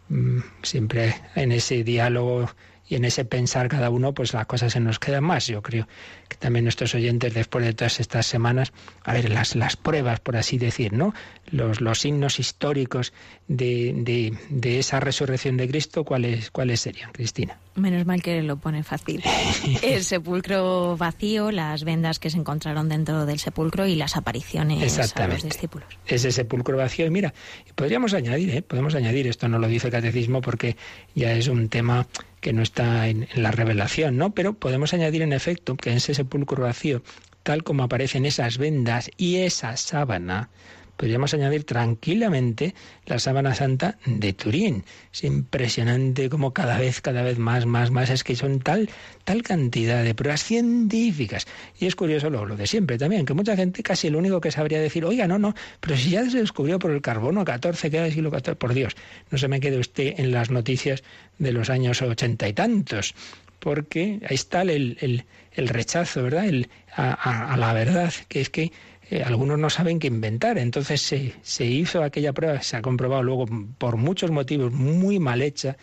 mm, 0.08 0.40
siempre 0.64 1.14
en 1.36 1.52
ese 1.52 1.84
diálogo 1.84 2.50
y 2.88 2.96
en 2.96 3.04
ese 3.04 3.24
pensar 3.24 3.68
cada 3.68 3.90
uno, 3.90 4.14
pues 4.14 4.32
las 4.32 4.46
cosas 4.46 4.72
se 4.72 4.80
nos 4.80 4.98
quedan 4.98 5.24
más. 5.24 5.46
Yo 5.46 5.62
creo 5.62 5.86
que 6.28 6.36
también 6.36 6.64
nuestros 6.64 6.94
oyentes, 6.94 7.34
después 7.34 7.64
de 7.64 7.74
todas 7.74 8.00
estas 8.00 8.26
semanas, 8.26 8.72
a 9.04 9.12
ver, 9.12 9.30
las, 9.30 9.54
las 9.56 9.76
pruebas, 9.76 10.20
por 10.20 10.36
así 10.36 10.58
decir, 10.58 10.92
¿no? 10.92 11.14
Los, 11.50 11.80
los 11.80 12.00
signos 12.00 12.38
históricos 12.38 13.12
de, 13.46 13.92
de, 13.94 14.36
de 14.48 14.78
esa 14.78 15.00
resurrección 15.00 15.56
de 15.56 15.68
Cristo, 15.68 16.04
¿cuáles, 16.04 16.50
¿cuáles 16.50 16.80
serían, 16.80 17.12
Cristina? 17.12 17.58
Menos 17.74 18.06
mal 18.06 18.22
que 18.22 18.42
lo 18.42 18.56
pone 18.56 18.82
fácil. 18.82 19.22
El 19.82 20.02
sepulcro 20.02 20.96
vacío, 20.96 21.50
las 21.50 21.84
vendas 21.84 22.18
que 22.18 22.30
se 22.30 22.38
encontraron 22.38 22.88
dentro 22.88 23.26
del 23.26 23.38
sepulcro 23.38 23.86
y 23.86 23.94
las 23.94 24.16
apariciones 24.16 24.98
a 24.98 25.26
los 25.26 25.42
discípulos. 25.42 25.88
Ese 26.06 26.32
sepulcro 26.32 26.76
vacío. 26.76 27.06
Y 27.06 27.10
mira, 27.10 27.34
podríamos 27.74 28.14
añadir, 28.14 28.50
¿eh? 28.50 28.62
podemos 28.62 28.94
añadir, 28.94 29.26
esto 29.26 29.48
no 29.48 29.58
lo 29.58 29.68
dice 29.68 29.88
el 29.88 29.92
catecismo 29.92 30.40
porque 30.40 30.76
ya 31.14 31.32
es 31.32 31.48
un 31.48 31.68
tema 31.68 32.06
que 32.40 32.52
no 32.52 32.62
está 32.62 33.08
en, 33.08 33.28
la 33.34 33.50
revelación, 33.50 34.16
¿no? 34.16 34.34
Pero 34.34 34.54
podemos 34.54 34.94
añadir 34.94 35.22
en 35.22 35.32
efecto 35.32 35.76
que 35.76 35.90
en 35.90 35.96
ese 35.96 36.14
sepulcro 36.14 36.62
vacío, 36.62 37.02
tal 37.42 37.64
como 37.64 37.82
aparecen 37.82 38.26
esas 38.26 38.58
vendas 38.58 39.10
y 39.16 39.36
esa 39.36 39.76
sábana, 39.76 40.50
podríamos 40.98 41.32
añadir 41.32 41.64
tranquilamente 41.64 42.74
la 43.06 43.20
sábana 43.20 43.54
santa 43.54 43.96
de 44.04 44.32
Turín. 44.32 44.84
Es 45.14 45.22
impresionante 45.22 46.28
como 46.28 46.52
cada 46.52 46.76
vez, 46.76 47.00
cada 47.00 47.22
vez 47.22 47.38
más, 47.38 47.64
más, 47.66 47.90
más, 47.92 48.10
es 48.10 48.24
que 48.24 48.34
son 48.34 48.58
tal, 48.58 48.90
tal 49.24 49.42
cantidad 49.42 50.02
de 50.02 50.14
pruebas 50.14 50.42
científicas. 50.42 51.46
Y 51.78 51.86
es 51.86 51.94
curioso 51.94 52.28
lo, 52.28 52.44
lo 52.44 52.56
de 52.56 52.66
siempre 52.66 52.98
también, 52.98 53.24
que 53.24 53.32
mucha 53.32 53.56
gente 53.56 53.82
casi 53.82 54.10
lo 54.10 54.18
único 54.18 54.40
que 54.40 54.50
sabría 54.50 54.80
decir, 54.80 55.04
oiga, 55.04 55.28
no, 55.28 55.38
no, 55.38 55.54
pero 55.80 55.96
si 55.96 56.10
ya 56.10 56.28
se 56.28 56.38
descubrió 56.38 56.80
por 56.80 56.90
el 56.90 57.00
carbono 57.00 57.44
14, 57.44 57.90
que 57.90 57.96
era 57.96 58.06
el 58.06 58.12
siglo 58.12 58.30
XIV, 58.30 58.56
por 58.56 58.74
Dios, 58.74 58.96
no 59.30 59.38
se 59.38 59.46
me 59.46 59.60
quede 59.60 59.78
usted 59.78 60.18
en 60.18 60.32
las 60.32 60.50
noticias 60.50 61.04
de 61.38 61.52
los 61.52 61.70
años 61.70 62.02
ochenta 62.02 62.48
y 62.48 62.52
tantos 62.52 63.14
porque 63.60 64.20
ahí 64.28 64.34
está 64.34 64.62
el, 64.62 64.96
el, 65.00 65.24
el 65.52 65.68
rechazo, 65.68 66.22
¿verdad? 66.22 66.44
El, 66.46 66.68
a, 66.94 67.52
a, 67.52 67.56
la 67.56 67.72
verdad, 67.72 68.12
que 68.28 68.40
es 68.40 68.50
que 68.50 68.72
eh, 69.10 69.22
algunos 69.22 69.58
no 69.58 69.70
saben 69.70 69.98
qué 69.98 70.06
inventar. 70.08 70.58
Entonces 70.58 71.00
se, 71.02 71.34
se 71.42 71.64
hizo 71.64 72.02
aquella 72.02 72.32
prueba, 72.32 72.62
se 72.62 72.76
ha 72.76 72.82
comprobado 72.82 73.22
luego 73.22 73.46
por 73.78 73.96
muchos 73.96 74.30
motivos 74.30 74.72
muy 74.72 75.18
mal 75.18 75.42
hecha, 75.42 75.76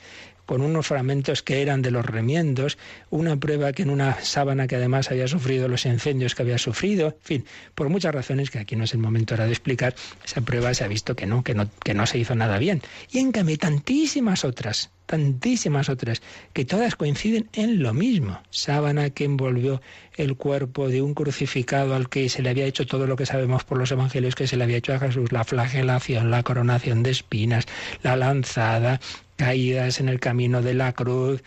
con 0.45 0.61
unos 0.61 0.88
fragmentos 0.88 1.41
que 1.41 1.61
eran 1.61 1.82
de 1.82 1.91
los 1.91 2.05
remiendos, 2.05 2.78
una 3.09 3.36
prueba 3.38 3.73
que 3.73 3.84
en 3.84 3.89
una 3.89 4.21
sábana 4.21 4.67
que 4.67 4.76
además 4.76 5.11
había 5.11 5.28
sufrido 5.28 5.67
los 5.67 5.86
incendios 5.86 6.36
que 6.36 6.43
había 6.43 6.57
sufrido, 6.57 7.07
en 7.07 7.21
fin, 7.21 7.45
por 7.73 7.89
muchas 7.89 8.13
razones 8.13 8.51
que 8.51 8.59
aquí 8.59 8.76
no 8.76 8.84
es 8.84 8.93
el 8.93 8.99
momento 8.99 9.34
ahora 9.34 9.45
de 9.45 9.51
explicar, 9.51 9.95
esa 10.23 10.41
prueba 10.41 10.73
se 10.73 10.84
ha 10.84 10.88
visto 10.88 11.15
que 11.15 11.26
no, 11.26 11.43
que 11.43 11.55
no, 11.55 11.69
que 11.84 11.93
no 11.93 12.05
se 12.05 12.19
hizo 12.19 12.36
nada 12.36 12.57
bien. 12.57 12.82
Y 13.11 13.19
en 13.19 13.32
tantísimas 13.32 14.45
otras, 14.45 14.91
tantísimas 15.06 15.89
otras, 15.89 16.22
que 16.53 16.66
todas 16.66 16.95
coinciden 16.95 17.49
en 17.53 17.82
lo 17.82 17.93
mismo. 17.93 18.41
Sábana 18.49 19.10
que 19.10 19.26
envolvió 19.26 19.82
el 20.16 20.36
cuerpo 20.36 20.88
de 20.88 21.01
un 21.01 21.14
crucificado 21.14 21.95
al 21.95 22.10
que 22.10 22.30
se 22.30 22.41
le 22.41 22.49
había 22.49 22.66
hecho 22.66 22.86
todo 22.86 23.08
lo 23.08 23.16
que 23.16 23.26
sabemos 23.26 23.64
por 23.64 23.78
los 23.78 23.91
evangelios 23.91 24.36
que 24.36 24.47
se 24.47 24.58
le 24.58 24.64
había 24.64 24.78
hecho 24.78 24.93
a 24.93 24.99
Jesús, 24.99 25.32
la 25.32 25.43
flagelación, 25.43 26.32
la 26.32 26.43
coronación 26.43 27.03
de 27.03 27.12
espinas, 27.12 27.66
la 28.03 28.16
lanzada, 28.16 28.99
caídas 29.36 29.99
en 29.99 30.10
el 30.10 30.20
camino 30.20 30.62
de 30.62 30.74
la 30.74 30.93
cruz, 30.93 31.43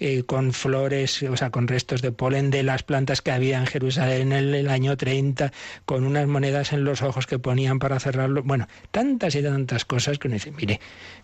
eh, 0.00 0.24
con 0.24 0.52
flores, 0.52 1.22
o 1.22 1.36
sea, 1.36 1.50
con 1.50 1.68
restos 1.68 2.02
de 2.02 2.12
polen 2.12 2.50
de 2.50 2.62
las 2.62 2.82
plantas 2.82 3.22
que 3.22 3.30
había 3.30 3.58
en 3.58 3.66
Jerusalén 3.66 4.32
en 4.32 4.54
el, 4.54 4.68
año 4.68 4.96
30, 4.96 5.52
con 5.84 6.04
unas 6.04 6.26
monedas 6.26 6.72
en 6.72 6.84
los 6.84 7.02
ojos 7.02 7.26
que 7.26 7.38
ponían 7.38 7.78
para 7.78 8.00
cerrarlo. 8.00 8.42
Bueno, 8.42 8.66
tantas 8.90 9.34
y 9.34 9.42
tantas 9.42 9.84
cosas 9.84 10.18
que 10.18 10.28
uno 10.28 10.34
dice, 10.34 10.50
mire, 10.50 10.80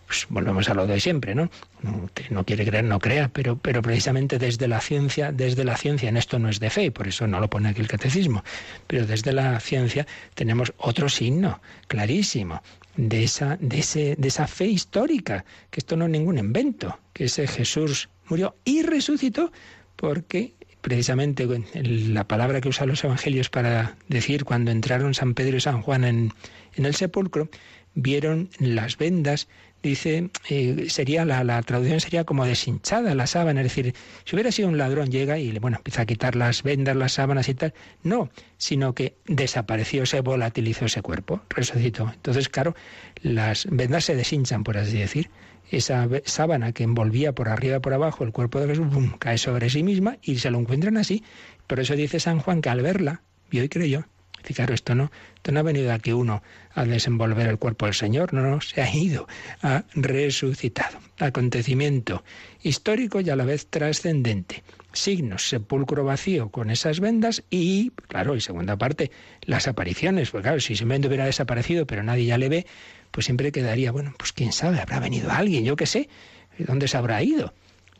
pues 0.07 0.25
volvemos 0.29 0.69
a 0.69 0.73
lo 0.73 0.87
de 0.87 0.99
siempre, 0.99 1.35
¿no? 1.35 1.49
No, 1.81 2.09
no 2.29 2.45
quiere 2.45 2.65
creer, 2.65 2.85
no 2.85 2.99
crea, 2.99 3.29
pero, 3.33 3.57
pero 3.57 3.81
precisamente 3.81 4.39
desde 4.39 4.67
la 4.67 4.79
ciencia, 4.79 5.31
desde 5.31 5.63
la 5.63 5.75
ciencia, 5.75 6.09
en 6.09 6.17
esto 6.17 6.39
no 6.39 6.49
es 6.49 6.59
de 6.59 6.69
fe, 6.69 6.91
por 6.91 7.07
eso 7.07 7.27
no 7.27 7.39
lo 7.39 7.49
pone 7.49 7.69
aquí 7.69 7.81
el 7.81 7.87
catecismo, 7.87 8.43
pero 8.87 9.05
desde 9.05 9.33
la 9.33 9.59
ciencia 9.59 10.07
tenemos 10.33 10.73
otro 10.77 11.09
signo 11.09 11.61
clarísimo 11.87 12.61
de 12.95 13.23
esa, 13.23 13.57
de, 13.59 13.79
ese, 13.79 14.15
de 14.17 14.27
esa 14.27 14.47
fe 14.47 14.65
histórica, 14.65 15.45
que 15.69 15.79
esto 15.79 15.95
no 15.95 16.05
es 16.05 16.11
ningún 16.11 16.37
invento, 16.37 16.99
que 17.13 17.25
ese 17.25 17.47
Jesús 17.47 18.09
murió 18.31 18.55
y 18.65 18.81
resucitó 18.81 19.51
porque 19.95 20.53
precisamente 20.81 21.47
la 21.75 22.27
palabra 22.27 22.61
que 22.61 22.69
usan 22.69 22.89
los 22.89 23.03
evangelios 23.03 23.49
para 23.49 23.97
decir 24.07 24.45
cuando 24.45 24.71
entraron 24.71 25.13
San 25.13 25.35
Pedro 25.35 25.57
y 25.57 25.61
San 25.61 25.81
Juan 25.83 26.03
en, 26.05 26.33
en 26.75 26.85
el 26.85 26.95
sepulcro, 26.95 27.49
vieron 27.93 28.49
las 28.57 28.97
vendas 28.97 29.47
dice, 29.83 30.29
eh, 30.49 30.85
sería 30.89 31.25
la, 31.25 31.43
la, 31.43 31.61
traducción 31.63 31.99
sería 31.99 32.23
como 32.23 32.45
deshinchada 32.45 33.15
la 33.15 33.27
sábana, 33.27 33.61
es 33.61 33.65
decir, 33.65 33.95
si 34.25 34.35
hubiera 34.35 34.51
sido 34.51 34.69
un 34.69 34.77
ladrón 34.77 35.09
llega 35.09 35.39
y 35.39 35.57
bueno, 35.59 35.77
empieza 35.77 36.03
a 36.03 36.05
quitar 36.05 36.35
las 36.35 36.63
vendas, 36.63 36.95
las 36.95 37.13
sábanas 37.13 37.49
y 37.49 37.55
tal, 37.55 37.73
no, 38.03 38.29
sino 38.57 38.93
que 38.93 39.15
desapareció, 39.25 40.05
se 40.05 40.21
volatilizó 40.21 40.85
ese 40.85 41.01
cuerpo, 41.01 41.41
resucitó. 41.49 42.11
Entonces, 42.13 42.49
claro, 42.49 42.75
las 43.21 43.67
vendas 43.69 44.05
se 44.05 44.15
deshinchan, 44.15 44.63
por 44.63 44.77
así 44.77 44.97
decir. 44.97 45.29
Esa 45.71 46.07
sábana 46.25 46.73
que 46.73 46.83
envolvía 46.83 47.33
por 47.33 47.49
arriba 47.49 47.77
y 47.77 47.79
por 47.79 47.93
abajo 47.93 48.23
el 48.23 48.31
cuerpo 48.31 48.59
de 48.59 48.67
Jesús, 48.67 48.87
cae 49.19 49.37
sobre 49.37 49.69
sí 49.69 49.83
misma 49.83 50.17
y 50.21 50.37
se 50.37 50.51
lo 50.51 50.59
encuentran 50.59 50.97
así. 50.97 51.23
Por 51.65 51.79
eso 51.79 51.95
dice 51.95 52.19
San 52.19 52.39
Juan 52.39 52.61
que 52.61 52.69
al 52.69 52.81
verla, 52.81 53.21
vio 53.49 53.63
y 53.63 53.69
creyó. 53.69 54.05
Y 54.47 54.53
claro, 54.53 54.73
esto 54.73 54.95
no, 54.95 55.11
no 55.49 55.59
ha 55.59 55.63
venido 55.63 55.93
aquí 55.93 56.13
uno 56.13 56.41
a 56.73 56.85
desenvolver 56.85 57.47
el 57.47 57.57
cuerpo 57.57 57.85
del 57.85 57.93
Señor, 57.93 58.33
no, 58.33 58.41
no, 58.41 58.59
se 58.61 58.81
ha 58.81 58.93
ido, 58.93 59.27
ha 59.61 59.83
resucitado. 59.93 60.99
Acontecimiento 61.19 62.23
histórico 62.63 63.21
y 63.21 63.29
a 63.29 63.35
la 63.35 63.45
vez 63.45 63.67
trascendente. 63.67 64.63
Signos, 64.93 65.47
sepulcro 65.47 66.03
vacío 66.03 66.49
con 66.49 66.69
esas 66.69 66.99
vendas 66.99 67.43
y, 67.49 67.91
claro, 68.09 68.35
y 68.35 68.41
segunda 68.41 68.77
parte, 68.77 69.11
las 69.43 69.67
apariciones. 69.67 70.31
Pues 70.31 70.41
claro, 70.41 70.59
si 70.59 70.75
simplemente 70.75 71.07
hubiera 71.07 71.25
desaparecido 71.25 71.85
pero 71.85 72.03
nadie 72.03 72.25
ya 72.25 72.37
le 72.37 72.49
ve, 72.49 72.65
pues 73.11 73.25
siempre 73.25 73.51
quedaría, 73.51 73.91
bueno, 73.91 74.13
pues 74.17 74.33
quién 74.33 74.51
sabe, 74.51 74.79
habrá 74.79 74.99
venido 74.99 75.31
alguien, 75.31 75.63
yo 75.63 75.75
qué 75.75 75.85
sé, 75.85 76.09
¿dónde 76.57 76.87
se 76.87 76.97
habrá 76.97 77.21
ido? 77.21 77.53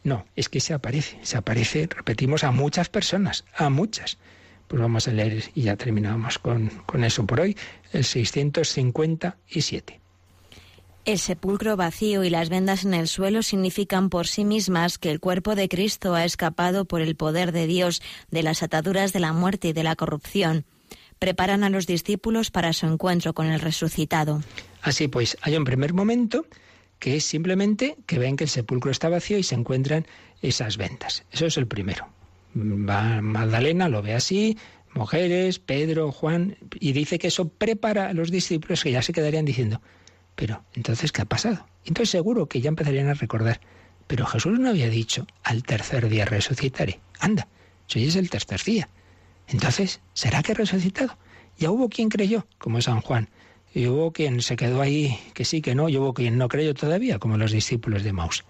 No, 0.04 0.26
es 0.36 0.50
que 0.50 0.60
se 0.60 0.74
aparece, 0.74 1.20
se 1.22 1.38
aparece, 1.38 1.88
repetimos, 1.88 2.44
a 2.44 2.52
muchas 2.52 2.90
personas, 2.90 3.46
a 3.56 3.70
muchas. 3.70 4.18
Pues 4.68 4.82
vamos 4.82 5.08
a 5.08 5.12
leer 5.12 5.44
y 5.54 5.64
ya 5.64 5.76
terminamos 5.76 6.40
con, 6.40 6.70
con 6.86 7.04
eso 7.04 7.26
por 7.26 7.42
hoy, 7.42 7.58
el 7.92 8.04
657. 8.04 10.00
El 11.04 11.18
sepulcro 11.18 11.76
vacío 11.76 12.24
y 12.24 12.30
las 12.30 12.50
vendas 12.50 12.86
en 12.86 12.94
el 12.94 13.08
suelo 13.08 13.42
significan 13.42 14.10
por 14.10 14.28
sí 14.28 14.46
mismas 14.46 15.00
que 15.00 15.10
el 15.10 15.20
cuerpo 15.20 15.56
de 15.56 15.68
Cristo 15.68 16.14
ha 16.14 16.26
escapado 16.26 16.86
por 16.86 17.02
el 17.02 17.16
poder 17.16 17.52
de 17.52 17.66
Dios 17.66 18.04
de 18.30 18.44
las 18.44 18.62
ataduras 18.62 19.12
de 19.12 19.20
la 19.20 19.34
muerte 19.34 19.70
y 19.70 19.74
de 19.74 19.84
la 19.84 19.96
corrupción. 19.96 20.64
Preparan 21.18 21.64
a 21.64 21.72
los 21.72 21.88
discípulos 21.88 22.52
para 22.52 22.72
su 22.72 22.86
encuentro 22.86 23.34
con 23.34 23.48
el 23.48 23.60
resucitado. 23.60 24.42
Así 24.82 25.08
pues, 25.08 25.38
hay 25.42 25.56
un 25.58 25.66
primer 25.66 25.94
momento 25.94 26.46
que 27.00 27.16
es 27.16 27.26
simplemente 27.26 27.98
que 28.06 28.20
ven 28.20 28.36
que 28.36 28.44
el 28.44 28.50
sepulcro 28.50 28.92
está 28.92 29.10
vacío 29.10 29.38
y 29.38 29.44
se 29.44 29.56
encuentran 29.56 30.06
esas 30.42 30.78
vendas. 30.78 31.24
Eso 31.32 31.46
es 31.48 31.58
el 31.58 31.68
primero. 31.68 32.08
Va 32.56 33.22
Magdalena, 33.22 33.90
lo 33.90 34.02
ve 34.02 34.14
así, 34.14 34.58
mujeres, 34.94 35.60
Pedro, 35.60 36.12
Juan, 36.12 36.58
y 36.80 36.92
dice 36.92 37.18
que 37.18 37.28
eso 37.28 37.50
prepara 37.50 38.10
a 38.10 38.14
los 38.14 38.30
discípulos 38.30 38.84
que 38.84 38.92
ya 38.92 39.02
se 39.02 39.14
quedarían 39.14 39.46
diciendo, 39.46 39.82
pero 40.36 40.64
entonces, 40.74 41.12
¿qué 41.12 41.22
ha 41.22 41.26
pasado? 41.26 41.66
Entonces 41.86 42.10
seguro 42.10 42.48
que 42.48 42.62
ya 42.62 42.70
empezarían 42.70 43.08
a 43.08 43.14
recordar, 43.14 43.62
pero 44.08 44.26
Jesús 44.26 44.60
no 44.60 44.70
había 44.70 44.90
dicho, 44.90 45.26
al 45.44 45.64
tercer 45.64 46.10
día 46.10 46.26
resucitaré. 46.26 47.00
Anda, 47.20 47.48
hoy 47.96 48.06
es 48.06 48.16
el 48.16 48.30
tercer 48.30 48.62
día. 48.64 48.90
Entonces, 49.48 50.02
¿será 50.14 50.44
que 50.44 50.52
he 50.52 50.56
resucitado? 50.56 51.18
Ya 51.58 51.72
hubo 51.72 51.90
quien 51.90 52.10
creyó, 52.10 52.46
como 52.58 52.82
San 52.82 53.02
Juan, 53.02 53.30
y 53.74 53.88
hubo 53.88 54.12
quien 54.12 54.42
se 54.42 54.56
quedó 54.56 54.82
ahí, 54.82 55.18
que 55.34 55.46
sí, 55.46 55.62
que 55.62 55.76
no, 55.76 55.90
y 55.90 55.98
hubo 55.98 56.14
quien 56.14 56.38
no 56.38 56.48
creyó 56.48 56.74
todavía, 56.74 57.20
como 57.20 57.38
los 57.38 57.52
discípulos 57.52 58.04
de 58.04 58.14
Maus. 58.14 58.44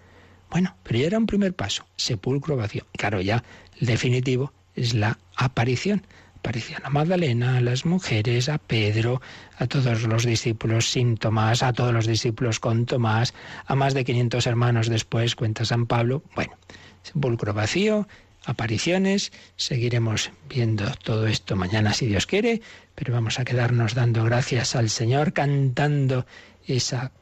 Bueno, 0.50 0.76
pero 0.82 0.98
ya 0.98 1.06
era 1.06 1.18
un 1.18 1.26
primer 1.26 1.54
paso, 1.54 1.86
sepulcro 1.96 2.56
vacío. 2.56 2.86
Claro, 2.92 3.20
ya 3.20 3.42
el 3.80 3.86
definitivo 3.86 4.52
es 4.74 4.94
la 4.94 5.18
aparición. 5.36 6.06
Aparición 6.36 6.80
a 6.84 6.90
Magdalena, 6.90 7.58
a 7.58 7.60
las 7.60 7.86
mujeres, 7.86 8.48
a 8.48 8.58
Pedro, 8.58 9.22
a 9.58 9.66
todos 9.68 10.02
los 10.02 10.26
discípulos 10.26 10.90
sin 10.90 11.16
Tomás, 11.16 11.62
a 11.62 11.72
todos 11.72 11.94
los 11.94 12.06
discípulos 12.06 12.58
con 12.58 12.84
Tomás, 12.84 13.32
a 13.64 13.76
más 13.76 13.94
de 13.94 14.04
500 14.04 14.46
hermanos 14.48 14.88
después, 14.88 15.36
cuenta 15.36 15.64
San 15.64 15.86
Pablo. 15.86 16.24
Bueno, 16.34 16.54
sepulcro 17.02 17.54
vacío, 17.54 18.08
apariciones, 18.44 19.32
seguiremos 19.56 20.30
viendo 20.48 20.90
todo 21.02 21.26
esto 21.26 21.56
mañana 21.56 21.92
si 21.94 22.06
Dios 22.06 22.26
quiere, 22.26 22.60
pero 22.94 23.12
vamos 23.12 23.38
a 23.38 23.44
quedarnos 23.44 23.94
dando 23.94 24.24
gracias 24.24 24.76
al 24.76 24.90
Señor, 24.90 25.32
cantando 25.32 26.26
esa 26.66 27.12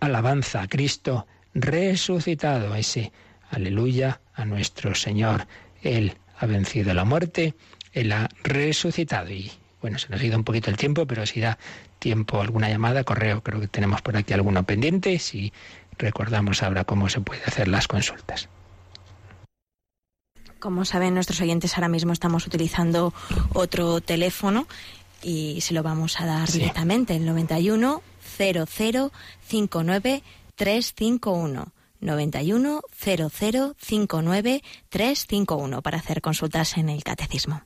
alabanza 0.00 0.62
a 0.62 0.68
Cristo 0.68 1.26
resucitado, 1.54 2.74
ese 2.74 3.12
aleluya 3.50 4.20
a 4.34 4.44
nuestro 4.44 4.94
Señor. 4.94 5.46
Él 5.82 6.14
ha 6.38 6.46
vencido 6.46 6.94
la 6.94 7.04
muerte, 7.04 7.54
Él 7.92 8.12
ha 8.12 8.28
resucitado. 8.42 9.30
Y 9.30 9.50
bueno, 9.80 9.98
se 9.98 10.08
nos 10.08 10.20
ha 10.20 10.24
ido 10.24 10.36
un 10.36 10.44
poquito 10.44 10.70
el 10.70 10.76
tiempo, 10.76 11.06
pero 11.06 11.26
si 11.26 11.40
da 11.40 11.58
tiempo 11.98 12.40
alguna 12.40 12.68
llamada, 12.68 13.04
correo, 13.04 13.42
creo 13.42 13.60
que 13.60 13.68
tenemos 13.68 14.02
por 14.02 14.16
aquí 14.16 14.32
alguno 14.32 14.64
pendiente. 14.64 15.18
Si 15.18 15.52
recordamos 15.98 16.62
ahora 16.62 16.84
cómo 16.84 17.08
se 17.08 17.20
puede 17.20 17.42
hacer 17.44 17.68
las 17.68 17.88
consultas. 17.88 18.48
Como 20.60 20.84
saben 20.84 21.14
nuestros 21.14 21.40
oyentes, 21.40 21.74
ahora 21.74 21.88
mismo 21.88 22.12
estamos 22.12 22.46
utilizando 22.46 23.14
otro 23.54 24.00
teléfono 24.02 24.66
y 25.22 25.60
se 25.62 25.72
lo 25.74 25.82
vamos 25.82 26.20
a 26.20 26.26
dar 26.26 26.50
directamente, 26.50 27.16
el 27.16 27.24
91 27.24 28.02
00 28.36 29.10
59 29.46 30.22
351. 30.54 31.72
91 32.00 32.80
00 32.92 33.74
59 33.78 34.62
351 34.88 35.82
para 35.82 35.98
hacer 35.98 36.20
consultas 36.20 36.76
en 36.76 36.90
el 36.90 37.04
catecismo. 37.04 37.62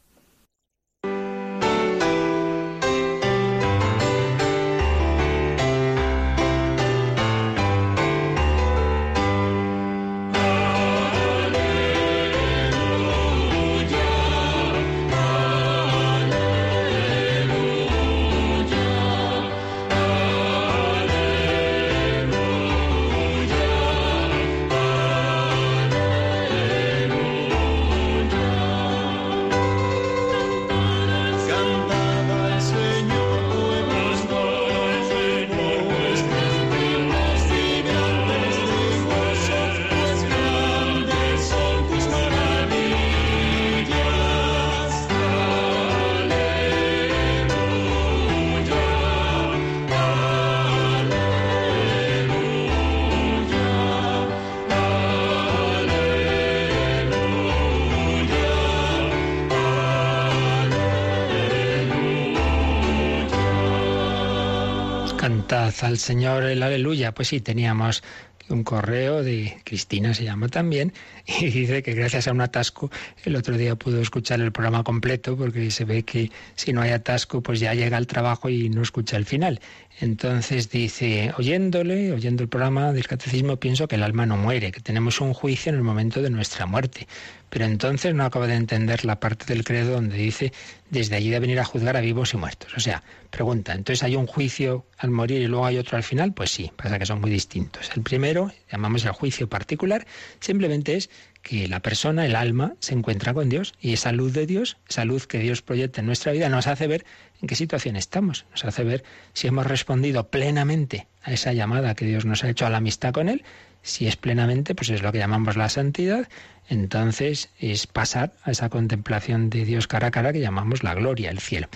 Al 65.65 65.99
Señor 65.99 66.45
el 66.45 66.63
aleluya. 66.63 67.13
Pues 67.13 67.29
sí, 67.29 67.41
teníamos 67.41 68.03
un 68.49 68.63
correo 68.63 69.23
de 69.23 69.57
Cristina, 69.65 70.13
se 70.13 70.25
llama 70.25 70.49
también, 70.49 70.93
y 71.27 71.47
dice 71.47 71.83
que 71.83 71.95
gracias 71.95 72.29
a 72.29 72.33
un 72.33 72.41
atasco 72.41 72.91
el 73.25 73.37
otro 73.37 73.57
día 73.57 73.75
pudo 73.77 74.01
escuchar 74.01 74.41
el 74.41 74.53
programa 74.53 74.85
completo 74.85 75.37
porque 75.37 75.71
se 75.71 75.85
ve 75.85 76.03
que 76.03 76.31
si 76.55 76.73
no 76.73 76.83
hay 76.83 76.91
atasco 76.91 77.43
pues 77.43 77.61
ya 77.61 77.75
llega 77.75 77.97
al 77.97 78.07
trabajo 78.07 78.49
y 78.49 78.69
no 78.69 78.83
escucha 78.83 79.17
el 79.17 79.25
final. 79.25 79.61
Entonces 80.01 80.71
dice, 80.71 81.33
oyéndole, 81.39 82.11
oyendo 82.13 82.43
el 82.43 82.49
programa 82.49 82.93
del 82.93 83.07
catecismo, 83.07 83.59
pienso 83.59 83.87
que 83.87 83.95
el 83.95 84.03
alma 84.03 84.27
no 84.27 84.37
muere, 84.37 84.73
que 84.73 84.81
tenemos 84.81 85.21
un 85.21 85.35
juicio 85.35 85.71
en 85.71 85.77
el 85.77 85.85
momento 85.85 86.21
de 86.21 86.31
nuestra 86.31 86.67
muerte. 86.67 87.07
Pero 87.49 87.67
entonces 87.67 88.13
no 88.15 88.25
acaba 88.25 88.49
de 88.49 88.57
entender 88.57 89.05
la 89.05 89.21
parte 89.21 89.45
del 89.47 89.63
credo 89.63 89.93
donde 89.93 90.17
dice, 90.17 90.53
desde 90.91 91.15
allí 91.15 91.31
de 91.31 91.39
venir 91.39 91.61
a 91.61 91.65
juzgar 91.65 91.97
a 91.97 92.01
vivos 92.01 92.35
y 92.35 92.37
muertos. 92.37 92.73
O 92.77 92.81
sea, 92.81 93.05
pregunta, 93.31 93.73
¿entonces 93.73 94.03
hay 94.03 94.17
un 94.17 94.27
juicio 94.27 94.85
al 94.99 95.11
morir 95.11 95.41
y 95.41 95.47
luego 95.47 95.65
hay 95.65 95.79
otro 95.79 95.97
al 95.97 96.03
final? 96.03 96.33
Pues 96.33 96.51
sí, 96.51 96.73
pasa 96.75 96.99
que 96.99 97.07
son 97.07 97.21
muy 97.21 97.31
distintos. 97.31 97.91
El 97.95 98.03
primero, 98.03 98.51
llamamos 98.73 99.05
el 99.05 99.13
juicio 99.13 99.49
particular, 99.49 100.05
simplemente 100.41 100.97
es 100.97 101.09
que 101.45 101.69
la 101.69 101.81
persona, 101.81 102.25
el 102.25 102.35
alma, 102.35 102.75
se 102.81 102.95
encuentra 102.95 103.35
con 103.35 103.51
Dios 103.51 103.75
y 103.79 103.93
esa 103.93 104.11
luz 104.13 104.33
de 104.33 104.47
Dios, 104.47 104.79
esa 104.89 105.05
luz 105.05 105.27
que 105.27 105.39
Dios 105.39 105.63
proyecta 105.63 106.01
en 106.01 106.07
nuestra 106.07 106.33
vida, 106.33 106.49
nos 106.49 106.67
hace 106.67 106.87
ver 106.89 107.05
en 107.41 107.47
qué 107.47 107.55
situación 107.55 107.97
estamos, 107.97 108.47
nos 108.51 108.65
hace 108.65 108.83
ver 108.83 109.05
si 109.35 109.47
hemos 109.47 109.67
respondido 109.67 110.29
plenamente 110.29 111.07
a 111.23 111.33
esa 111.33 111.53
llamada 111.53 111.95
que 111.95 112.07
Dios 112.07 112.25
nos 112.25 112.43
ha 112.43 112.49
hecho 112.49 112.67
a 112.67 112.71
la 112.71 112.79
amistad 112.79 113.13
con 113.13 113.29
Él. 113.29 113.45
Si 113.83 114.07
es 114.07 114.17
plenamente, 114.17 114.75
pues 114.75 114.89
es 114.89 115.03
lo 115.03 115.13
que 115.13 115.19
llamamos 115.19 115.59
la 115.59 115.69
santidad, 115.69 116.27
entonces 116.71 117.51
es 117.59 117.87
pasar 117.87 118.33
a 118.43 118.51
esa 118.51 118.71
contemplación 118.71 119.51
de 119.51 119.67
Dios 119.67 119.87
cara 119.87 120.07
a 120.07 120.11
cara 120.11 120.33
que 120.33 120.41
llamamos 120.41 120.83
la 120.83 120.95
gloria, 120.95 121.31
el 121.31 121.41
cielo. 121.41 121.69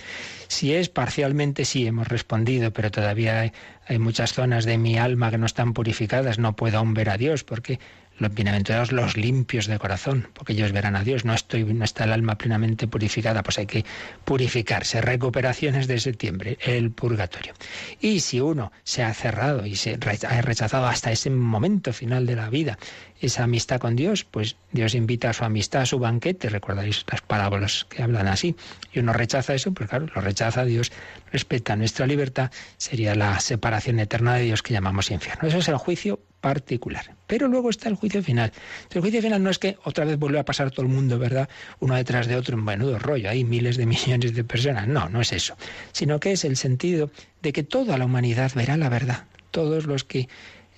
Si 0.46 0.72
es 0.72 0.88
parcialmente, 0.88 1.66
sí, 1.66 1.86
hemos 1.86 2.08
respondido, 2.08 2.72
pero 2.72 2.90
todavía 2.90 3.40
hay, 3.40 3.52
hay 3.86 3.98
muchas 3.98 4.32
zonas 4.32 4.64
de 4.64 4.78
mi 4.78 4.96
alma 4.96 5.30
que 5.30 5.36
no 5.36 5.44
están 5.44 5.74
purificadas, 5.74 6.38
no 6.38 6.56
puedo 6.56 6.78
aún 6.78 6.94
ver 6.94 7.10
a 7.10 7.18
Dios, 7.18 7.44
porque 7.44 7.78
los 8.18 8.34
bienaventurados 8.34 8.92
los 8.92 9.16
limpios 9.16 9.66
de 9.66 9.78
corazón, 9.78 10.28
porque 10.34 10.52
ellos 10.52 10.72
verán 10.72 10.96
a 10.96 11.04
Dios. 11.04 11.24
No 11.24 11.34
estoy, 11.34 11.64
no 11.64 11.84
está 11.84 12.04
el 12.04 12.12
alma 12.12 12.36
plenamente 12.36 12.86
purificada, 12.86 13.42
pues 13.42 13.58
hay 13.58 13.66
que 13.66 13.84
purificarse. 14.24 15.00
Recuperaciones 15.00 15.86
de 15.86 16.00
septiembre, 16.00 16.58
el 16.60 16.90
purgatorio. 16.90 17.54
Y 18.00 18.20
si 18.20 18.40
uno 18.40 18.72
se 18.84 19.02
ha 19.02 19.12
cerrado 19.14 19.66
y 19.66 19.76
se 19.76 19.98
ha 20.28 20.42
rechazado 20.42 20.86
hasta 20.86 21.12
ese 21.12 21.30
momento 21.30 21.92
final 21.92 22.26
de 22.26 22.36
la 22.36 22.50
vida 22.50 22.78
esa 23.20 23.44
amistad 23.44 23.80
con 23.80 23.96
Dios, 23.96 24.24
pues 24.24 24.56
Dios 24.72 24.94
invita 24.94 25.30
a 25.30 25.32
su 25.32 25.44
amistad 25.44 25.82
a 25.82 25.86
su 25.86 25.98
banquete, 25.98 26.48
recordáis 26.48 27.04
las 27.10 27.20
parábolas 27.20 27.86
que 27.88 28.02
hablan 28.02 28.28
así, 28.28 28.54
y 28.92 29.00
uno 29.00 29.12
rechaza 29.12 29.54
eso, 29.54 29.72
pues 29.72 29.88
claro, 29.88 30.06
lo 30.14 30.20
rechaza 30.20 30.64
Dios, 30.64 30.92
respeta 31.32 31.74
nuestra 31.76 32.06
libertad, 32.06 32.50
sería 32.76 33.14
la 33.14 33.40
separación 33.40 33.98
eterna 33.98 34.34
de 34.34 34.44
Dios 34.44 34.62
que 34.62 34.72
llamamos 34.72 35.10
infierno. 35.10 35.48
Eso 35.48 35.58
es 35.58 35.68
el 35.68 35.76
juicio 35.76 36.20
particular. 36.41 37.14
Pero 37.26 37.49
luego 37.49 37.70
está 37.70 37.89
el 37.89 37.95
juicio 37.95 38.22
final. 38.22 38.53
El 38.91 39.01
juicio 39.01 39.20
final 39.20 39.43
no 39.43 39.51
es 39.51 39.59
que 39.59 39.76
otra 39.84 40.05
vez 40.05 40.18
vuelva 40.18 40.41
a 40.41 40.45
pasar 40.45 40.70
todo 40.70 40.82
el 40.82 40.93
mundo, 40.93 41.18
¿verdad? 41.18 41.49
Uno 41.80 41.95
detrás 41.95 42.26
de 42.26 42.36
otro 42.36 42.57
en 42.57 42.64
menudo 42.64 42.99
rollo, 42.99 43.30
hay 43.30 43.45
miles 43.45 43.76
de 43.76 43.86
millones 43.86 44.34
de 44.34 44.45
personas. 44.45 44.89
No, 44.89 45.09
no 45.09 45.20
es 45.20 45.32
eso. 45.32 45.57
Sino 45.93 46.20
que 46.20 46.32
es 46.32 46.45
el 46.45 46.57
sentido 46.57 47.11
de 47.43 47.53
que 47.53 47.62
toda 47.62 47.99
la 47.99 48.05
humanidad 48.05 48.53
verá 48.55 48.76
la 48.76 48.89
verdad. 48.89 49.24
Todos 49.51 49.86
los 49.86 50.05
que 50.05 50.28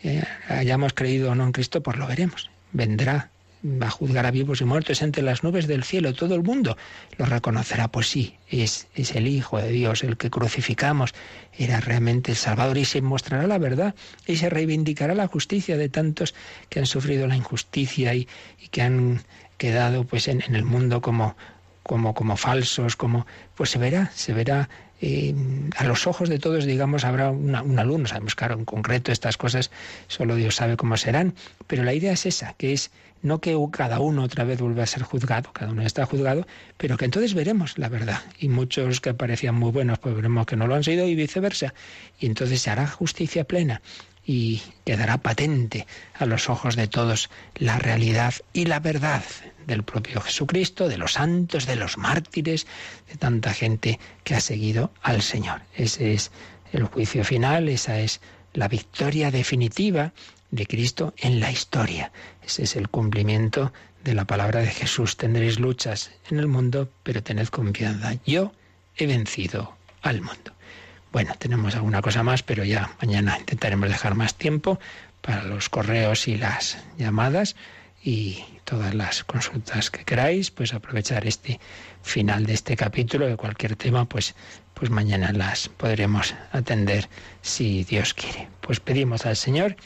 eh, 0.02 0.22
hayamos 0.48 0.92
creído 0.92 1.32
o 1.32 1.34
no 1.34 1.44
en 1.44 1.52
Cristo, 1.52 1.82
pues 1.82 1.96
lo 1.98 2.06
veremos. 2.06 2.50
Vendrá 2.72 3.30
va 3.64 3.88
a 3.88 3.90
juzgar 3.90 4.26
a 4.26 4.30
vivos 4.30 4.60
y 4.60 4.64
muertos 4.64 5.02
entre 5.02 5.22
las 5.22 5.42
nubes 5.42 5.66
del 5.66 5.84
cielo. 5.84 6.14
Todo 6.14 6.34
el 6.34 6.42
mundo 6.42 6.76
lo 7.18 7.26
reconocerá. 7.26 7.88
Pues 7.88 8.08
sí, 8.08 8.36
es, 8.48 8.88
es 8.94 9.14
el 9.14 9.28
Hijo 9.28 9.58
de 9.58 9.70
Dios, 9.70 10.02
el 10.02 10.16
que 10.16 10.30
crucificamos. 10.30 11.12
Era 11.56 11.80
realmente 11.80 12.32
el 12.32 12.36
Salvador 12.36 12.78
y 12.78 12.84
se 12.84 13.02
mostrará 13.02 13.46
la 13.46 13.58
verdad 13.58 13.94
y 14.26 14.36
se 14.36 14.48
reivindicará 14.48 15.14
la 15.14 15.26
justicia 15.26 15.76
de 15.76 15.88
tantos 15.88 16.34
que 16.68 16.80
han 16.80 16.86
sufrido 16.86 17.26
la 17.26 17.36
injusticia 17.36 18.14
y, 18.14 18.28
que 18.70 18.82
han 18.82 19.22
quedado 19.58 20.04
pues 20.04 20.28
en, 20.28 20.42
el 20.54 20.64
mundo 20.64 21.02
como, 21.02 21.36
como, 21.82 22.14
como 22.14 22.36
falsos, 22.36 22.96
como 22.96 23.26
pues 23.56 23.70
se 23.70 23.78
verá, 23.78 24.10
se 24.14 24.32
verá 24.32 24.70
eh, 25.02 25.34
a 25.76 25.84
los 25.84 26.06
ojos 26.06 26.28
de 26.28 26.38
todos, 26.38 26.64
digamos, 26.64 27.04
habrá 27.04 27.30
una, 27.30 27.62
una 27.62 27.84
luz. 27.84 28.00
No 28.00 28.06
sabemos, 28.06 28.34
claro, 28.34 28.54
en 28.54 28.64
concreto 28.64 29.12
estas 29.12 29.36
cosas 29.36 29.70
solo 30.08 30.36
Dios 30.36 30.54
sabe 30.56 30.76
cómo 30.76 30.96
serán, 30.96 31.34
pero 31.66 31.82
la 31.84 31.92
idea 31.92 32.12
es 32.12 32.26
esa, 32.26 32.54
que 32.54 32.72
es 32.72 32.90
no 33.22 33.40
que 33.40 33.56
cada 33.72 34.00
uno 34.00 34.22
otra 34.22 34.44
vez 34.44 34.60
vuelva 34.60 34.84
a 34.84 34.86
ser 34.86 35.02
juzgado, 35.02 35.52
cada 35.52 35.72
uno 35.72 35.82
está 35.82 36.06
juzgado, 36.06 36.46
pero 36.76 36.96
que 36.96 37.04
entonces 37.04 37.34
veremos 37.34 37.78
la 37.78 37.88
verdad. 37.88 38.20
Y 38.38 38.48
muchos 38.48 39.00
que 39.00 39.14
parecían 39.14 39.54
muy 39.54 39.70
buenos, 39.70 39.98
pues 39.98 40.14
veremos 40.14 40.46
que 40.46 40.56
no 40.56 40.66
lo 40.66 40.74
han 40.74 40.84
sido 40.84 41.06
y 41.06 41.14
viceversa. 41.14 41.74
Y 42.18 42.26
entonces 42.26 42.62
se 42.62 42.70
hará 42.70 42.86
justicia 42.86 43.44
plena 43.44 43.82
y 44.24 44.62
quedará 44.84 45.18
patente 45.18 45.86
a 46.14 46.26
los 46.26 46.48
ojos 46.48 46.76
de 46.76 46.86
todos 46.86 47.30
la 47.56 47.78
realidad 47.78 48.34
y 48.52 48.66
la 48.66 48.80
verdad 48.80 49.22
del 49.66 49.82
propio 49.82 50.20
Jesucristo, 50.20 50.88
de 50.88 50.98
los 50.98 51.14
santos, 51.14 51.66
de 51.66 51.76
los 51.76 51.98
mártires, 51.98 52.66
de 53.08 53.16
tanta 53.16 53.52
gente 53.52 53.98
que 54.24 54.34
ha 54.34 54.40
seguido 54.40 54.92
al 55.02 55.22
Señor. 55.22 55.62
Ese 55.74 56.12
es 56.12 56.30
el 56.72 56.84
juicio 56.84 57.24
final, 57.24 57.68
esa 57.68 57.98
es 58.00 58.20
la 58.52 58.68
victoria 58.68 59.30
definitiva 59.30 60.12
de 60.50 60.66
Cristo 60.66 61.14
en 61.16 61.40
la 61.40 61.50
historia. 61.50 62.12
Ese 62.42 62.64
es 62.64 62.76
el 62.76 62.88
cumplimiento 62.88 63.72
de 64.04 64.14
la 64.14 64.24
palabra 64.24 64.60
de 64.60 64.70
Jesús. 64.70 65.16
Tendréis 65.16 65.58
luchas 65.58 66.10
en 66.30 66.38
el 66.38 66.46
mundo, 66.46 66.90
pero 67.02 67.22
tened 67.22 67.48
confianza. 67.48 68.14
Yo 68.26 68.52
he 68.96 69.06
vencido 69.06 69.76
al 70.02 70.20
mundo. 70.20 70.52
Bueno, 71.12 71.34
tenemos 71.38 71.74
alguna 71.74 72.02
cosa 72.02 72.22
más, 72.22 72.42
pero 72.42 72.64
ya 72.64 72.96
mañana 73.00 73.38
intentaremos 73.38 73.88
dejar 73.88 74.14
más 74.14 74.34
tiempo 74.34 74.78
para 75.20 75.44
los 75.44 75.68
correos 75.68 76.28
y 76.28 76.36
las 76.36 76.78
llamadas 76.96 77.56
y 78.02 78.44
todas 78.64 78.94
las 78.94 79.24
consultas 79.24 79.90
que 79.90 80.04
queráis, 80.04 80.50
pues 80.50 80.72
aprovechar 80.72 81.26
este 81.26 81.60
final 82.02 82.46
de 82.46 82.54
este 82.54 82.76
capítulo 82.76 83.26
de 83.26 83.36
cualquier 83.36 83.76
tema, 83.76 84.06
pues 84.06 84.34
pues 84.80 84.90
mañana 84.90 85.32
las 85.32 85.68
podremos 85.68 86.34
atender 86.52 87.06
si 87.42 87.84
Dios 87.84 88.14
quiere. 88.14 88.48
Pues 88.62 88.80
pedimos 88.80 89.26
al 89.26 89.36
Señor 89.36 89.76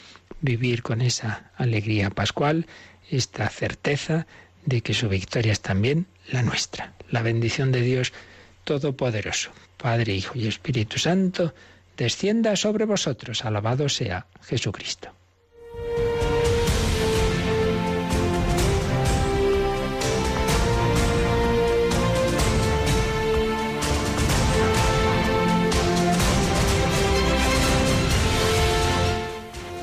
vivir 0.41 0.83
con 0.83 1.01
esa 1.01 1.51
alegría 1.55 2.09
pascual, 2.09 2.67
esta 3.09 3.49
certeza 3.49 4.27
de 4.65 4.81
que 4.81 4.93
su 4.93 5.09
victoria 5.09 5.51
es 5.51 5.61
también 5.61 6.07
la 6.31 6.41
nuestra. 6.41 6.93
La 7.09 7.21
bendición 7.21 7.71
de 7.71 7.81
Dios 7.81 8.13
Todopoderoso, 8.63 9.51
Padre, 9.77 10.13
Hijo 10.13 10.37
y 10.37 10.47
Espíritu 10.47 10.97
Santo, 10.97 11.53
descienda 11.97 12.55
sobre 12.55 12.85
vosotros. 12.85 13.45
Alabado 13.45 13.89
sea 13.89 14.25
Jesucristo. 14.41 15.14